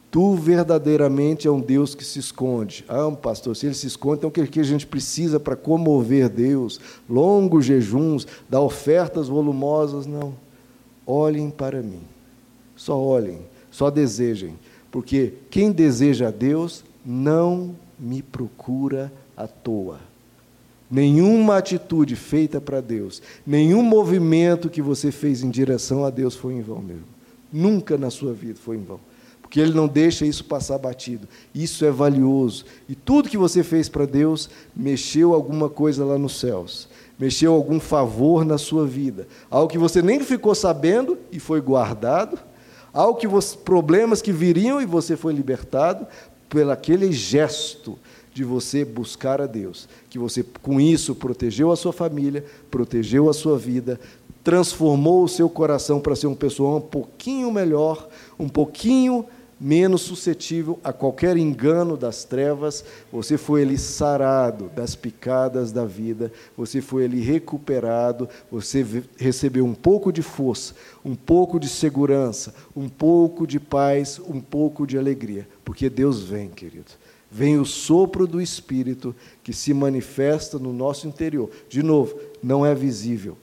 Tu 0.09 0.37
verdadeiramente 0.37 1.49
é 1.49 1.51
um 1.51 1.61
Deus 1.61 1.93
que 1.93 2.05
se 2.05 2.21
esconde. 2.21 2.85
Ah, 2.89 3.11
pastor, 3.11 3.57
se 3.57 3.67
ele 3.67 3.75
se 3.75 3.89
esconde, 3.89 4.19
então 4.19 4.31
o 4.31 4.33
que 4.33 4.61
a 4.61 4.63
gente 4.63 4.87
precisa 4.87 5.41
para 5.41 5.57
comover 5.57 6.29
Deus? 6.29 6.79
Longos 7.09 7.65
jejuns, 7.65 8.25
dar 8.49 8.61
ofertas 8.61 9.27
volumosas? 9.27 10.07
Não. 10.07 10.33
Olhem 11.05 11.51
para 11.51 11.83
mim. 11.83 12.03
Só 12.77 12.97
olhem, 12.97 13.41
só 13.71 13.91
desejem. 13.91 14.55
Porque 14.91 15.35
quem 15.51 15.71
deseja 15.73 16.29
a 16.29 16.31
Deus 16.31 16.85
não 17.05 17.75
me 17.99 18.23
procura 18.23 19.13
à 19.37 19.47
toa. 19.47 20.01
Nenhuma 20.91 21.57
atitude 21.57 22.17
feita 22.17 22.61
para 22.61 22.81
Deus, 22.81 23.23
nenhum 23.47 23.83
movimento 23.83 24.69
que 24.69 24.83
você 24.83 25.13
fez 25.13 25.43
em 25.43 25.51
direção 25.51 26.05
a 26.05 26.11
Deus 26.11 26.35
foi 26.35 26.55
em 26.55 26.63
vão 26.63 26.81
mesmo. 26.81 27.05
Nunca 27.53 27.97
na 27.97 28.11
sua 28.11 28.33
vida 28.33 28.59
foi 28.61 28.77
em 28.77 28.83
vão 28.83 28.99
porque 29.51 29.59
Ele 29.59 29.75
não 29.75 29.89
deixa 29.89 30.25
isso 30.25 30.45
passar 30.45 30.79
batido. 30.79 31.27
Isso 31.53 31.85
é 31.85 31.91
valioso. 31.91 32.65
E 32.89 32.95
tudo 32.95 33.29
que 33.29 33.37
você 33.37 33.65
fez 33.65 33.89
para 33.89 34.07
Deus 34.07 34.49
mexeu 34.77 35.35
alguma 35.35 35.69
coisa 35.69 36.05
lá 36.05 36.17
nos 36.17 36.39
céus, 36.39 36.89
mexeu 37.19 37.53
algum 37.53 37.81
favor 37.81 38.45
na 38.45 38.57
sua 38.57 38.87
vida, 38.87 39.27
algo 39.51 39.69
que 39.69 39.77
você 39.77 40.01
nem 40.01 40.21
ficou 40.21 40.55
sabendo 40.55 41.19
e 41.33 41.41
foi 41.41 41.61
guardado, 41.61 42.39
algo 42.93 43.19
que 43.19 43.27
você, 43.27 43.57
problemas 43.57 44.21
que 44.21 44.33
viriam 44.33 44.81
e 44.81 44.87
você 44.87 45.17
foi 45.17 45.33
libertado 45.33 46.07
pelo 46.49 46.71
aquele 46.71 47.13
gesto 47.13 47.99
de 48.33 48.45
você 48.45 48.85
buscar 48.85 49.41
a 49.41 49.47
Deus, 49.47 49.89
que 50.09 50.19
você 50.19 50.45
com 50.63 50.81
isso 50.81 51.15
protegeu 51.15 51.71
a 51.73 51.77
sua 51.77 51.93
família, 51.93 52.45
protegeu 52.71 53.29
a 53.29 53.33
sua 53.33 53.59
vida, 53.59 53.99
transformou 54.43 55.25
o 55.25 55.29
seu 55.29 55.49
coração 55.49 56.01
para 56.01 56.17
ser 56.17 56.27
uma 56.27 56.37
pessoa 56.37 56.77
um 56.77 56.81
pouquinho 56.81 57.51
melhor, 57.53 58.09
um 58.39 58.49
pouquinho 58.49 59.27
menos 59.61 60.01
suscetível 60.01 60.79
a 60.83 60.93
qualquer 60.93 61.37
engano 61.37 61.97
das 61.97 62.25
trevas, 62.25 62.83
você 63.13 63.37
foi 63.37 63.63
ali 63.63 63.77
sarado 63.77 64.71
das 64.75 64.95
picadas 64.95 65.71
da 65.71 65.85
vida, 65.85 66.33
você 66.57 66.81
foi 66.81 67.05
ali 67.05 67.21
recuperado, 67.21 68.27
você 68.51 68.87
recebeu 69.19 69.67
um 69.67 69.75
pouco 69.75 70.11
de 70.11 70.23
força, 70.23 70.75
um 71.05 71.15
pouco 71.15 71.61
de 71.61 71.69
segurança, 71.69 72.55
um 72.75 72.89
pouco 72.89 73.47
de 73.47 73.61
paz, 73.61 74.19
um 74.27 74.41
pouco 74.41 74.87
de 74.87 74.97
alegria, 74.97 75.47
porque 75.63 75.91
Deus 75.91 76.23
vem, 76.23 76.49
querido. 76.49 76.93
Vem 77.31 77.59
o 77.59 77.65
sopro 77.65 78.27
do 78.27 78.41
Espírito 78.41 79.15
que 79.45 79.53
se 79.53 79.73
manifesta 79.73 80.59
no 80.59 80.73
nosso 80.73 81.07
interior. 81.07 81.49
De 81.69 81.81
novo, 81.81 82.19
não 82.43 82.67
é 82.67 82.75
visível, 82.75 83.39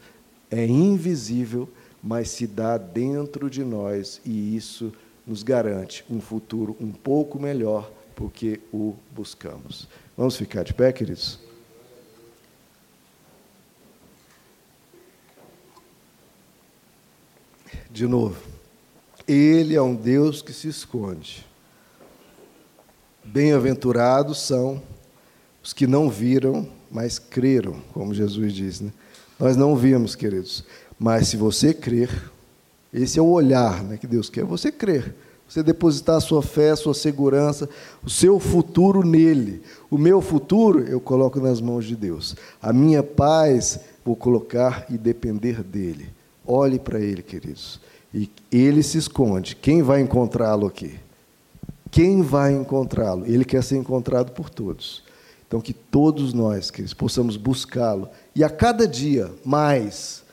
é 0.52 0.66
invisível, 0.66 1.70
mas 2.04 2.30
se 2.30 2.46
dá 2.46 2.78
dentro 2.78 3.50
de 3.50 3.64
nós. 3.64 4.20
E 4.26 4.58
isso 4.58 4.92
nos 5.28 5.44
garante 5.44 6.06
um 6.10 6.22
futuro 6.22 6.78
um 6.80 6.92
pouco 6.92 7.38
melhor 7.38 7.92
porque 8.16 8.62
o 8.74 8.96
buscamos. 9.12 9.88
Vamos 10.16 10.38
ficar 10.38 10.64
de 10.64 10.74
pé, 10.74 10.92
queridos? 10.94 11.40
De 17.92 18.08
novo, 18.08 18.42
Ele 19.28 19.76
é 19.76 19.82
um 19.82 19.94
Deus 19.94 20.42
que 20.42 20.54
se 20.54 20.68
esconde. 20.68 21.46
Bem-aventurados 23.24 24.40
são 24.40 24.82
os 25.62 25.74
que 25.74 25.86
não 25.86 26.10
viram, 26.10 26.68
mas 26.90 27.20
creram, 27.20 27.82
como 27.92 28.14
Jesus 28.14 28.54
diz. 28.54 28.80
Né? 28.80 28.94
Nós 29.38 29.58
não 29.58 29.76
vimos, 29.76 30.16
queridos, 30.16 30.64
mas 30.98 31.28
se 31.28 31.38
você 31.38 31.74
crer, 31.74 32.10
esse 32.94 33.20
é 33.20 33.22
o 33.22 33.28
olhar 33.28 33.84
né, 33.84 33.98
que 33.98 34.08
Deus 34.08 34.30
quer, 34.30 34.44
você 34.44 34.72
crer. 34.72 35.16
Você 35.48 35.64
depositar 35.64 36.18
a 36.18 36.20
sua 36.20 36.42
fé, 36.42 36.72
a 36.72 36.76
sua 36.76 36.94
segurança, 36.94 37.70
o 38.04 38.10
seu 38.10 38.38
futuro 38.38 39.02
nele. 39.02 39.62
O 39.90 39.98
meu 39.98 40.22
futuro 40.22 40.80
eu 40.80 41.00
coloco 41.00 41.40
nas 41.40 41.62
mãos 41.62 41.86
de 41.86 41.96
Deus. 41.96 42.36
A 42.62 42.74
minha 42.74 43.02
paz 43.02 43.80
vou 44.04 44.16
colocar 44.16 44.86
e 44.90 44.98
depender 44.98 45.64
dele. 45.64 46.10
Olhe 46.46 46.78
para 46.78 47.00
ele, 47.00 47.22
queridos. 47.24 47.80
E 48.14 48.30
ele 48.52 48.84
se 48.84 48.98
esconde. 48.98 49.56
Quem 49.56 49.82
vai 49.82 50.02
encontrá-lo 50.02 50.68
aqui? 50.68 51.00
Quem 51.90 52.22
vai 52.22 52.54
encontrá-lo? 52.54 53.26
Ele 53.26 53.46
quer 53.46 53.64
ser 53.64 53.78
encontrado 53.78 54.34
por 54.34 54.50
todos. 54.50 55.02
Então, 55.48 55.62
que 55.62 55.74
todos 55.74 56.34
nós, 56.34 56.70
queridos, 56.70 56.94
possamos 56.94 57.38
buscá-lo. 57.38 58.10
E 58.36 58.44
a 58.44 58.50
cada 58.50 58.86
dia, 58.86 59.32
mais. 59.46 60.24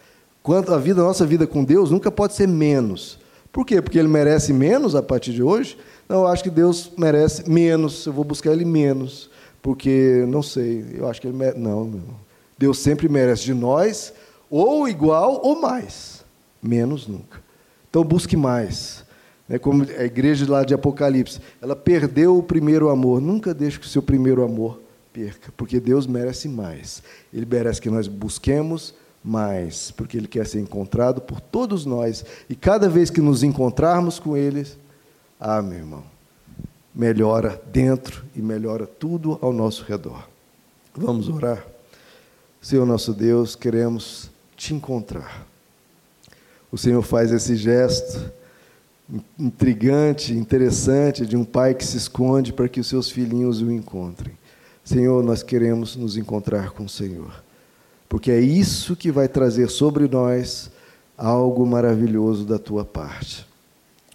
Quanto 0.45 0.75
a 0.75 0.79
vida, 0.79 1.01
a 1.01 1.05
nossa 1.05 1.25
vida 1.25 1.47
com 1.47 1.65
Deus 1.65 1.91
nunca 1.91 2.13
pode 2.13 2.35
ser 2.35 2.47
menos. 2.47 3.19
Por 3.51 3.65
quê? 3.65 3.81
Porque 3.81 3.99
ele 3.99 4.09
merece 4.09 4.53
menos 4.53 4.95
a 4.95 5.03
partir 5.03 5.33
de 5.33 5.43
hoje? 5.43 5.79
Não, 6.07 6.19
eu 6.19 6.27
acho 6.27 6.43
que 6.43 6.51
Deus 6.51 6.93
merece 6.99 7.49
menos, 7.49 8.05
eu 8.05 8.13
vou 8.13 8.25
buscar 8.25 8.53
ele 8.53 8.67
menos, 8.67 9.31
porque, 9.63 10.23
não 10.29 10.43
sei, 10.43 10.85
eu 10.99 11.09
acho 11.09 11.19
que 11.19 11.29
ele 11.29 11.37
merece. 11.39 11.59
Não, 11.59 11.87
meu. 11.87 12.03
Deus 12.59 12.79
sempre 12.79 13.09
merece 13.09 13.43
de 13.45 13.55
nós, 13.55 14.13
ou 14.51 14.87
igual 14.87 15.41
ou 15.43 15.63
mais. 15.63 16.23
Menos 16.63 17.09
nunca. 17.09 17.41
Então 17.89 18.05
busque 18.05 18.37
mais. 18.37 19.03
É 19.49 19.59
como 19.59 19.83
a 19.99 20.05
igreja 20.05 20.45
lá 20.47 20.63
de 20.63 20.75
Apocalipse, 20.75 21.41
ela 21.63 21.75
perdeu 21.75 22.37
o 22.37 22.43
primeiro 22.43 22.91
amor. 22.91 23.19
Nunca 23.19 23.55
deixe 23.55 23.81
que 23.81 23.87
o 23.87 23.89
seu 23.89 24.03
primeiro 24.03 24.45
amor 24.45 24.79
perca, 25.11 25.51
porque 25.57 25.81
Deus 25.81 26.07
merece 26.07 26.49
mais. 26.51 27.03
Ele 27.33 27.47
merece 27.47 27.81
que 27.81 27.89
nós 27.89 28.07
busquemos 28.07 28.93
mais, 29.25 29.91
porque 29.91 30.19
Ele 30.19 30.29
quer 30.29 30.47
ser 30.47 30.61
encontrado 30.61 31.23
por 31.23 31.41
todos 31.41 31.87
nós. 31.87 32.25
E 32.49 32.55
cada 32.55 32.91
vez 32.91 33.09
que 33.09 33.23
nos 33.23 33.43
encontrarmos 33.43 34.19
com 34.19 34.37
Ele, 34.37 34.67
ah, 35.41 35.63
meu 35.63 35.79
irmão, 35.79 36.05
melhora 36.95 37.61
dentro 37.73 38.23
e 38.37 38.43
melhora 38.43 38.87
tudo 38.87 39.39
ao 39.41 39.53
nosso 39.53 39.83
redor. 39.85 40.29
Vamos 40.95 41.29
orar? 41.29 41.67
Senhor 42.61 42.85
nosso 42.87 43.15
Deus, 43.15 43.57
queremos 43.57 44.31
te 44.57 44.75
encontrar. 44.75 45.47
O 46.71 46.77
Senhor 46.77 47.03
faz 47.03 47.33
esse 47.33 47.57
gesto 47.57 48.33
intrigante, 49.39 50.33
interessante, 50.33 51.27
de 51.27 51.37
um 51.37 51.45
pai 51.45 51.75
que 51.75 51.85
se 51.85 51.97
esconde 51.97 52.53
para 52.53 52.69
que 52.69 52.81
os 52.81 52.89
seus 52.89 53.11
filhinhos 53.11 53.61
o 53.61 53.71
encontrem. 53.71 54.37
Senhor, 54.83 55.23
nós 55.23 55.43
queremos 55.43 55.97
nos 55.97 56.17
encontrar 56.17 56.71
com 56.71 56.85
o 56.85 56.89
Senhor 56.89 57.44
porque 58.09 58.31
é 58.31 58.41
isso 58.41 58.97
que 58.97 59.11
vai 59.11 59.29
trazer 59.29 59.69
sobre 59.69 60.07
nós 60.09 60.71
algo 61.17 61.67
maravilhoso 61.67 62.45
da 62.45 62.59
tua 62.59 62.85
parte. 62.85 63.47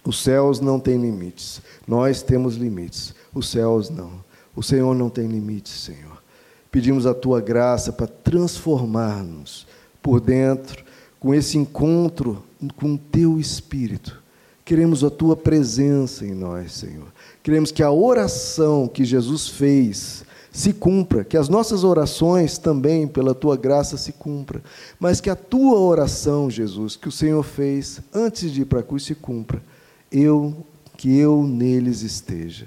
Os 0.04 0.22
céus 0.22 0.60
não 0.60 0.80
têm 0.80 1.00
limites, 1.00 1.60
nós 1.86 2.22
temos 2.22 2.56
limites, 2.56 3.14
os 3.34 3.48
céus 3.48 3.90
não. 3.90 4.12
O 4.56 4.62
Senhor 4.62 4.94
não 4.94 5.08
tem 5.08 5.26
limites, 5.26 5.72
Senhor. 5.72 6.22
Pedimos 6.70 7.06
a 7.06 7.14
tua 7.14 7.40
graça 7.40 7.92
para 7.92 8.06
transformar-nos 8.06 9.66
por 10.02 10.20
dentro 10.20 10.84
com 11.18 11.34
esse 11.34 11.58
encontro 11.58 12.42
com 12.76 12.94
o 12.94 12.98
teu 12.98 13.38
espírito. 13.38 14.22
Queremos 14.64 15.02
a 15.02 15.10
tua 15.10 15.36
presença 15.36 16.24
em 16.24 16.34
nós, 16.34 16.72
Senhor. 16.72 17.06
Queremos 17.42 17.72
que 17.72 17.82
a 17.82 17.90
oração 17.90 18.86
que 18.86 19.04
Jesus 19.04 19.48
fez 19.48 20.24
se 20.52 20.72
cumpra, 20.72 21.24
que 21.24 21.36
as 21.36 21.48
nossas 21.48 21.84
orações 21.84 22.58
também, 22.58 23.06
pela 23.06 23.34
tua 23.34 23.56
graça, 23.56 23.96
se 23.96 24.12
cumpra, 24.12 24.62
mas 24.98 25.20
que 25.20 25.30
a 25.30 25.36
tua 25.36 25.78
oração, 25.78 26.50
Jesus, 26.50 26.96
que 26.96 27.08
o 27.08 27.12
Senhor 27.12 27.42
fez 27.42 28.00
antes 28.12 28.50
de 28.50 28.62
ir 28.62 28.64
para 28.64 28.80
a 28.80 28.82
cruz, 28.82 29.04
se 29.04 29.14
cumpra. 29.14 29.62
Eu, 30.10 30.66
que 30.96 31.16
eu 31.16 31.44
neles 31.44 32.02
esteja. 32.02 32.66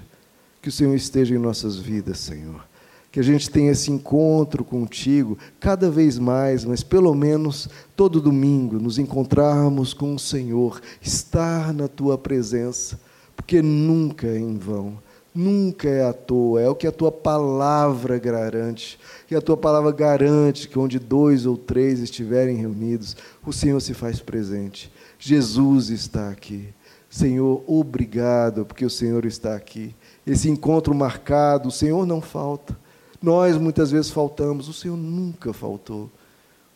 Que 0.62 0.70
o 0.70 0.72
Senhor 0.72 0.94
esteja 0.94 1.34
em 1.34 1.38
nossas 1.38 1.76
vidas, 1.76 2.18
Senhor. 2.20 2.66
Que 3.12 3.20
a 3.20 3.22
gente 3.22 3.50
tenha 3.50 3.70
esse 3.70 3.92
encontro 3.92 4.64
contigo 4.64 5.36
cada 5.60 5.90
vez 5.90 6.18
mais, 6.18 6.64
mas 6.64 6.82
pelo 6.82 7.14
menos 7.14 7.68
todo 7.94 8.20
domingo 8.20 8.80
nos 8.80 8.98
encontrarmos 8.98 9.92
com 9.92 10.14
o 10.14 10.18
Senhor, 10.18 10.80
estar 11.02 11.72
na 11.72 11.86
tua 11.86 12.16
presença, 12.16 12.98
porque 13.36 13.60
nunca 13.60 14.26
é 14.26 14.38
em 14.38 14.56
vão 14.56 15.03
nunca 15.34 15.88
é 15.88 16.06
à 16.06 16.12
toa, 16.12 16.60
é 16.60 16.68
o 16.68 16.74
que 16.74 16.86
a 16.86 16.92
tua 16.92 17.10
palavra 17.10 18.18
garante. 18.18 18.98
Que 19.26 19.34
a 19.34 19.40
tua 19.40 19.56
palavra 19.56 19.90
garante 19.90 20.68
que 20.68 20.78
onde 20.78 20.98
dois 20.98 21.44
ou 21.44 21.56
três 21.56 21.98
estiverem 22.00 22.56
reunidos, 22.56 23.16
o 23.44 23.52
Senhor 23.52 23.80
se 23.80 23.92
faz 23.92 24.20
presente. 24.20 24.92
Jesus 25.18 25.90
está 25.90 26.30
aqui. 26.30 26.68
Senhor, 27.10 27.62
obrigado 27.66 28.64
porque 28.64 28.84
o 28.84 28.90
Senhor 28.90 29.24
está 29.24 29.54
aqui. 29.54 29.94
Esse 30.26 30.48
encontro 30.48 30.94
marcado, 30.94 31.68
o 31.68 31.72
Senhor 31.72 32.06
não 32.06 32.20
falta. 32.20 32.76
Nós 33.22 33.56
muitas 33.56 33.90
vezes 33.90 34.10
faltamos, 34.10 34.68
o 34.68 34.72
Senhor 34.72 34.96
nunca 34.96 35.52
faltou. 35.52 36.10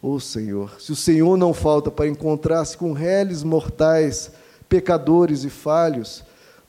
Ô 0.00 0.12
oh, 0.12 0.20
Senhor, 0.20 0.80
se 0.80 0.92
o 0.92 0.96
Senhor 0.96 1.36
não 1.36 1.52
falta 1.52 1.90
para 1.90 2.06
encontrar-se 2.06 2.76
com 2.76 2.92
réis 2.92 3.42
mortais, 3.42 4.30
pecadores 4.68 5.42
e 5.42 5.50
falhos, 5.50 6.24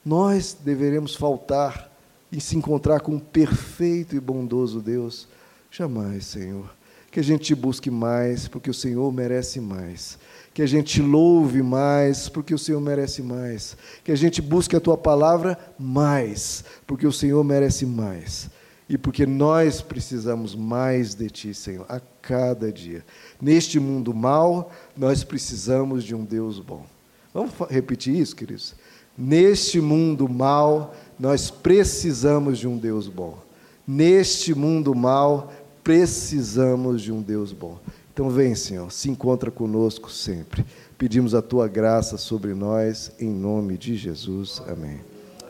nós 0.09 0.57
deveremos 0.59 1.15
faltar 1.15 1.87
e 2.31 2.41
se 2.41 2.57
encontrar 2.57 2.99
com 2.99 3.11
um 3.11 3.19
perfeito 3.19 4.15
e 4.15 4.19
bondoso 4.19 4.81
Deus? 4.81 5.27
Jamais, 5.69 6.25
Senhor. 6.25 6.67
Que 7.11 7.19
a 7.19 7.23
gente 7.23 7.53
busque 7.53 7.91
mais, 7.91 8.47
porque 8.47 8.71
o 8.71 8.73
Senhor 8.73 9.11
merece 9.13 9.61
mais. 9.61 10.17
Que 10.51 10.63
a 10.63 10.65
gente 10.65 10.99
louve 10.99 11.61
mais, 11.61 12.27
porque 12.27 12.55
o 12.55 12.57
Senhor 12.57 12.81
merece 12.81 13.21
mais. 13.21 13.77
Que 14.03 14.11
a 14.11 14.15
gente 14.15 14.41
busque 14.41 14.75
a 14.75 14.79
tua 14.79 14.97
palavra 14.97 15.55
mais, 15.77 16.63
porque 16.87 17.05
o 17.05 17.13
Senhor 17.13 17.43
merece 17.43 17.85
mais. 17.85 18.49
E 18.89 18.97
porque 18.97 19.27
nós 19.27 19.79
precisamos 19.79 20.55
mais 20.55 21.13
de 21.13 21.29
ti, 21.29 21.53
Senhor, 21.53 21.85
a 21.87 22.01
cada 22.19 22.71
dia. 22.71 23.05
Neste 23.39 23.79
mundo 23.79 24.11
mal, 24.11 24.71
nós 24.97 25.23
precisamos 25.23 26.03
de 26.03 26.15
um 26.15 26.25
Deus 26.25 26.59
bom. 26.59 26.83
Vamos 27.31 27.53
repetir 27.69 28.15
isso, 28.15 28.35
queridos? 28.35 28.73
Neste 29.19 29.81
mundo 29.81 30.29
mal, 30.29 30.95
nós 31.19 31.51
precisamos 31.51 32.57
de 32.57 32.69
um 32.69 32.77
Deus 32.77 33.09
bom. 33.09 33.37
Neste 33.85 34.55
mundo 34.55 34.95
mal, 34.95 35.51
precisamos 35.83 37.01
de 37.01 37.11
um 37.11 37.21
Deus 37.21 37.51
bom. 37.51 37.77
Então 38.13 38.29
vem, 38.29 38.55
Senhor, 38.55 38.89
se 38.89 39.09
encontra 39.09 39.51
conosco 39.51 40.09
sempre. 40.09 40.65
Pedimos 40.97 41.35
a 41.35 41.41
tua 41.41 41.67
graça 41.67 42.17
sobre 42.17 42.53
nós, 42.53 43.11
em 43.19 43.29
nome 43.29 43.77
de 43.77 43.97
Jesus. 43.97 44.61
Amém. 44.69 45.01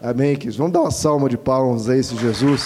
Amém, 0.01 0.36
queridos. 0.36 0.57
Vamos 0.57 0.74
dar 0.74 0.82
uma 0.82 0.91
salva 0.91 1.30
de 1.30 1.38
palmas 1.38 1.88
a 1.89 1.95
esse 1.95 2.15
Jesus. 2.15 2.65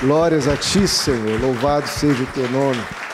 Glórias 0.00 0.46
a 0.46 0.56
ti, 0.56 0.86
Senhor. 0.86 1.40
Louvado 1.40 1.88
seja 1.88 2.22
o 2.22 2.26
teu 2.26 2.50
nome. 2.50 3.05